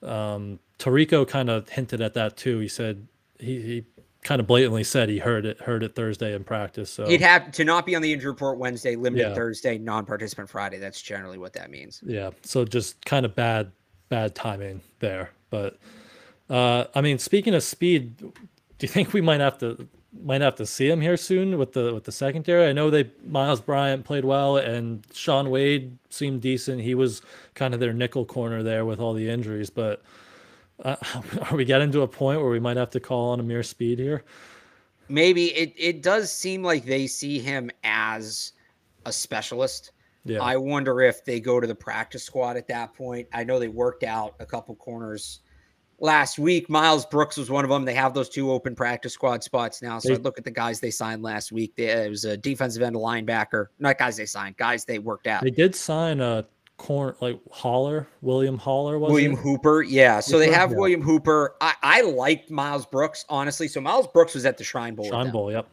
Um, 0.05 0.61
kind 0.79 1.51
of 1.51 1.69
hinted 1.69 2.01
at 2.01 2.15
that 2.15 2.37
too. 2.37 2.61
He 2.61 2.69
said 2.69 3.09
he, 3.41 3.61
he 3.61 3.85
kind 4.23 4.41
of 4.41 4.47
blatantly 4.47 4.85
said 4.85 5.09
he 5.09 5.19
heard 5.19 5.45
it 5.45 5.61
heard 5.63 5.83
it 5.83 5.97
Thursday 5.97 6.33
in 6.33 6.45
practice. 6.45 6.91
So 6.93 7.09
he'd 7.09 7.21
have 7.23 7.51
to 7.51 7.65
not 7.65 7.87
be 7.87 7.97
on 7.97 8.03
the 8.03 8.13
injury 8.13 8.31
report 8.31 8.59
Wednesday, 8.59 8.95
limited 8.95 9.31
yeah. 9.31 9.35
Thursday, 9.35 9.79
non-participant 9.79 10.49
Friday. 10.49 10.79
That's 10.79 11.03
generally 11.03 11.39
what 11.39 11.53
that 11.55 11.69
means. 11.69 12.01
Yeah. 12.07 12.31
So 12.43 12.65
just 12.65 13.05
kind 13.05 13.27
of 13.27 13.35
bad 13.35 13.73
bad 14.11 14.37
timing 14.37 14.81
there. 15.01 15.31
But 15.51 15.77
uh 16.49 16.85
I 16.95 17.01
mean, 17.01 17.19
speaking 17.19 17.53
of 17.53 17.65
speed, 17.65 18.17
do 18.19 18.33
you 18.79 18.87
think 18.87 19.13
we 19.13 19.23
might 19.23 19.41
have 19.41 19.59
to 19.59 19.89
might 20.13 20.41
have 20.41 20.57
to 20.57 20.67
see 20.67 20.89
him 20.89 21.01
here 21.01 21.17
soon 21.17 21.59
with 21.59 21.73
the 21.73 21.93
with 21.95 22.05
the 22.05 22.13
secondary? 22.13 22.67
I 22.67 22.73
know 22.73 22.91
they 22.91 23.11
Myles 23.25 23.61
Bryant 23.61 24.05
played 24.05 24.25
well 24.25 24.57
and 24.57 25.07
Shaun 25.13 25.51
Wade 25.51 25.99
seemed 26.11 26.41
decent. 26.41 26.81
He 26.81 26.95
was 26.95 27.23
kind 27.55 27.75
of 27.75 27.81
their 27.81 27.93
nickel 27.93 28.25
corner 28.25 28.63
there 28.63 28.85
with 28.85 29.01
all 29.01 29.13
the 29.13 29.29
injuries, 29.29 29.71
but 29.71 30.03
uh, 30.85 30.97
are 31.51 31.57
we 31.57 31.65
getting 31.65 31.93
to 31.93 32.03
a 32.03 32.09
point 32.09 32.41
where 32.41 32.51
we 32.51 32.61
might 32.61 32.77
have 32.77 32.91
to 32.91 33.01
call 33.01 33.31
on 33.31 33.41
Ameer 33.41 33.63
Speed 33.63 33.99
here? 33.99 34.25
Maybe 35.09 35.47
it 35.55 35.75
it 35.77 36.03
does 36.03 36.31
seem 36.33 36.63
like 36.63 36.85
they 36.85 37.07
see 37.07 37.39
him 37.39 37.71
as 37.85 38.53
a 39.07 39.13
specialist. 39.13 39.93
Yeah. 40.25 40.43
I 40.43 40.57
wonder 40.57 41.01
if 41.01 41.25
they 41.25 41.41
go 41.41 41.61
to 41.61 41.67
the 41.67 41.75
practice 41.75 42.23
squad 42.23 42.57
at 42.57 42.69
that 42.69 42.93
point. 42.93 43.29
I 43.33 43.45
know 43.45 43.59
they 43.59 43.69
worked 43.69 44.05
out 44.05 44.35
a 44.41 44.47
couple 44.47 44.75
corners 44.75 45.41
last 46.01 46.39
week. 46.39 46.69
Miles 46.69 47.05
Brooks 47.07 47.37
was 47.37 47.51
one 47.51 47.65
of 47.65 47.71
them. 47.71 47.85
They 47.85 47.95
have 47.95 48.15
those 48.15 48.29
two 48.29 48.51
open 48.53 48.75
practice 48.75 49.13
squad 49.13 49.43
spots 49.43 49.83
now. 49.83 49.99
So 49.99 50.11
they, 50.11 50.15
I 50.15 50.19
look 50.19 50.39
at 50.39 50.45
the 50.45 50.51
guys 50.51 50.81
they 50.81 50.91
signed 50.91 51.23
last 51.23 51.53
week. 51.53 51.75
They, 51.77 51.87
it 51.87 52.11
was 52.11 52.25
a 52.25 52.37
defensive 52.37 52.83
end, 52.83 52.97
a 52.97 52.99
linebacker. 52.99 53.67
Not 53.79 53.99
guys 53.99 54.17
they 54.17 54.27
signed, 54.27 54.57
guys 54.57 54.85
they 54.85 54.99
worked 54.99 55.27
out. 55.27 55.43
They 55.43 55.51
did 55.51 55.75
sign 55.75 56.21
a 56.21 56.47
corn 56.77 57.15
like 57.21 57.41
Holler, 57.51 58.07
William 58.23 58.57
Holler, 58.57 58.99
was 58.99 59.11
William 59.11 59.33
it? 59.33 59.39
Hooper. 59.39 59.83
Yeah. 59.83 60.21
So 60.21 60.39
Hooper? 60.39 60.47
they 60.47 60.53
have 60.57 60.71
yeah. 60.71 60.77
William 60.77 61.03
Hooper. 61.03 61.57
I, 61.61 61.75
I 61.83 62.01
liked 62.03 62.51
Miles 62.51 62.87
Brooks, 62.87 63.25
honestly. 63.29 63.69
So 63.69 63.81
Miles 63.81 64.07
Brooks 64.07 64.35
was 64.35 64.47
at 64.47 64.57
the 64.57 64.65
Shrine 64.65 64.95
Bowl. 64.95 65.09
Shrine 65.09 65.31
Bowl, 65.31 65.53
yep. 65.53 65.69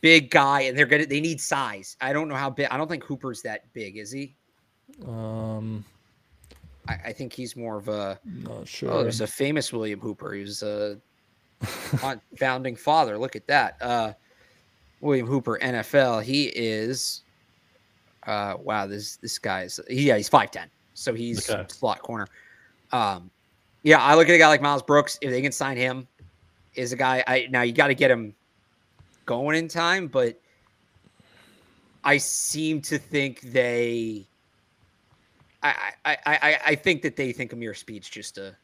Big 0.00 0.30
guy, 0.30 0.62
and 0.62 0.78
they're 0.78 0.86
gonna 0.86 1.06
they 1.06 1.20
need 1.20 1.40
size. 1.40 1.96
I 2.00 2.12
don't 2.12 2.28
know 2.28 2.34
how 2.34 2.50
big. 2.50 2.68
I 2.70 2.76
don't 2.76 2.88
think 2.88 3.04
Hooper's 3.04 3.42
that 3.42 3.72
big, 3.72 3.96
is 3.96 4.10
he? 4.10 4.34
Um 5.06 5.84
I, 6.90 7.08
I 7.08 7.12
think 7.12 7.32
he's 7.32 7.56
more 7.56 7.76
of 7.76 7.88
a 7.88 8.18
not 8.24 8.52
oh, 8.52 8.64
sure. 8.64 8.90
Oh, 8.90 9.02
there's 9.02 9.20
a 9.20 9.26
famous 9.26 9.72
William 9.72 10.00
Hooper. 10.00 10.34
He 10.34 10.42
was 10.42 10.62
a 10.62 11.00
founding 12.36 12.76
father. 12.76 13.18
Look 13.18 13.36
at 13.36 13.46
that. 13.46 13.76
Uh 13.80 14.12
William 15.00 15.26
Hooper, 15.26 15.58
NFL. 15.62 16.22
He 16.22 16.46
is 16.48 17.22
uh, 18.26 18.54
wow, 18.62 18.86
this 18.86 19.16
this 19.16 19.38
guy's 19.38 19.80
yeah, 19.88 20.16
he's 20.16 20.28
five 20.28 20.50
ten, 20.50 20.68
so 20.94 21.14
he's 21.14 21.48
okay. 21.50 21.64
slot 21.68 22.02
corner. 22.02 22.28
Um, 22.92 23.30
yeah, 23.82 23.98
I 23.98 24.14
look 24.14 24.28
at 24.28 24.34
a 24.34 24.38
guy 24.38 24.48
like 24.48 24.60
Miles 24.60 24.82
Brooks. 24.82 25.18
If 25.20 25.30
they 25.30 25.40
can 25.40 25.52
sign 25.52 25.76
him, 25.76 26.06
is 26.74 26.92
a 26.92 26.96
guy. 26.96 27.24
I 27.26 27.48
now 27.50 27.62
you 27.62 27.72
got 27.72 27.88
to 27.88 27.94
get 27.94 28.10
him 28.10 28.34
going 29.26 29.56
in 29.56 29.68
time, 29.68 30.06
but 30.06 30.38
I 32.04 32.18
seem 32.18 32.82
to 32.82 32.98
think 32.98 33.40
they. 33.40 34.26
I 35.62 35.92
I 36.04 36.18
I 36.24 36.58
I 36.66 36.74
think 36.74 37.02
that 37.02 37.16
they 37.16 37.32
think 37.32 37.52
Ameer 37.52 37.74
Speed's 37.74 38.08
just 38.08 38.38
a 38.38 38.56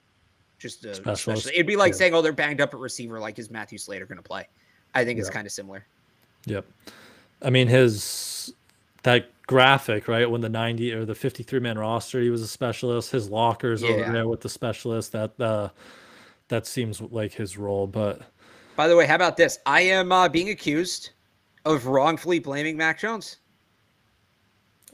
just 0.59 0.85
a 0.85 0.95
specialist. 0.95 1.23
specialist. 1.23 1.51
It'd 1.55 1.67
be 1.67 1.77
like 1.77 1.93
yeah. 1.93 1.99
saying, 1.99 2.15
"Oh, 2.15 2.23
they're 2.23 2.33
banged 2.33 2.61
up 2.61 2.73
at 2.75 2.81
receiver. 2.81 3.21
Like, 3.21 3.39
is 3.39 3.51
Matthew 3.51 3.79
Slater 3.79 4.07
going 4.07 4.17
to 4.17 4.23
play?" 4.23 4.49
I 4.95 5.05
think 5.05 5.19
it's 5.21 5.29
kind 5.29 5.47
of 5.47 5.53
similar. 5.53 5.85
Yep. 6.47 6.65
I 7.43 7.51
mean, 7.51 7.69
his 7.69 8.55
that 9.03 9.31
graphic, 9.47 10.09
right? 10.09 10.29
When 10.29 10.41
the 10.41 10.49
90 10.49 10.93
or 10.93 11.05
the 11.05 11.15
53 11.15 11.61
man 11.61 11.79
roster, 11.79 12.21
he 12.21 12.31
was 12.31 12.43
a 12.43 12.49
specialist. 12.49 13.13
His 13.13 13.29
lockers 13.29 13.83
yeah. 13.83 13.91
over 13.91 14.13
there 14.13 14.29
with 14.29 14.41
the 14.41 14.49
specialist. 14.49 15.13
That 15.13 15.39
uh, 15.41 15.69
that 16.49 16.67
seems 16.67 17.01
like 17.01 17.33
his 17.33 17.59
role. 17.59 17.87
But 17.87 18.23
by 18.75 18.89
the 18.89 18.97
way, 18.97 19.07
how 19.07 19.17
about 19.17 19.37
this? 19.37 19.59
I 19.67 19.83
am 19.83 20.13
uh, 20.13 20.29
being 20.29 20.51
accused 20.51 21.11
of 21.65 21.87
wrongfully 21.87 22.39
blaming 22.39 22.77
Mac 22.77 22.99
Jones. 22.99 23.39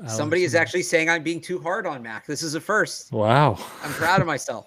Somebody 0.09 0.45
is 0.45 0.55
actually 0.55 0.83
saying 0.83 1.09
I'm 1.09 1.23
being 1.23 1.41
too 1.41 1.61
hard 1.61 1.87
on 1.87 2.03
Mac. 2.03 2.27
This 2.27 2.43
is 2.43 2.55
a 2.55 2.61
first. 2.61 3.13
Wow. 3.13 3.59
I'm 3.83 3.93
proud 3.93 4.21
of 4.21 4.27
myself. 4.27 4.67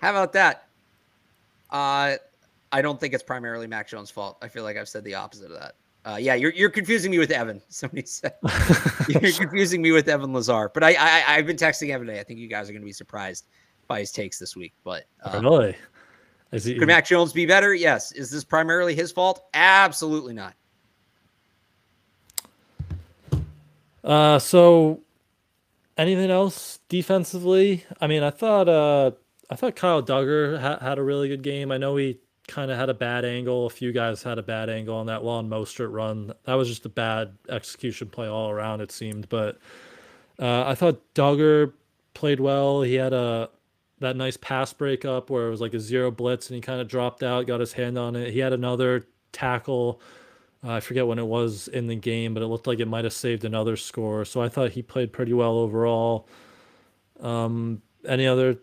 How 0.00 0.10
about 0.10 0.32
that? 0.32 0.68
Uh, 1.70 2.16
I 2.72 2.82
don't 2.82 2.98
think 2.98 3.14
it's 3.14 3.22
primarily 3.22 3.66
Mac 3.66 3.88
Jones' 3.88 4.10
fault. 4.10 4.38
I 4.42 4.48
feel 4.48 4.64
like 4.64 4.76
I've 4.76 4.88
said 4.88 5.04
the 5.04 5.14
opposite 5.14 5.50
of 5.50 5.60
that. 5.60 5.74
Uh, 6.04 6.16
yeah, 6.16 6.34
you're 6.34 6.52
you're 6.52 6.70
confusing 6.70 7.12
me 7.12 7.18
with 7.18 7.30
Evan. 7.30 7.62
Somebody 7.68 8.04
said 8.06 8.34
you're 9.08 9.32
confusing 9.32 9.80
me 9.80 9.92
with 9.92 10.08
Evan 10.08 10.32
Lazar. 10.32 10.70
But 10.74 10.82
I, 10.82 10.94
I 10.98 11.36
I've 11.36 11.46
been 11.46 11.56
texting 11.56 11.90
Evan 11.90 12.08
today. 12.08 12.18
I 12.18 12.24
think 12.24 12.40
you 12.40 12.48
guys 12.48 12.68
are 12.68 12.72
going 12.72 12.82
to 12.82 12.86
be 12.86 12.92
surprised 12.92 13.46
by 13.86 14.00
his 14.00 14.10
takes 14.10 14.38
this 14.38 14.56
week. 14.56 14.72
But 14.82 15.04
uh, 15.22 15.38
really, 15.40 15.76
Is 16.50 16.64
he, 16.64 16.76
could 16.76 16.88
Mac 16.88 17.06
Jones 17.06 17.32
be 17.32 17.46
better? 17.46 17.72
Yes. 17.72 18.10
Is 18.12 18.30
this 18.30 18.42
primarily 18.42 18.96
his 18.96 19.12
fault? 19.12 19.44
Absolutely 19.54 20.34
not. 20.34 20.54
Uh, 24.04 24.38
so 24.38 25.00
anything 25.96 26.30
else 26.30 26.80
defensively? 26.88 27.84
I 28.00 28.06
mean, 28.06 28.22
I 28.22 28.30
thought 28.30 28.68
uh, 28.68 29.12
I 29.50 29.56
thought 29.56 29.76
Kyle 29.76 30.02
Dugger 30.02 30.60
ha- 30.60 30.78
had 30.80 30.98
a 30.98 31.02
really 31.02 31.28
good 31.28 31.42
game. 31.42 31.70
I 31.70 31.78
know 31.78 31.96
he 31.96 32.18
kind 32.48 32.70
of 32.70 32.78
had 32.78 32.88
a 32.88 32.94
bad 32.94 33.24
angle. 33.24 33.66
A 33.66 33.70
few 33.70 33.92
guys 33.92 34.22
had 34.22 34.38
a 34.38 34.42
bad 34.42 34.68
angle 34.68 34.96
on 34.96 35.06
that 35.06 35.24
Lon 35.24 35.48
Mostert 35.48 35.92
run. 35.92 36.32
That 36.44 36.54
was 36.54 36.68
just 36.68 36.84
a 36.84 36.88
bad 36.88 37.36
execution 37.48 38.08
play 38.08 38.28
all 38.28 38.50
around, 38.50 38.80
it 38.80 38.90
seemed. 38.90 39.28
But 39.28 39.58
uh, 40.38 40.64
I 40.66 40.74
thought 40.74 41.00
Dugger 41.14 41.72
played 42.14 42.40
well. 42.40 42.82
He 42.82 42.94
had 42.94 43.12
a 43.12 43.50
that 44.00 44.16
nice 44.16 44.36
pass 44.36 44.72
breakup 44.72 45.30
where 45.30 45.46
it 45.46 45.50
was 45.50 45.60
like 45.60 45.74
a 45.74 45.80
zero 45.80 46.10
blitz 46.10 46.48
and 46.48 46.56
he 46.56 46.60
kind 46.60 46.80
of 46.80 46.88
dropped 46.88 47.22
out, 47.22 47.46
got 47.46 47.60
his 47.60 47.72
hand 47.72 47.96
on 47.96 48.16
it. 48.16 48.32
He 48.32 48.40
had 48.40 48.52
another 48.52 49.06
tackle. 49.30 50.00
I 50.64 50.80
forget 50.80 51.06
when 51.06 51.18
it 51.18 51.26
was 51.26 51.68
in 51.68 51.88
the 51.88 51.96
game, 51.96 52.34
but 52.34 52.42
it 52.42 52.46
looked 52.46 52.66
like 52.66 52.78
it 52.78 52.86
might 52.86 53.04
have 53.04 53.12
saved 53.12 53.44
another 53.44 53.76
score. 53.76 54.24
So 54.24 54.40
I 54.40 54.48
thought 54.48 54.70
he 54.72 54.82
played 54.82 55.12
pretty 55.12 55.32
well 55.32 55.58
overall. 55.58 56.28
Um, 57.20 57.82
any 58.06 58.26
other 58.26 58.56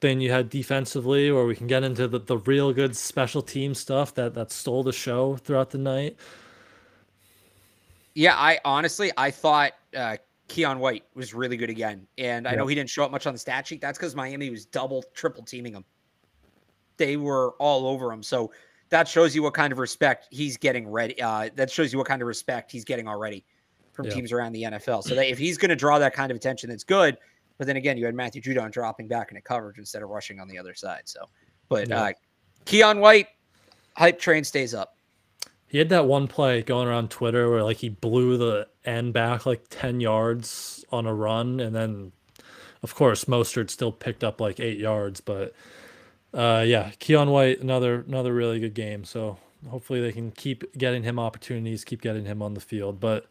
thing 0.00 0.20
you 0.20 0.30
had 0.30 0.50
defensively, 0.50 1.30
or 1.30 1.46
we 1.46 1.56
can 1.56 1.66
get 1.66 1.82
into 1.82 2.08
the, 2.08 2.18
the 2.18 2.38
real 2.38 2.72
good 2.72 2.96
special 2.96 3.40
team 3.40 3.74
stuff 3.74 4.14
that, 4.14 4.34
that 4.34 4.52
stole 4.52 4.82
the 4.82 4.92
show 4.92 5.36
throughout 5.36 5.70
the 5.70 5.78
night? 5.78 6.16
Yeah, 8.14 8.34
I 8.34 8.58
honestly 8.64 9.12
I 9.16 9.30
thought 9.30 9.72
uh, 9.94 10.16
Keion 10.48 10.78
White 10.78 11.04
was 11.14 11.34
really 11.34 11.56
good 11.56 11.70
again, 11.70 12.06
and 12.18 12.46
I 12.46 12.54
know 12.54 12.66
he 12.66 12.74
didn't 12.74 12.90
show 12.90 13.04
up 13.04 13.10
much 13.10 13.26
on 13.26 13.32
the 13.32 13.38
stat 13.38 13.66
sheet. 13.66 13.80
That's 13.80 13.98
because 13.98 14.14
Miami 14.14 14.48
was 14.50 14.64
double, 14.64 15.04
triple 15.14 15.42
teaming 15.42 15.74
him. 15.74 15.84
They 16.96 17.16
were 17.16 17.50
all 17.58 17.86
over 17.86 18.10
him, 18.10 18.22
so 18.22 18.52
that 18.90 19.08
shows 19.08 19.34
you 19.34 19.42
what 19.42 19.54
kind 19.54 19.72
of 19.72 19.78
respect 19.78 20.28
he's 20.30 20.56
getting 20.56 20.88
ready. 20.88 21.20
Uh, 21.20 21.50
that 21.56 21.70
shows 21.70 21.92
you 21.92 21.98
what 21.98 22.06
kind 22.06 22.22
of 22.22 22.28
respect 22.28 22.70
he's 22.70 22.84
getting 22.84 23.08
already 23.08 23.44
from 23.92 24.06
Yeah. 24.06 24.12
teams 24.14 24.32
around 24.32 24.52
the 24.52 24.62
NFL. 24.64 25.02
So 25.02 25.14
if 25.14 25.38
he's 25.38 25.58
going 25.58 25.70
to 25.70 25.76
draw 25.76 25.98
that 25.98 26.14
kind 26.14 26.30
of 26.30 26.36
attention, 26.36 26.70
that's 26.70 26.84
good. 26.84 27.16
But 27.58 27.66
then 27.66 27.76
again, 27.76 27.96
you 27.96 28.04
had 28.04 28.14
Matthew 28.14 28.42
Judon 28.42 28.70
dropping 28.70 29.08
back 29.08 29.30
into 29.30 29.40
coverage 29.40 29.78
instead 29.78 30.02
of 30.02 30.10
rushing 30.10 30.38
on 30.38 30.46
the 30.48 30.58
other 30.58 30.74
side. 30.74 31.02
So, 31.06 31.24
but 31.68 31.88
Yeah. 31.88 32.02
uh, 32.02 32.12
Keion 32.66 33.00
White, 33.00 33.28
hype 33.96 34.18
train 34.18 34.44
stays 34.44 34.74
up. 34.74 34.96
He 35.68 35.78
had 35.78 35.88
that 35.88 36.06
one 36.06 36.28
play 36.28 36.62
going 36.62 36.86
around 36.86 37.10
Twitter 37.10 37.50
where 37.50 37.62
like 37.62 37.78
he 37.78 37.88
blew 37.88 38.36
the 38.36 38.68
end 38.84 39.12
back 39.14 39.46
like 39.46 39.64
10 39.70 40.00
yards 40.00 40.84
on 40.92 41.06
a 41.06 41.14
run 41.14 41.58
and 41.58 41.74
then 41.74 42.12
of 42.82 42.94
course 42.94 43.24
Mostert 43.24 43.68
still 43.70 43.90
picked 43.90 44.22
up 44.22 44.40
like 44.40 44.60
8 44.60 44.78
yards 44.78 45.20
but 45.20 45.54
uh 46.34 46.64
yeah, 46.66 46.90
Keion 47.00 47.30
White 47.30 47.60
another 47.60 48.04
another 48.06 48.32
really 48.34 48.60
good 48.60 48.74
game. 48.74 49.04
So 49.04 49.38
hopefully 49.68 50.00
they 50.00 50.12
can 50.12 50.30
keep 50.32 50.64
getting 50.76 51.02
him 51.02 51.18
opportunities, 51.18 51.84
keep 51.84 52.02
getting 52.02 52.24
him 52.24 52.42
on 52.42 52.54
the 52.54 52.60
field. 52.60 53.00
But 53.00 53.26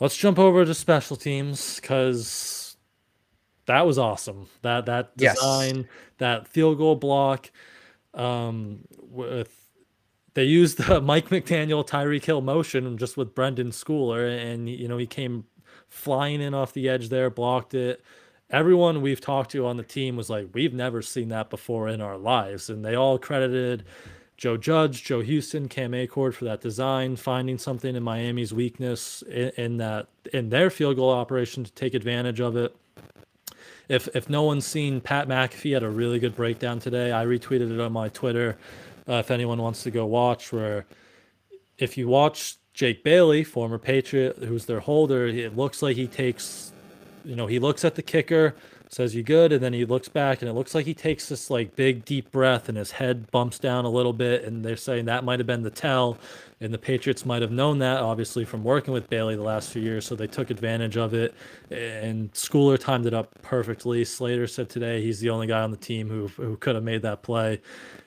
let's 0.00 0.16
jump 0.16 0.38
over 0.38 0.64
to 0.64 0.74
special 0.74 1.16
teams 1.16 1.80
cuz 1.80 2.76
that 3.66 3.86
was 3.86 3.98
awesome. 3.98 4.48
That 4.62 4.86
that 4.86 5.16
Yes. 5.16 5.36
design, 5.36 5.88
that 6.18 6.48
field 6.48 6.78
goal 6.78 6.96
block 6.96 7.50
um 8.14 8.86
with 9.00 9.52
they 10.34 10.44
used 10.44 10.78
the 10.78 11.00
Mike 11.02 11.28
McDaniel 11.30 11.86
Tyreek 11.86 12.24
Hill 12.24 12.40
motion 12.42 12.96
just 12.98 13.16
with 13.16 13.34
Brenden 13.34 13.68
Schooler, 13.72 14.38
and 14.52 14.68
you 14.68 14.86
know 14.88 14.98
he 14.98 15.06
came 15.06 15.44
flying 15.88 16.40
in 16.40 16.54
off 16.54 16.72
the 16.74 16.88
edge 16.88 17.08
there, 17.08 17.30
blocked 17.30 17.74
it. 17.74 18.02
Everyone 18.50 19.02
we've 19.02 19.20
talked 19.20 19.50
to 19.52 19.66
on 19.66 19.76
the 19.76 19.82
team 19.82 20.16
was 20.16 20.30
like, 20.30 20.48
"We've 20.52 20.74
never 20.74 21.02
seen 21.02 21.28
that 21.30 21.50
before 21.50 21.88
in 21.88 22.00
our 22.00 22.16
lives," 22.16 22.70
and 22.70 22.84
they 22.84 22.94
all 22.94 23.18
credited 23.18 23.84
Joe 24.36 24.56
Judge, 24.56 25.02
Joe 25.02 25.20
Houston, 25.20 25.68
Cam 25.68 25.92
Achord 25.92 26.34
for 26.34 26.44
that 26.44 26.60
design, 26.60 27.16
finding 27.16 27.58
something 27.58 27.96
in 27.96 28.02
Miami's 28.02 28.52
weakness 28.52 29.22
in, 29.22 29.50
in 29.56 29.76
that 29.78 30.06
in 30.32 30.50
their 30.50 30.70
field 30.70 30.96
goal 30.96 31.10
operation 31.10 31.64
to 31.64 31.72
take 31.72 31.94
advantage 31.94 32.40
of 32.40 32.56
it 32.56 32.76
if 33.88 34.08
if 34.14 34.28
no 34.28 34.42
one's 34.42 34.66
seen 34.66 35.00
Pat 35.00 35.28
McAfee 35.28 35.74
had 35.74 35.82
a 35.82 35.90
really 35.90 36.18
good 36.18 36.34
breakdown 36.34 36.78
today, 36.78 37.12
I 37.12 37.24
retweeted 37.24 37.72
it 37.72 37.80
on 37.80 37.92
my 37.92 38.08
Twitter. 38.08 38.56
Uh, 39.08 39.14
if 39.14 39.30
anyone 39.30 39.62
wants 39.62 39.82
to 39.84 39.90
go 39.90 40.04
watch, 40.06 40.52
where 40.52 40.84
if 41.78 41.96
you 41.96 42.08
watch 42.08 42.56
Jake 42.74 43.04
Bailey, 43.04 43.44
former 43.44 43.78
Patriot, 43.78 44.38
who's 44.38 44.66
their 44.66 44.80
holder, 44.80 45.26
it 45.28 45.56
looks 45.56 45.82
like 45.82 45.96
he 45.96 46.08
takes, 46.08 46.72
you 47.26 47.34
know, 47.34 47.46
he 47.46 47.58
looks 47.58 47.84
at 47.84 47.96
the 47.96 48.02
kicker, 48.02 48.54
says 48.88 49.14
you 49.14 49.22
good, 49.24 49.52
and 49.52 49.62
then 49.62 49.72
he 49.72 49.84
looks 49.84 50.08
back, 50.08 50.40
and 50.40 50.48
it 50.48 50.52
looks 50.52 50.74
like 50.74 50.86
he 50.86 50.94
takes 50.94 51.28
this 51.28 51.50
like 51.50 51.74
big 51.74 52.04
deep 52.04 52.30
breath, 52.30 52.68
and 52.68 52.78
his 52.78 52.92
head 52.92 53.30
bumps 53.32 53.58
down 53.58 53.84
a 53.84 53.90
little 53.90 54.12
bit, 54.12 54.44
and 54.44 54.64
they're 54.64 54.76
saying 54.76 55.06
that 55.06 55.24
might 55.24 55.40
have 55.40 55.46
been 55.46 55.62
the 55.62 55.70
tell, 55.70 56.18
and 56.60 56.72
the 56.72 56.78
Patriots 56.78 57.26
might 57.26 57.42
have 57.42 57.50
known 57.50 57.80
that 57.80 57.98
obviously 57.98 58.44
from 58.44 58.62
working 58.62 58.94
with 58.94 59.10
Bailey 59.10 59.34
the 59.34 59.42
last 59.42 59.70
few 59.70 59.82
years, 59.82 60.06
so 60.06 60.14
they 60.14 60.28
took 60.28 60.50
advantage 60.50 60.96
of 60.96 61.14
it, 61.14 61.34
and 61.70 62.32
Schooler 62.32 62.78
timed 62.78 63.06
it 63.06 63.14
up 63.14 63.30
perfectly. 63.42 64.04
Slater 64.04 64.46
said 64.46 64.68
today 64.68 65.02
he's 65.02 65.18
the 65.18 65.30
only 65.30 65.48
guy 65.48 65.62
on 65.62 65.72
the 65.72 65.76
team 65.76 66.08
who 66.08 66.28
who 66.28 66.56
could 66.56 66.76
have 66.76 66.84
made 66.84 67.02
that 67.02 67.22
play, 67.22 67.60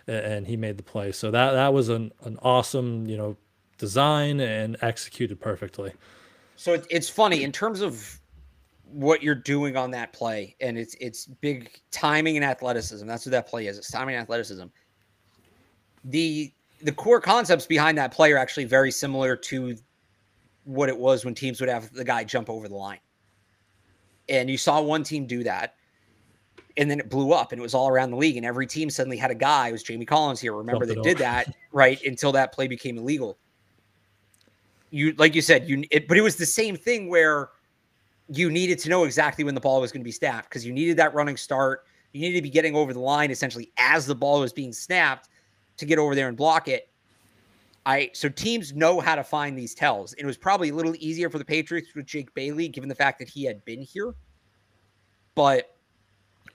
and 0.07 0.47
he 0.47 0.55
made 0.55 0.77
the 0.77 0.83
play. 0.83 1.11
So 1.11 1.29
that 1.31 1.51
that 1.51 1.73
was 1.73 1.89
an 1.89 2.13
an 2.23 2.37
awesome 2.41 3.05
you 3.05 3.17
know 3.17 3.35
design 3.77 4.39
and 4.39 4.77
executed 4.81 5.41
perfectly. 5.41 5.91
So 6.55 6.81
it's 6.89 7.07
funny 7.07 7.43
in 7.43 7.53
terms 7.53 7.79
of 7.79 8.18
what 8.91 9.21
you're 9.23 9.35
doing 9.35 9.77
on 9.77 9.91
that 9.91 10.13
play, 10.13 10.55
and 10.61 10.77
it's 10.77 10.95
it's 10.99 11.25
big 11.25 11.71
timing 11.91 12.37
and 12.37 12.45
athleticism. 12.45 13.05
That's 13.07 13.25
what 13.25 13.31
that 13.31 13.47
play 13.47 13.67
is. 13.67 13.77
It's 13.77 13.91
timing 13.91 14.15
and 14.15 14.21
athleticism. 14.21 14.65
The 16.05 16.51
the 16.81 16.91
core 16.91 17.21
concepts 17.21 17.65
behind 17.65 17.97
that 17.97 18.11
play 18.11 18.31
are 18.31 18.37
actually 18.37 18.65
very 18.65 18.91
similar 18.91 19.35
to 19.35 19.75
what 20.63 20.89
it 20.89 20.97
was 20.97 21.25
when 21.25 21.35
teams 21.35 21.59
would 21.59 21.69
have 21.69 21.91
the 21.93 22.03
guy 22.03 22.23
jump 22.23 22.49
over 22.49 22.67
the 22.67 22.75
line. 22.75 22.99
And 24.27 24.49
you 24.49 24.57
saw 24.57 24.81
one 24.81 25.03
team 25.03 25.25
do 25.25 25.43
that, 25.43 25.75
and 26.77 26.89
then 26.89 26.99
it 26.99 27.09
blew 27.09 27.33
up, 27.33 27.51
and 27.51 27.59
it 27.59 27.63
was 27.63 27.73
all 27.73 27.89
around 27.89 28.11
the 28.11 28.17
league, 28.17 28.37
and 28.37 28.45
every 28.45 28.67
team 28.67 28.89
suddenly 28.89 29.17
had 29.17 29.31
a 29.31 29.35
guy. 29.35 29.69
It 29.69 29.71
was 29.71 29.83
Jamie 29.83 30.05
Collins 30.05 30.39
here. 30.39 30.53
Remember, 30.53 30.85
they 30.85 30.95
did 30.95 31.17
that 31.17 31.53
right 31.71 32.01
until 32.03 32.31
that 32.33 32.53
play 32.53 32.67
became 32.67 32.97
illegal 32.97 33.37
you 34.91 35.13
like 35.17 35.35
you 35.35 35.41
said 35.41 35.67
you 35.69 35.83
it, 35.91 36.07
but 36.07 36.17
it 36.17 36.21
was 36.21 36.35
the 36.35 36.45
same 36.45 36.75
thing 36.75 37.09
where 37.09 37.49
you 38.29 38.51
needed 38.51 38.79
to 38.79 38.89
know 38.89 39.03
exactly 39.03 39.43
when 39.43 39.55
the 39.55 39.61
ball 39.61 39.81
was 39.81 39.91
going 39.91 40.01
to 40.01 40.05
be 40.05 40.11
snapped 40.11 40.49
because 40.49 40.65
you 40.65 40.71
needed 40.71 40.97
that 40.97 41.13
running 41.13 41.35
start. 41.35 41.85
You 42.13 42.21
needed 42.21 42.37
to 42.37 42.41
be 42.41 42.49
getting 42.49 42.75
over 42.75 42.93
the 42.93 42.99
line 42.99 43.31
essentially 43.31 43.71
as 43.77 44.05
the 44.05 44.15
ball 44.15 44.39
was 44.39 44.53
being 44.53 44.71
snapped 44.71 45.29
to 45.77 45.85
get 45.85 45.97
over 45.97 46.15
there 46.15 46.27
and 46.27 46.37
block 46.37 46.67
it. 46.67 46.89
I 47.85 48.11
so 48.13 48.29
teams 48.29 48.73
know 48.73 48.99
how 48.99 49.15
to 49.15 49.23
find 49.23 49.57
these 49.57 49.73
tells. 49.73 50.13
It 50.13 50.25
was 50.25 50.37
probably 50.37 50.69
a 50.69 50.75
little 50.75 50.95
easier 50.99 51.29
for 51.29 51.39
the 51.39 51.45
patriots 51.45 51.89
with 51.95 52.05
jake 52.05 52.33
bailey 52.33 52.67
given 52.67 52.89
the 52.89 52.95
fact 52.95 53.19
that 53.19 53.29
he 53.29 53.43
had 53.45 53.63
been 53.65 53.81
here. 53.81 54.13
But 55.35 55.75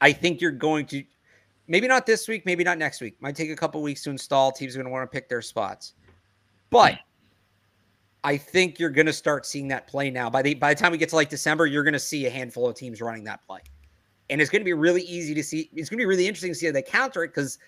i 0.01 0.12
think 0.12 0.41
you're 0.41 0.51
going 0.51 0.87
to 0.87 1.05
maybe 1.68 1.87
not 1.87 2.05
this 2.05 2.27
week 2.29 2.47
maybe 2.47 2.62
not 2.62 2.79
next 2.79 3.01
week. 3.01 3.20
Might 3.20 3.35
take 3.35 3.51
a 3.51 3.57
couple 3.57 3.83
weeks 3.83 4.03
to 4.05 4.11
install. 4.11 4.53
Teams 4.53 4.75
are 4.75 4.79
going 4.79 4.87
to 4.87 4.93
want 4.93 5.11
to 5.11 5.12
pick 5.12 5.29
their 5.29 5.43
spots. 5.43 5.95
But 6.70 6.99
I 8.25 8.39
think 8.39 8.79
you're 8.79 8.91
going 8.91 9.07
to 9.07 9.12
start 9.12 9.45
seeing 9.45 9.68
that 9.68 9.87
play 9.87 10.11
now. 10.11 10.31
By 10.31 10.41
the 10.41 10.55
by 10.55 10.72
the 10.72 10.81
time 10.81 10.93
we 10.93 10.99
get 10.99 11.11
to 11.11 11.14
like 11.14 11.29
December, 11.29 11.66
you're 11.66 11.85
going 11.85 11.93
to 11.93 11.99
see 11.99 12.25
a 12.27 12.31
handful 12.31 12.66
of 12.66 12.75
teams 12.75 13.03
running 13.03 13.22
that 13.25 13.47
play, 13.47 13.61
and 14.31 14.41
it's 14.41 14.51
going 14.51 14.62
to 14.62 14.64
be 14.64 14.72
really 14.72 15.03
easy 15.03 15.35
to 15.35 15.43
see. 15.45 15.68
It's 15.75 15.91
going 15.91 15.99
to 15.99 16.03
be 16.03 16.07
really 16.07 16.27
interesting 16.27 16.51
to 16.51 16.55
see 16.55 16.66
how 16.66 16.72
they 16.72 16.83
counter 16.83 17.22
it 17.22 17.29
because, 17.29 17.59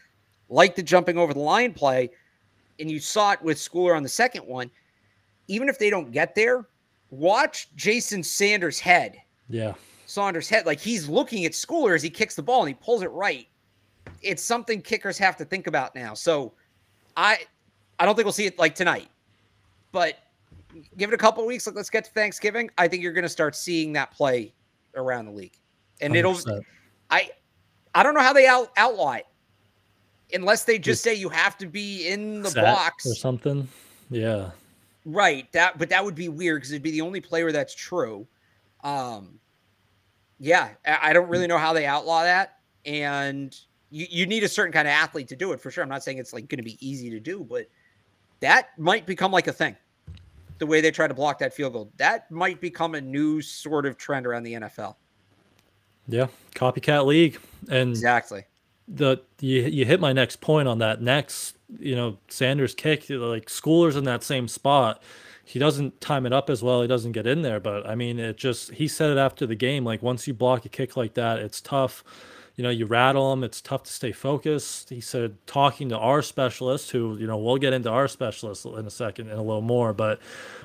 like 0.48 0.74
the 0.74 0.82
jumping 0.82 1.18
over 1.18 1.34
the 1.34 1.40
line 1.40 1.74
play, 1.74 2.10
and 2.80 2.90
you 2.90 2.98
saw 2.98 3.32
it 3.32 3.42
with 3.42 3.58
Schooler 3.58 3.94
on 3.94 4.02
the 4.02 4.08
second 4.08 4.46
one. 4.46 4.70
Even 5.48 5.68
if 5.68 5.78
they 5.78 5.90
don't 5.90 6.10
get 6.10 6.34
there, 6.34 6.66
watch 7.10 7.68
Jason 7.76 8.22
Sanders' 8.22 8.80
head. 8.80 9.18
Yeah, 9.50 9.74
Saunders' 10.06 10.48
head, 10.48 10.64
like 10.64 10.80
he's 10.80 11.06
looking 11.06 11.44
at 11.44 11.52
Schooler 11.52 11.94
as 11.94 12.02
he 12.02 12.08
kicks 12.08 12.34
the 12.34 12.42
ball 12.42 12.60
and 12.62 12.68
he 12.68 12.74
pulls 12.74 13.02
it 13.02 13.10
right. 13.10 13.46
It's 14.22 14.42
something 14.42 14.80
kickers 14.80 15.18
have 15.18 15.36
to 15.36 15.44
think 15.44 15.66
about 15.66 15.94
now. 15.94 16.14
So, 16.14 16.54
I, 17.14 17.40
I 18.00 18.06
don't 18.06 18.14
think 18.14 18.24
we'll 18.24 18.32
see 18.32 18.46
it 18.46 18.58
like 18.58 18.74
tonight, 18.74 19.08
but 19.92 20.18
give 20.96 21.10
it 21.10 21.14
a 21.14 21.18
couple 21.18 21.44
weeks. 21.46 21.66
Like, 21.66 21.76
let's 21.76 21.90
get 21.90 22.04
to 22.04 22.10
Thanksgiving. 22.10 22.70
I 22.78 22.88
think 22.88 23.02
you're 23.02 23.12
going 23.12 23.22
to 23.22 23.28
start 23.28 23.54
seeing 23.56 23.92
that 23.94 24.10
play 24.12 24.52
around 24.94 25.26
the 25.26 25.32
league, 25.32 25.56
and 26.00 26.16
it'll. 26.16 26.38
I, 27.10 27.30
I 27.94 28.02
don't 28.02 28.14
know 28.14 28.20
how 28.20 28.32
they 28.32 28.46
out, 28.46 28.72
outlaw 28.76 29.12
it, 29.12 29.26
unless 30.34 30.64
they 30.64 30.78
just 30.78 31.02
say 31.02 31.14
you 31.14 31.28
have 31.28 31.56
to 31.58 31.66
be 31.66 32.08
in 32.08 32.42
the 32.42 32.50
box 32.50 33.06
or 33.06 33.14
something. 33.14 33.68
Yeah, 34.10 34.50
Right. 35.06 35.50
That 35.52 35.78
but 35.78 35.88
that 35.90 36.04
would 36.04 36.16
be 36.16 36.28
weird 36.28 36.60
because 36.60 36.72
it'd 36.72 36.82
be 36.82 36.90
the 36.90 37.00
only 37.00 37.20
player 37.20 37.52
that's 37.52 37.74
true. 37.74 38.26
Um 38.82 39.38
yeah, 40.38 40.70
I 40.84 40.98
I 41.10 41.12
don't 41.12 41.28
really 41.28 41.46
know 41.46 41.58
how 41.58 41.72
they 41.72 41.86
outlaw 41.86 42.24
that. 42.24 42.58
And 42.84 43.56
you, 43.90 44.06
you 44.10 44.26
need 44.26 44.42
a 44.42 44.48
certain 44.48 44.72
kind 44.72 44.88
of 44.88 44.92
athlete 44.92 45.28
to 45.28 45.36
do 45.36 45.52
it 45.52 45.60
for 45.60 45.70
sure. 45.70 45.84
I'm 45.84 45.88
not 45.88 46.02
saying 46.02 46.18
it's 46.18 46.32
like 46.32 46.48
gonna 46.48 46.64
be 46.64 46.76
easy 46.86 47.08
to 47.10 47.20
do, 47.20 47.46
but 47.48 47.68
that 48.40 48.76
might 48.78 49.06
become 49.06 49.30
like 49.30 49.46
a 49.46 49.52
thing. 49.52 49.76
The 50.58 50.66
way 50.66 50.80
they 50.80 50.90
try 50.90 51.06
to 51.06 51.14
block 51.14 51.38
that 51.40 51.52
field 51.54 51.72
goal. 51.74 51.90
That 51.96 52.30
might 52.30 52.60
become 52.60 52.94
a 52.94 53.00
new 53.00 53.42
sort 53.42 53.84
of 53.86 53.96
trend 53.96 54.26
around 54.26 54.44
the 54.44 54.54
NFL. 54.54 54.96
yeah, 56.08 56.28
copycat 56.54 57.04
league, 57.04 57.38
and 57.68 57.90
Exactly. 57.90 58.44
the 58.88 59.20
you 59.40 59.62
you 59.62 59.84
hit 59.84 60.00
my 60.00 60.12
next 60.12 60.40
point 60.40 60.68
on 60.68 60.78
that 60.78 61.02
next 61.02 61.56
you 61.80 61.96
know 61.96 62.16
Sanders 62.28 62.74
kick 62.74 63.10
like 63.10 63.46
Schooler's 63.46 63.96
in 63.96 64.04
that 64.04 64.22
same 64.22 64.46
spot 64.46 65.02
he 65.44 65.58
doesn't 65.58 66.00
time 66.00 66.24
it 66.26 66.32
up 66.32 66.48
as 66.48 66.62
well 66.62 66.80
he 66.82 66.86
doesn't 66.86 67.10
get 67.10 67.26
in 67.26 67.42
there 67.42 67.58
but 67.58 67.84
I 67.84 67.96
mean 67.96 68.20
it 68.20 68.36
just 68.36 68.72
he 68.74 68.86
said 68.86 69.10
it 69.10 69.18
after 69.18 69.44
the 69.46 69.56
game 69.56 69.84
like 69.84 70.00
once 70.02 70.28
you 70.28 70.34
block 70.34 70.64
a 70.64 70.68
kick 70.68 70.96
like 70.96 71.14
that 71.14 71.40
it's 71.40 71.60
tough 71.60 72.04
you 72.56 72.62
know 72.62 72.70
you 72.70 72.86
rattle 72.86 73.30
them 73.30 73.44
it's 73.44 73.60
tough 73.60 73.82
to 73.84 73.92
stay 73.92 74.12
focused. 74.12 74.90
He 74.90 75.00
said 75.00 75.36
talking 75.46 75.88
to 75.90 75.98
our 75.98 76.22
specialist 76.22 76.90
who 76.90 77.16
you 77.18 77.26
know 77.26 77.36
we'll 77.36 77.58
get 77.58 77.72
into 77.72 77.90
our 77.90 78.08
specialist 78.08 78.64
in 78.64 78.86
a 78.86 78.90
second 78.90 79.28
and 79.28 79.38
a 79.38 79.42
little 79.42 79.62
more 79.62 79.92
but 79.92 80.20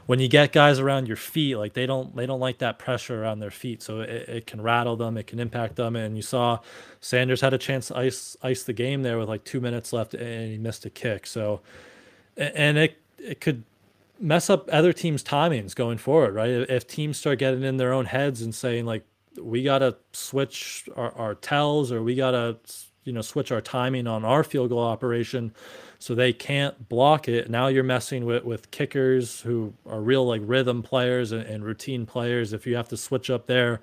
when 0.05 0.19
you 0.19 0.27
get 0.27 0.51
guys 0.51 0.79
around 0.79 1.07
your 1.07 1.17
feet 1.17 1.55
like 1.55 1.73
they 1.73 1.85
don't 1.85 2.15
they 2.15 2.25
don't 2.25 2.39
like 2.39 2.57
that 2.59 2.79
pressure 2.79 3.21
around 3.21 3.39
their 3.39 3.51
feet 3.51 3.83
so 3.83 4.01
it, 4.01 4.09
it 4.09 4.47
can 4.47 4.61
rattle 4.61 4.95
them 4.95 5.17
it 5.17 5.27
can 5.27 5.39
impact 5.39 5.75
them. 5.75 5.95
And 5.95 6.15
you 6.15 6.23
saw 6.23 6.59
sanders 6.99 7.41
had 7.41 7.53
a 7.53 7.57
chance 7.57 7.87
to 7.89 7.97
ice 7.97 8.37
ice 8.41 8.63
the 8.63 8.73
game 8.73 9.03
there 9.03 9.17
with 9.19 9.29
like 9.29 9.43
two 9.43 9.61
minutes 9.61 9.93
left 9.93 10.13
and 10.13 10.51
he 10.51 10.57
missed 10.57 10.85
a 10.85 10.89
kick. 10.89 11.27
So 11.27 11.61
and 12.37 12.77
it 12.77 12.97
it 13.17 13.41
could 13.41 13.63
mess 14.19 14.49
up 14.49 14.69
other 14.71 14.93
teams 14.93 15.23
timings 15.23 15.75
going 15.75 15.97
forward 15.97 16.35
right? 16.35 16.49
If 16.49 16.87
teams 16.87 17.17
start 17.17 17.39
getting 17.39 17.63
in 17.63 17.77
their 17.77 17.93
own 17.93 18.05
heads 18.05 18.41
and 18.41 18.53
saying 18.53 18.85
like 18.85 19.03
we 19.39 19.63
got 19.63 19.79
to 19.79 19.95
switch 20.13 20.88
our, 20.95 21.11
our 21.13 21.36
tells 21.36 21.91
or 21.91 22.01
we 22.01 22.15
got 22.15 22.32
to 22.32 22.57
you 23.03 23.13
know 23.13 23.21
switch 23.21 23.51
our 23.51 23.61
timing 23.61 24.07
on 24.07 24.23
our 24.25 24.43
field 24.43 24.69
goal 24.69 24.79
operation 24.79 25.53
so 25.99 26.15
they 26.15 26.34
can't 26.34 26.89
block 26.89 27.27
it. 27.27 27.49
Now 27.49 27.67
you're 27.67 27.84
messing 27.84 28.25
with 28.25 28.43
with 28.43 28.71
kickers 28.71 29.41
who 29.41 29.73
are 29.86 30.01
real 30.01 30.25
like 30.25 30.41
rhythm 30.43 30.82
players 30.82 31.32
and, 31.32 31.43
and 31.43 31.63
routine 31.63 32.05
players. 32.05 32.53
If 32.53 32.65
you 32.65 32.75
have 32.75 32.89
to 32.89 32.97
switch 32.97 33.29
up 33.29 33.47
their 33.47 33.82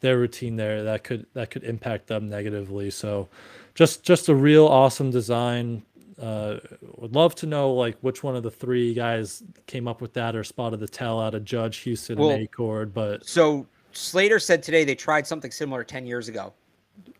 their 0.00 0.18
routine 0.18 0.56
there 0.56 0.82
that 0.84 1.04
could 1.04 1.26
that 1.34 1.50
could 1.50 1.64
impact 1.64 2.08
them 2.08 2.28
negatively. 2.28 2.90
So 2.90 3.28
just 3.74 4.02
just 4.02 4.28
a 4.28 4.34
real 4.34 4.66
awesome 4.66 5.10
design. 5.10 5.82
Uh, 6.20 6.58
would 6.96 7.14
love 7.14 7.34
to 7.34 7.46
know 7.46 7.72
like 7.72 7.96
which 8.02 8.22
one 8.22 8.36
of 8.36 8.42
the 8.42 8.50
three 8.50 8.92
guys 8.92 9.42
came 9.66 9.88
up 9.88 10.02
with 10.02 10.12
that 10.12 10.36
or 10.36 10.44
spotted 10.44 10.78
the 10.78 10.88
tell 10.88 11.18
out 11.18 11.34
of 11.34 11.46
Judge, 11.46 11.78
Houston, 11.78 12.18
well, 12.18 12.30
and 12.30 12.50
Achord. 12.50 12.92
But 12.92 13.26
so 13.26 13.66
Slater 13.92 14.38
said 14.38 14.62
today 14.62 14.84
they 14.84 14.94
tried 14.94 15.26
something 15.26 15.50
similar 15.50 15.84
ten 15.84 16.06
years 16.06 16.28
ago, 16.28 16.52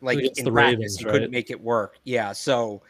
like 0.00 0.18
in 0.18 0.44
the 0.44 0.52
practice, 0.52 0.52
Ravens, 0.52 0.96
he 0.98 1.04
right? 1.04 1.12
couldn't 1.12 1.30
make 1.30 1.50
it 1.50 1.60
work. 1.60 1.98
Yeah, 2.04 2.32
so 2.32 2.82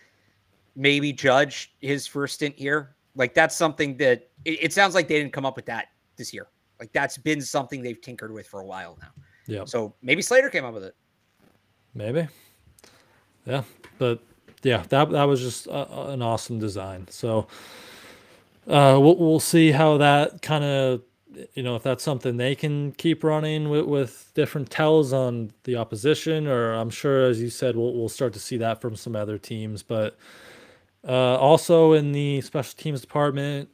maybe 0.76 1.12
Judge 1.12 1.74
his 1.81 2.07
first 2.07 2.35
stint 2.37 2.55
here. 2.57 2.95
Like 3.14 3.35
that's 3.35 3.57
something 3.57 3.97
that 3.99 4.28
it, 4.45 4.64
it 4.64 4.72
sounds 4.72 4.95
like 4.95 5.09
they 5.09 5.18
didn't 5.18 5.33
come 5.33 5.45
up 5.47 5.57
with 5.57 5.66
that 5.66 5.89
this 6.16 6.33
year. 6.33 6.49
Like 6.78 6.93
that's 6.93 7.18
been 7.18 7.41
something 7.41 7.83
they've 7.83 8.01
tinkered 8.01 8.33
with 8.33 8.47
for 8.47 8.61
a 8.61 8.66
while 8.66 8.97
now. 9.01 9.09
Yeah. 9.47 9.64
So 9.64 9.95
maybe 10.03 10.22
Slater 10.22 10.49
came 10.49 10.64
up 10.64 10.74
with 10.74 10.85
it. 10.85 10.95
Maybe. 11.95 12.28
Yeah, 13.47 13.64
but 13.99 14.20
yeah, 14.62 14.85
that 14.91 15.11
that 15.11 15.24
was 15.24 15.41
just 15.41 15.66
a, 15.66 16.11
an 16.11 16.22
awesome 16.22 16.59
design. 16.59 17.09
So 17.09 17.49
uh, 18.68 18.99
we'll 19.01 19.16
we'll 19.16 19.41
see 19.41 19.72
how 19.72 19.97
that 19.99 20.43
kind 20.43 20.62
of 20.62 21.03
you 21.55 21.62
know 21.62 21.76
if 21.76 21.83
that's 21.83 22.03
something 22.03 22.37
they 22.37 22.55
can 22.55 22.93
keep 22.93 23.22
running 23.22 23.68
with, 23.68 23.87
with 23.87 24.31
different 24.35 24.70
tells 24.70 25.12
on 25.12 25.53
the 25.64 25.76
opposition, 25.76 26.47
or 26.47 26.72
I'm 26.72 26.91
sure 26.91 27.24
as 27.24 27.41
you 27.41 27.51
said 27.51 27.76
we'll 27.76 27.95
we'll 27.95 28.09
start 28.09 28.33
to 28.35 28.41
see 28.41 28.57
that 28.59 28.81
from 28.81 28.97
some 28.97 29.16
other 29.16 29.39
teams. 29.39 29.83
But 29.83 30.18
uh, 31.07 31.37
also 31.37 31.93
in 31.93 32.12
the 32.12 32.41
special 32.41 32.76
teams 32.76 33.01
department, 33.01 33.68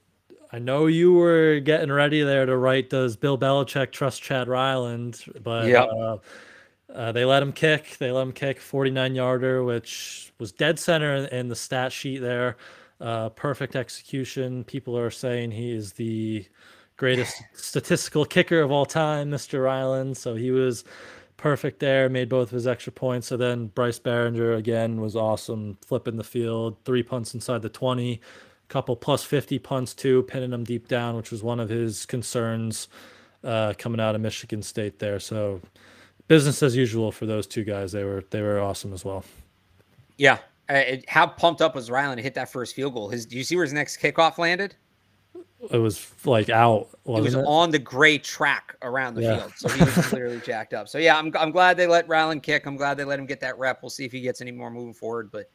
I 0.53 0.59
know 0.59 0.87
you 0.87 1.13
were 1.13 1.61
getting 1.61 1.91
ready 1.91 2.23
there 2.23 2.47
to 2.47 2.57
write. 2.57 2.91
Does 2.91 3.17
Bill 3.17 3.39
Belichick 3.39 3.93
trust 3.93 4.23
Chad 4.23 4.49
Ryland? 4.49 5.25
But 5.43 5.67
yeah. 5.67 5.85
Uh, 5.85 6.19
uh, 6.95 7.13
they 7.13 7.25
let 7.25 7.43
him 7.43 7.53
kick. 7.53 7.99
They 7.99 8.11
let 8.11 8.23
him 8.23 8.33
kick 8.33 8.61
49 8.61 9.15
yarder, 9.15 9.65
which 9.65 10.33
was 10.39 10.53
dead 10.53 10.79
center 10.79 11.17
in, 11.17 11.27
in 11.27 11.49
the 11.49 11.57
stat 11.57 11.93
sheet 11.93 12.19
there. 12.19 12.57
Uh, 13.01 13.29
perfect 13.31 13.77
execution. 13.77 14.65
People 14.65 14.97
are 14.97 15.11
saying 15.11 15.51
he 15.51 15.73
is 15.73 15.93
the 15.93 16.47
greatest 16.97 17.43
statistical 17.55 18.25
kicker 18.25 18.61
of 18.61 18.71
all 18.71 18.87
time, 18.87 19.31
Mr. 19.31 19.63
Ryland. 19.63 20.17
So 20.17 20.35
he 20.35 20.51
was 20.51 20.85
perfect 21.37 21.81
there, 21.81 22.09
made 22.09 22.29
both 22.29 22.49
of 22.49 22.55
his 22.55 22.67
extra 22.67 22.93
points. 22.93 23.27
So 23.27 23.37
then 23.37 23.67
Bryce 23.69 23.99
Baringer 23.99 24.57
again 24.57 25.01
was 25.01 25.17
awesome, 25.17 25.79
flipping 25.87 26.17
the 26.17 26.25
field, 26.25 26.77
three 26.85 27.03
punts 27.03 27.35
inside 27.35 27.63
the 27.63 27.69
20, 27.69 28.21
couple 28.69 28.97
plus 28.97 29.23
50 29.23 29.59
punts 29.59 29.95
too, 29.95 30.23
pinning 30.25 30.51
them 30.51 30.65
deep 30.65 30.89
down, 30.89 31.17
which 31.17 31.31
was 31.31 31.43
one 31.43 31.61
of 31.61 31.69
his 31.69 32.07
concerns 32.07 32.89
uh, 33.45 33.75
coming 33.79 34.01
out 34.01 34.15
of 34.15 34.21
Michigan 34.21 34.63
State 34.63 34.99
there. 34.99 35.21
So 35.21 35.61
business 36.29 36.63
as 36.63 36.75
usual 36.77 37.13
for 37.13 37.27
those 37.27 37.47
two 37.47 37.65
guys. 37.65 37.93
They 37.93 38.05
were 38.05 38.25
they 38.31 38.43
were 38.43 38.61
awesome 38.61 38.93
as 38.93 39.05
well. 39.05 39.25
Yeah, 40.17 40.39
uh, 40.69 40.83
how 41.09 41.27
pumped 41.27 41.61
up 41.61 41.75
was 41.75 41.91
Ryland 41.91 42.19
to 42.19 42.23
hit 42.23 42.35
that 42.35 42.51
first 42.51 42.75
field 42.75 42.95
goal? 42.95 43.09
His, 43.09 43.27
do 43.27 43.37
you 43.37 43.45
see 43.45 43.57
where 43.57 43.65
his 43.65 43.73
next 43.73 43.99
kickoff 43.99 44.39
landed? 44.39 44.75
It 45.71 45.79
was 45.79 46.13
like 46.25 46.49
out. 46.49 46.89
It 47.05 47.11
was 47.11 47.35
it? 47.35 47.45
on 47.47 47.71
the 47.71 47.79
gray 47.79 48.19
track 48.19 48.77
around 48.83 49.15
the 49.15 49.23
yeah. 49.23 49.39
field, 49.39 49.53
so 49.57 49.69
he 49.69 49.85
was 49.85 50.07
clearly 50.07 50.41
jacked 50.45 50.75
up. 50.75 50.89
So 50.89 50.99
yeah, 50.99 51.19
I'm 51.19 51.33
I'm 51.39 51.51
glad 51.51 51.77
they 51.77 51.87
let 51.87 52.09
Ryland 52.09 52.43
kick. 52.43 52.67
I'm 52.67 52.77
glad 52.77 52.97
they 52.97 53.05
let 53.05 53.19
him 53.19 53.27
get 53.27 53.41
that 53.41 53.59
rep. 53.59 53.83
We'll 53.83 53.91
see 53.91 54.05
if 54.05 54.13
he 54.13 54.21
gets 54.21 54.41
any 54.41 54.53
more 54.53 54.71
moving 54.71 54.95
forward, 54.95 55.31
but. 55.31 55.51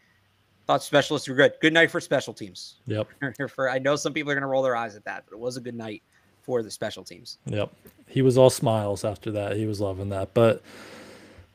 Thought 0.68 0.84
specialists 0.84 1.28
were 1.28 1.34
good. 1.34 1.54
Good 1.60 1.74
night 1.74 1.90
for 1.90 2.00
special 2.00 2.36
teams. 2.36 2.76
Yep. 2.86 3.08
for 3.50 3.68
I 3.68 3.80
know 3.80 3.96
some 3.96 4.14
people 4.14 4.32
are 4.32 4.40
to 4.40 4.46
roll 4.46 4.62
their 4.62 4.76
eyes 4.76 4.96
at 4.96 5.04
that, 5.06 5.24
but 5.28 5.36
it 5.36 5.40
was 5.40 5.58
a 5.58 5.60
good 5.60 5.74
night 5.74 6.04
for 6.42 6.62
the 6.62 6.70
special 6.70 7.04
teams. 7.04 7.40
Yep. 7.46 7.72
He 8.08 8.22
was 8.22 8.38
all 8.38 8.50
smiles 8.50 9.04
after 9.04 9.32
that. 9.32 9.56
He 9.56 9.66
was 9.66 9.82
loving 9.82 10.10
that. 10.10 10.34
But 10.34 10.62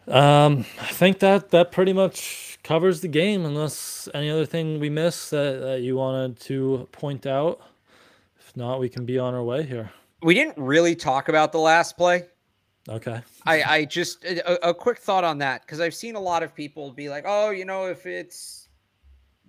um, 0.08 0.64
I 0.80 0.86
think 0.86 1.18
that 1.20 1.50
that 1.50 1.72
pretty 1.72 1.92
much 1.92 2.58
covers 2.62 3.00
the 3.00 3.08
game, 3.08 3.44
unless 3.44 4.08
any 4.14 4.30
other 4.30 4.46
thing 4.46 4.80
we 4.80 4.88
missed 4.88 5.30
that, 5.32 5.60
that 5.60 5.80
you 5.82 5.96
wanted 5.96 6.38
to 6.40 6.88
point 6.92 7.26
out. 7.26 7.60
If 8.56 8.60
not, 8.60 8.80
we 8.80 8.88
can 8.88 9.04
be 9.04 9.18
on 9.18 9.34
our 9.34 9.42
way 9.42 9.64
here. 9.64 9.90
We 10.22 10.32
didn't 10.32 10.56
really 10.56 10.96
talk 10.96 11.28
about 11.28 11.52
the 11.52 11.58
last 11.58 11.98
play. 11.98 12.24
Okay. 12.88 13.20
I, 13.44 13.62
I 13.62 13.84
just 13.84 14.24
a, 14.24 14.70
a 14.70 14.72
quick 14.72 14.96
thought 14.96 15.24
on 15.24 15.36
that 15.38 15.60
because 15.60 15.78
I've 15.78 15.94
seen 15.94 16.14
a 16.14 16.20
lot 16.20 16.42
of 16.42 16.54
people 16.54 16.90
be 16.90 17.10
like, 17.10 17.24
oh, 17.26 17.50
you 17.50 17.66
know, 17.66 17.84
if 17.84 18.06
it's 18.06 18.70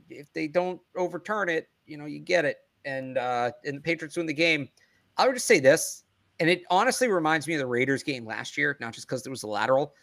if 0.09 0.33
they 0.33 0.49
don't 0.49 0.81
overturn 0.97 1.47
it, 1.47 1.69
you 1.85 1.97
know, 1.97 2.05
you 2.05 2.19
get 2.19 2.43
it, 2.43 2.57
and 2.83 3.17
uh, 3.17 3.51
and 3.63 3.77
the 3.77 3.81
Patriots 3.81 4.17
win 4.17 4.25
the 4.25 4.33
game. 4.33 4.67
I 5.15 5.25
would 5.25 5.35
just 5.35 5.47
say 5.47 5.61
this, 5.61 6.03
and 6.41 6.49
it 6.49 6.63
honestly 6.69 7.07
reminds 7.07 7.47
me 7.47 7.53
of 7.53 7.59
the 7.59 7.65
Raiders 7.65 8.03
game 8.03 8.25
last 8.25 8.57
year, 8.57 8.75
not 8.81 8.93
just 8.93 9.07
because 9.07 9.23
there 9.23 9.31
was 9.31 9.43
a 9.43 9.47
lateral 9.47 9.93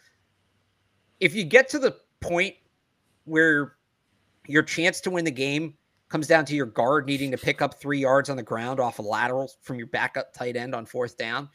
if 1.19 1.35
you 1.35 1.43
get 1.43 1.69
to 1.69 1.79
the 1.79 1.95
point 2.21 2.55
where 3.25 3.75
your 4.47 4.63
chance 4.63 4.99
to 5.01 5.11
win 5.11 5.25
the 5.25 5.31
game 5.31 5.75
comes 6.09 6.27
down 6.27 6.45
to 6.45 6.55
your 6.55 6.65
guard 6.65 7.05
needing 7.05 7.31
to 7.31 7.37
pick 7.37 7.61
up 7.61 7.79
three 7.79 7.99
yards 7.99 8.29
on 8.29 8.37
the 8.37 8.43
ground 8.43 8.79
off 8.79 8.99
a 8.99 9.01
lateral 9.01 9.51
from 9.61 9.77
your 9.77 9.87
backup 9.87 10.33
tight 10.33 10.55
end 10.55 10.75
on 10.75 10.85
fourth 10.85 11.17
down, 11.17 11.49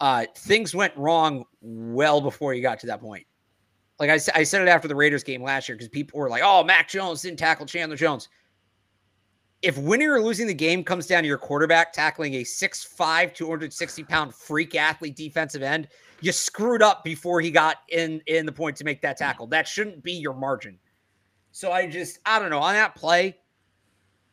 uh, 0.00 0.24
things 0.36 0.74
went 0.74 0.96
wrong 0.96 1.44
well 1.60 2.20
before 2.20 2.54
you 2.54 2.62
got 2.62 2.78
to 2.80 2.86
that 2.86 3.00
point. 3.00 3.26
Like 3.98 4.10
I, 4.10 4.14
I 4.34 4.42
said 4.42 4.62
it 4.62 4.68
after 4.68 4.88
the 4.88 4.94
Raiders 4.94 5.22
game 5.22 5.42
last 5.42 5.68
year 5.68 5.76
because 5.76 5.88
people 5.88 6.18
were 6.18 6.28
like, 6.28 6.42
oh, 6.44 6.64
Mac 6.64 6.88
Jones 6.88 7.22
didn't 7.22 7.38
tackle 7.38 7.64
Chandler 7.64 7.96
Jones. 7.96 8.28
If 9.62 9.78
winning 9.78 10.08
or 10.08 10.20
losing 10.20 10.46
the 10.46 10.54
game 10.54 10.84
comes 10.84 11.06
down 11.06 11.22
to 11.22 11.28
your 11.28 11.38
quarterback 11.38 11.92
tackling 11.92 12.34
a 12.34 12.42
6'5, 12.42 13.34
260 13.34 14.04
pound 14.04 14.34
freak 14.34 14.74
athlete 14.74 15.16
defensive 15.16 15.62
end 15.62 15.88
you 16.24 16.32
screwed 16.32 16.82
up 16.82 17.04
before 17.04 17.40
he 17.42 17.50
got 17.50 17.78
in 17.90 18.22
in 18.26 18.46
the 18.46 18.52
point 18.52 18.76
to 18.76 18.84
make 18.84 19.02
that 19.02 19.18
tackle. 19.18 19.46
That 19.46 19.68
shouldn't 19.68 20.02
be 20.02 20.12
your 20.12 20.32
margin. 20.32 20.78
So 21.52 21.70
I 21.70 21.86
just 21.86 22.18
I 22.24 22.38
don't 22.38 22.50
know 22.50 22.60
on 22.60 22.72
that 22.74 22.94
play, 22.94 23.36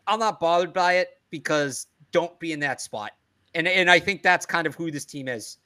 I'm 0.08 0.20
not 0.20 0.40
bothered 0.40 0.74
by 0.74 0.94
it 0.94 1.10
because 1.30 1.88
don't 2.12 2.38
be 2.40 2.52
in 2.52 2.60
that 2.62 2.82
spot. 2.82 3.12
And 3.54 3.68
and 3.68 3.90
I 3.90 4.00
think 4.00 4.24
that's 4.24 4.46
kind 4.46 4.68
of 4.68 4.76
who 4.76 4.92
this 4.92 5.06
team 5.06 5.28
is. 5.28 5.58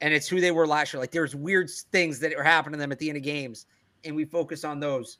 And 0.00 0.14
it's 0.14 0.28
who 0.28 0.40
they 0.40 0.52
were 0.52 0.66
last 0.66 0.92
year. 0.92 1.00
Like 1.00 1.10
there's 1.10 1.34
weird 1.34 1.68
things 1.90 2.20
that 2.20 2.32
are 2.34 2.44
happening 2.44 2.74
to 2.74 2.78
them 2.78 2.92
at 2.92 2.98
the 2.98 3.08
end 3.08 3.16
of 3.16 3.24
games, 3.24 3.66
and 4.04 4.14
we 4.14 4.24
focus 4.24 4.64
on 4.64 4.80
those. 4.80 5.18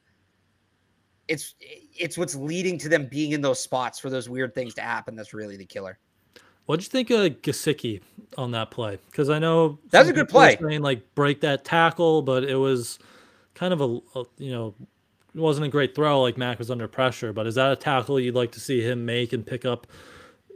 It's 1.26 1.54
it's 1.60 2.16
what's 2.16 2.34
leading 2.34 2.78
to 2.78 2.88
them 2.88 3.06
being 3.06 3.32
in 3.32 3.40
those 3.40 3.60
spots 3.60 3.98
for 3.98 4.08
those 4.08 4.28
weird 4.28 4.54
things 4.54 4.74
to 4.74 4.82
happen. 4.82 5.16
That's 5.16 5.34
really 5.34 5.56
the 5.56 5.66
killer. 5.66 5.98
What'd 6.66 6.84
you 6.84 6.90
think 6.90 7.10
of 7.10 7.40
Gesicki 7.42 8.02
on 8.36 8.50
that 8.50 8.70
play? 8.70 8.98
Because 9.10 9.30
I 9.30 9.38
know 9.38 9.78
that 9.90 10.00
was 10.00 10.10
a 10.10 10.12
good 10.12 10.28
play. 10.28 10.56
Saying 10.60 10.82
like 10.82 11.14
break 11.14 11.40
that 11.40 11.64
tackle, 11.64 12.22
but 12.22 12.44
it 12.44 12.56
was 12.56 12.98
kind 13.54 13.72
of 13.72 13.80
a, 13.80 14.18
a, 14.18 14.24
you 14.36 14.52
know 14.52 14.74
it 15.34 15.40
wasn't 15.40 15.66
a 15.66 15.70
great 15.70 15.94
throw. 15.94 16.22
Like 16.22 16.38
Mac 16.38 16.58
was 16.58 16.70
under 16.70 16.88
pressure, 16.88 17.32
but 17.32 17.46
is 17.46 17.54
that 17.56 17.72
a 17.72 17.76
tackle 17.76 18.18
you'd 18.18 18.34
like 18.34 18.52
to 18.52 18.60
see 18.60 18.80
him 18.80 19.04
make 19.04 19.32
and 19.32 19.46
pick 19.46 19.64
up 19.64 19.86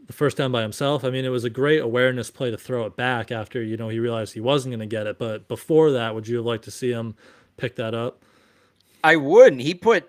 the 0.07 0.13
first 0.13 0.37
down 0.37 0.53
by 0.53 0.63
himself? 0.63 1.05
I 1.05 1.11
mean, 1.11 1.25
it 1.25 1.31
was 1.31 1.45
a 1.45 1.51
great 1.51 1.81
awareness 1.81 2.31
play 2.31 2.51
to 2.51 2.57
throw 2.57 2.87
it 2.87 2.97
back 2.97 3.31
after 3.31 3.63
you 3.63 3.77
know 3.77 3.89
he 3.89 3.99
realized 3.99 4.35
he 4.35 4.41
wasn't 4.41 4.73
going 4.73 4.81
to 4.81 4.87
get 4.87 5.07
it. 5.07 5.19
But 5.19 5.49
before 5.49 5.93
that, 5.93 6.15
would 6.15 6.27
you 6.27 6.37
have 6.37 6.47
liked 6.47 6.65
to 6.65 6.71
see 6.71 6.91
him 6.91 7.15
pick 7.57 7.77
that 7.77 7.95
up? 7.95 8.23
I 9.05 9.17
would. 9.17 9.61
He 9.61 9.75
put 9.75 10.09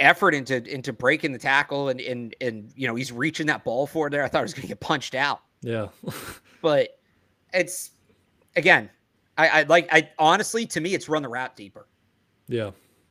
effort 0.00 0.34
into 0.34 0.64
into 0.64 0.92
breaking 0.92 1.32
the 1.32 1.38
tackle 1.38 1.88
and 1.88 2.00
and 2.00 2.34
and 2.40 2.72
you 2.74 2.88
know 2.88 2.94
he's 2.94 3.12
reaching 3.12 3.46
that 3.46 3.64
ball 3.64 3.86
for 3.86 4.10
there. 4.10 4.24
I 4.24 4.28
thought 4.28 4.38
he 4.40 4.44
was 4.44 4.54
going 4.54 4.62
to 4.62 4.68
get 4.68 4.80
punched 4.80 5.14
out. 5.14 5.42
Yeah, 5.62 5.88
but 6.62 6.98
it's 7.52 7.90
again, 8.56 8.90
I, 9.38 9.48
I 9.48 9.62
like 9.64 9.88
I 9.92 10.10
honestly 10.18 10.66
to 10.66 10.80
me 10.80 10.94
it's 10.94 11.08
run 11.08 11.22
the 11.22 11.28
route 11.28 11.54
deeper. 11.54 11.86
Yeah, 12.48 12.70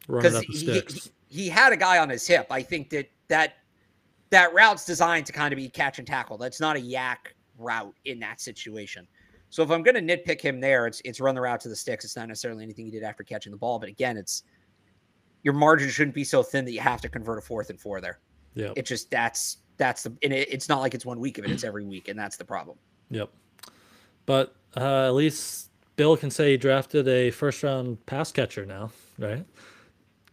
because 0.10 0.40
he, 0.42 0.58
he, 0.58 0.82
he 1.28 1.50
had 1.50 1.74
a 1.74 1.78
guy 1.78 2.00
on 2.00 2.10
his 2.10 2.26
hip. 2.26 2.48
I 2.50 2.62
think 2.62 2.90
that 2.90 3.10
that 3.28 3.54
that 4.30 4.54
route's 4.54 4.86
designed 4.86 5.26
to 5.28 5.32
kind 5.32 5.54
of 5.54 5.58
be 5.58 5.70
catch 5.70 6.00
and 6.00 6.08
tackle. 6.08 6.38
That's 6.38 6.60
not 6.60 6.76
a 6.76 6.80
yak 6.80 7.36
route 7.58 7.96
in 8.06 8.20
that 8.20 8.42
situation. 8.42 9.08
So 9.50 9.64
if 9.64 9.72
I'm 9.72 9.82
going 9.82 9.96
to 9.96 10.18
nitpick 10.18 10.42
him 10.42 10.60
there, 10.60 10.88
it's 10.88 11.02
it's 11.06 11.20
run 11.20 11.36
the 11.36 11.42
route 11.42 11.60
to 11.62 11.70
the 11.70 11.76
sticks. 11.76 12.06
It's 12.06 12.16
not 12.16 12.28
necessarily 12.28 12.64
anything 12.64 12.86
he 12.86 12.92
did 12.92 13.04
after 13.04 13.24
catching 13.24 13.52
the 13.52 13.58
ball, 13.58 13.80
but 13.80 13.90
again, 13.90 14.18
it's 14.18 14.44
your 15.44 15.54
margin 15.54 15.90
shouldn't 15.90 16.16
be 16.16 16.24
so 16.24 16.44
thin 16.44 16.66
that 16.66 16.72
you 16.72 16.82
have 16.82 17.02
to 17.02 17.10
convert 17.10 17.38
a 17.38 17.42
fourth 17.42 17.70
and 17.70 17.80
four 17.80 18.02
there. 18.02 18.20
Yeah. 18.54 18.74
It 18.76 18.86
just 18.86 19.10
that's 19.10 19.58
that's 19.78 20.04
the 20.04 20.16
and 20.22 20.34
it, 20.34 20.52
it's 20.52 20.70
not 20.70 20.82
like 20.82 20.94
it's 20.94 21.06
one 21.06 21.20
week 21.20 21.38
of 21.38 21.46
it, 21.46 21.52
it's 21.52 21.64
every 21.64 21.86
week, 21.86 22.08
and 22.08 22.20
that's 22.20 22.38
the 22.38 22.46
problem. 22.46 22.78
Yep. 23.10 23.30
But 24.26 24.56
uh, 24.78 25.08
at 25.08 25.16
least 25.16 25.70
Bill 25.96 26.16
can 26.16 26.30
say 26.30 26.52
he 26.52 26.58
drafted 26.58 27.08
a 27.08 27.32
first 27.32 27.64
round 27.64 28.06
pass 28.06 28.32
catcher 28.32 28.66
now, 28.66 28.92
right? 29.18 29.44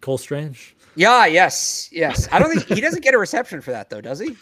Cole 0.07 0.19
Strange. 0.19 0.77
Yeah, 0.95 1.27
yes, 1.27 1.89
yes. 1.91 2.29
I 2.31 2.39
don't 2.39 2.49
think 2.55 2.69
he 2.69 2.81
doesn't 2.81 3.03
get 3.03 3.13
a 3.13 3.19
reception 3.19 3.61
for 3.61 3.73
that 3.73 3.91
though, 3.91 4.01
does 4.01 4.21
he? 4.21 4.37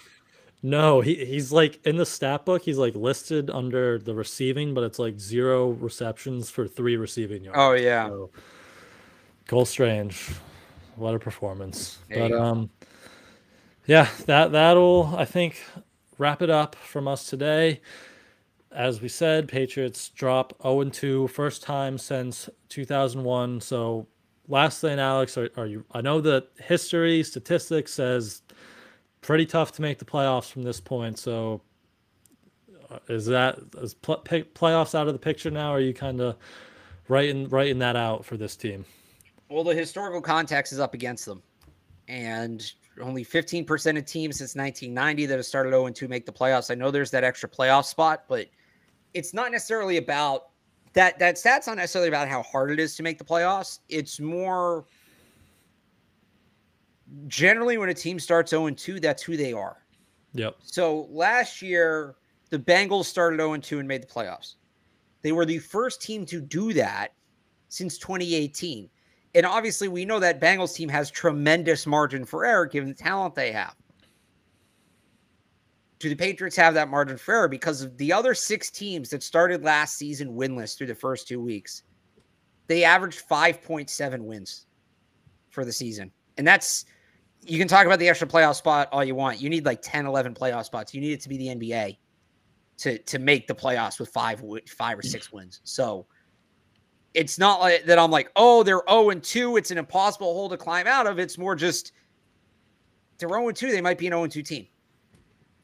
No, 0.63 1.01
he, 1.01 1.25
he's 1.25 1.53
like 1.53 1.81
in 1.87 1.97
the 1.97 2.05
stat 2.05 2.45
book, 2.45 2.61
he's 2.61 2.77
like 2.77 2.95
listed 2.95 3.49
under 3.49 3.99
the 3.99 4.15
receiving, 4.15 4.75
but 4.75 4.85
it's 4.85 4.99
like 4.99 5.19
zero 5.19 5.71
receptions 5.71 6.51
for 6.51 6.69
three 6.69 6.99
receiving 6.99 7.45
yards. 7.45 7.59
Oh 7.59 7.73
yeah. 7.73 8.09
So, 8.09 8.31
Cole 9.47 9.65
Strange. 9.65 10.33
what 10.97 11.15
a 11.15 11.19
performance! 11.19 11.97
There 12.11 12.29
but 12.29 12.39
um, 12.39 12.69
yeah, 13.87 14.11
that 14.27 14.53
that'll 14.53 15.15
I 15.17 15.25
think 15.25 15.63
wrap 16.19 16.43
it 16.43 16.51
up 16.51 16.75
from 16.75 17.09
us 17.09 17.27
today. 17.27 17.81
As 18.71 19.01
we 19.01 19.09
said, 19.09 19.49
Patriots 19.49 20.11
drop 20.11 20.53
0 20.63 20.91
2, 20.91 21.29
first 21.29 21.63
time 21.63 21.97
since 21.97 22.51
2001. 22.69 23.63
So, 23.63 24.09
last 24.49 24.81
thing, 24.81 24.99
Alex, 24.99 25.37
are, 25.37 25.51
are 25.57 25.67
you? 25.67 25.85
I 25.93 26.01
know 26.01 26.21
that 26.21 26.49
history, 26.59 27.23
statistics 27.23 27.93
says 27.93 28.43
pretty 29.21 29.47
tough 29.47 29.73
to 29.73 29.83
make 29.83 29.99
the 29.99 30.05
playoffs 30.05 30.51
from 30.51 30.63
this 30.63 30.81
point. 30.81 31.19
So, 31.19 31.63
uh, 32.91 32.99
is 33.09 33.27
that 33.27 33.59
is 33.79 33.95
pl- 33.95 34.23
playoffs 34.23 34.95
out 34.95 35.07
of 35.07 35.13
the 35.13 35.19
picture 35.19 35.51
now? 35.51 35.71
Are 35.71 35.81
you 35.81 35.95
kind 35.95 36.21
of 36.21 36.37
writing 37.09 37.49
writing 37.49 37.79
that 37.79 37.97
out 37.97 38.25
for 38.25 38.37
this 38.37 38.57
team? 38.57 38.85
Well, 39.49 39.65
the 39.65 39.75
historical 39.75 40.21
context 40.21 40.73
is 40.73 40.81
up 40.81 40.95
against 40.95 41.27
them, 41.27 41.43
and 42.09 42.71
only 43.01 43.25
15% 43.25 43.99
of 43.99 44.07
teams 44.07 44.39
since 44.39 44.55
1990 44.55 45.27
that 45.27 45.37
have 45.37 45.47
started 45.47 45.71
0 45.71 45.91
2 45.91 46.09
make 46.09 46.27
the 46.27 46.33
playoffs. 46.33 46.71
I 46.71 46.75
know 46.75 46.91
there's 46.91 47.11
that 47.11 47.25
extra 47.25 47.49
playoff 47.49 47.87
spot, 47.87 48.25
but 48.29 48.47
it's 49.15 49.35
not 49.35 49.51
necessarily 49.53 49.97
about 49.97 50.51
that. 50.95 51.19
That 51.19 51.39
stat's 51.39 51.67
not 51.67 51.77
necessarily 51.77 52.09
about 52.09 52.29
how 52.29 52.43
hard 52.43 52.71
it 52.71 52.81
is 52.81 52.97
to 52.97 53.03
make 53.03 53.19
the 53.19 53.25
playoffs. 53.25 53.81
It's 53.89 54.19
more 54.19 54.87
generally 57.27 57.79
when 57.79 57.89
a 57.89 57.95
team 57.95 58.19
starts 58.19 58.51
0 58.51 58.71
2, 58.71 59.01
that's 59.01 59.23
who 59.23 59.37
they 59.37 59.53
are. 59.53 59.85
Yep. 60.35 60.57
So 60.63 61.09
last 61.11 61.63
year, 61.63 62.17
the 62.51 62.59
Bengals 62.59 63.05
started 63.05 63.39
0 63.39 63.57
2 63.59 63.79
and 63.79 63.89
made 63.89 64.03
the 64.03 64.07
playoffs. 64.07 64.55
They 65.23 65.33
were 65.33 65.47
the 65.47 65.59
first 65.59 66.03
team 66.03 66.27
to 66.27 66.41
do 66.41 66.73
that 66.75 67.15
since 67.69 67.99
2018. 67.99 68.91
And 69.35 69.47
obviously, 69.47 69.89
we 69.89 70.05
know 70.05 70.21
that 70.21 70.41
Bengals 70.41 70.75
team 70.75 70.89
has 70.91 71.11
tremendous 71.11 71.87
margin 71.87 72.25
for 72.25 72.45
error 72.45 72.67
given 72.67 72.89
the 72.89 72.95
talent 72.95 73.35
they 73.35 73.51
have. 73.53 73.75
Do 75.99 76.09
the 76.09 76.17
Patriots 76.17 76.57
have 76.57 76.75
that 76.75 76.89
margin 76.89 77.17
for 77.17 77.35
error? 77.35 77.49
Because 77.49 77.83
of 77.83 77.97
the 77.97 78.13
other 78.13 78.35
six 78.35 78.71
teams 78.71 79.11
that 79.11 79.23
started 79.23 79.63
last 79.63 79.97
season 79.97 80.35
winless 80.35 80.77
through 80.77 80.89
the 80.89 80.95
first 80.95 81.29
two 81.29 81.41
weeks, 81.41 81.83
they 82.67 82.85
averaged 82.85 83.27
5.7 83.29 84.21
wins 84.21 84.67
for 85.51 85.65
the 85.65 85.73
season. 85.73 86.11
And 86.37 86.47
that's, 86.47 86.85
you 87.43 87.59
can 87.59 87.69
talk 87.69 87.87
about 87.87 87.99
the 87.99 88.09
extra 88.09 88.27
playoff 88.27 88.57
spot 88.57 88.89
all 88.91 89.05
you 89.05 89.15
want. 89.15 89.41
You 89.41 89.49
need 89.49 89.65
like 89.65 89.81
10, 89.83 90.07
11 90.07 90.35
playoff 90.35 90.65
spots. 90.65 90.93
You 90.93 91.01
need 91.01 91.13
it 91.13 91.21
to 91.21 91.29
be 91.29 91.37
the 91.37 91.47
NBA 91.49 91.97
to, 92.79 92.99
to 92.99 93.19
make 93.19 93.47
the 93.47 93.55
playoffs 93.55 94.01
with 94.01 94.09
five, 94.09 94.43
five 94.67 94.99
or 94.99 95.03
six 95.03 95.33
wins. 95.33 95.61
So, 95.65 96.07
it's 97.15 97.39
not 97.39 97.61
like 97.61 97.85
that 97.85 97.99
I'm 97.99 98.11
like, 98.11 98.31
oh, 98.37 98.63
they're 98.65 98.83
0 98.91 99.11
and 99.11 99.23
2. 99.23 99.57
It's 99.57 99.71
an 99.71 99.79
impossible 99.79 100.35
hole 100.35 100.49
to 100.49 100.57
climb 100.57 100.87
out 100.87 101.07
of. 101.07 101.19
It's 101.19 101.39
more 101.39 101.55
just 101.55 101.93
they're 103.19 103.29
0 103.29 103.49
and 103.49 103.57
2. 103.57 103.71
They 103.71 103.81
might 103.81 103.99
be 103.99 104.09
an 104.09 104.13
0 104.13 104.25
and 104.25 104.33
2 104.33 104.43
team. 104.43 104.67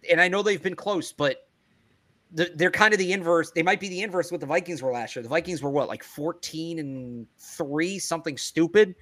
And 0.09 0.21
I 0.21 0.29
know 0.29 0.43
they've 0.43 0.63
been 0.63 0.77
close, 0.77 1.13
but 1.13 1.49
they're 2.33 2.71
kind 2.71 2.93
of 2.95 2.99
the 2.99 3.13
inverse. 3.13 3.51
They 3.51 3.63
might 3.63 3.81
be 3.81 3.89
the 3.89 4.03
inverse 4.03 4.31
what 4.31 4.41
the 4.41 4.47
Vikings 4.47 4.83
were 4.83 4.93
last 4.93 5.17
year. 5.17 5.23
The 5.23 5.29
Vikings 5.29 5.63
were 5.63 5.71
what, 5.71 5.89
like 5.89 6.05
14 6.05 6.79
and 6.79 7.27
3, 7.39 7.99
something 7.99 8.37
stupid, 8.37 8.95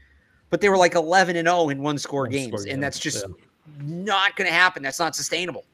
but 0.51 0.61
they 0.61 0.68
were 0.68 0.78
like 0.78 0.94
11 0.94 1.36
and 1.36 1.46
0 1.46 1.68
in 1.68 1.82
one 1.82 1.99
score 1.99 2.22
one 2.22 2.30
games. 2.30 2.62
Score 2.62 2.72
and 2.72 2.82
that's 2.82 2.99
just 2.99 3.26
yeah. 3.28 3.34
not 3.82 4.34
going 4.36 4.49
to 4.49 4.55
happen. 4.55 4.82
That's 4.82 4.99
not 4.99 5.14
sustainable. 5.14 5.66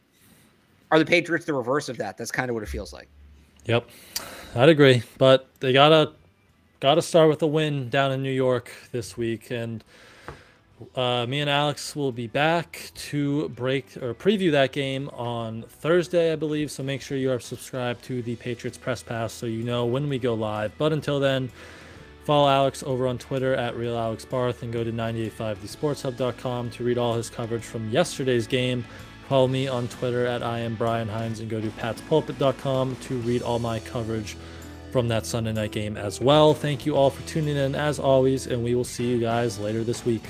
Are 0.91 0.99
the 0.99 1.05
Patriots 1.05 1.47
the 1.47 1.55
reverse 1.55 1.89
of 1.89 1.97
that? 1.99 2.16
That's 2.16 2.33
kind 2.33 2.51
of 2.51 2.55
what 2.55 2.62
it 2.62 2.68
feels 2.68 2.93
like. 2.93 3.09
Yep. 3.66 3.89
I'd 4.57 4.68
agree. 4.68 5.03
But 5.18 5.49
they 5.61 5.72
got 5.72 5.91
to 5.91 6.12
got 6.81 6.97
to 6.97 7.03
start 7.03 7.29
with 7.29 7.43
a 7.43 7.47
win 7.47 7.89
down 7.89 8.12
in 8.12 8.22
New 8.22 8.33
York 8.33 8.70
this 8.93 9.16
week, 9.16 9.51
and 9.51 9.83
uh, 10.95 11.25
me 11.27 11.41
and 11.41 11.49
Alex 11.49 11.95
will 11.95 12.12
be 12.12 12.27
back 12.27 12.91
to 12.95 13.49
break 13.51 13.97
or 13.99 14.14
preview 14.14 14.51
that 14.53 14.72
game 14.72 15.09
on 15.11 15.62
Thursday, 15.68 16.33
I 16.33 16.37
believe. 16.37 16.70
So 16.70 16.83
make 16.83 17.01
sure 17.01 17.16
you 17.16 17.31
are 17.31 17.41
subscribed 17.41 18.05
to 18.05 18.22
the 18.22 18.37
Patriots 18.37 18.77
Press 18.77 19.03
Pass 19.03 19.33
so 19.33 19.47
you 19.47 19.62
know 19.62 19.87
when 19.87 20.09
we 20.09 20.18
go 20.18 20.35
live. 20.35 20.72
But 20.77 20.93
until 20.93 21.20
then, 21.20 21.51
follow 22.25 22.49
Alex 22.49 22.83
over 22.83 23.07
on 23.07 23.18
Twitter 23.18 23.55
at 23.55 23.75
RealAlexBarth 23.75 24.62
and 24.62 24.72
go 24.72 24.83
to 24.83 24.93
985thesportshub.com 24.93 26.70
to 26.70 26.85
read 26.85 26.99
all 26.99 27.14
his 27.14 27.31
coverage 27.31 27.64
from 27.64 27.89
yesterday's 27.91 28.47
game. 28.47 28.85
Follow 29.29 29.49
me 29.49 29.68
on 29.68 29.89
Twitter 29.89 30.27
at 30.27 30.43
I 30.43 30.59
am 30.59 30.75
Brian 30.75 31.09
Hines 31.09 31.41
and 31.41 31.49
go 31.49 31.61
to 31.61 31.68
patspulpit.com 31.68 32.97
to 32.97 33.18
read 33.20 33.43
all 33.43 33.59
my 33.59 33.79
coverage 33.81 34.37
from 34.91 35.09
that 35.09 35.25
Sunday 35.25 35.53
night 35.53 35.72
game 35.72 35.97
as 35.97 36.20
well. 36.20 36.53
Thank 36.53 36.85
you 36.85 36.95
all 36.95 37.11
for 37.11 37.27
tuning 37.27 37.57
in 37.57 37.75
as 37.75 37.99
always, 37.99 38.47
and 38.47 38.62
we 38.62 38.75
will 38.75 38.85
see 38.85 39.07
you 39.07 39.18
guys 39.18 39.59
later 39.59 39.83
this 39.83 40.05
week. 40.05 40.22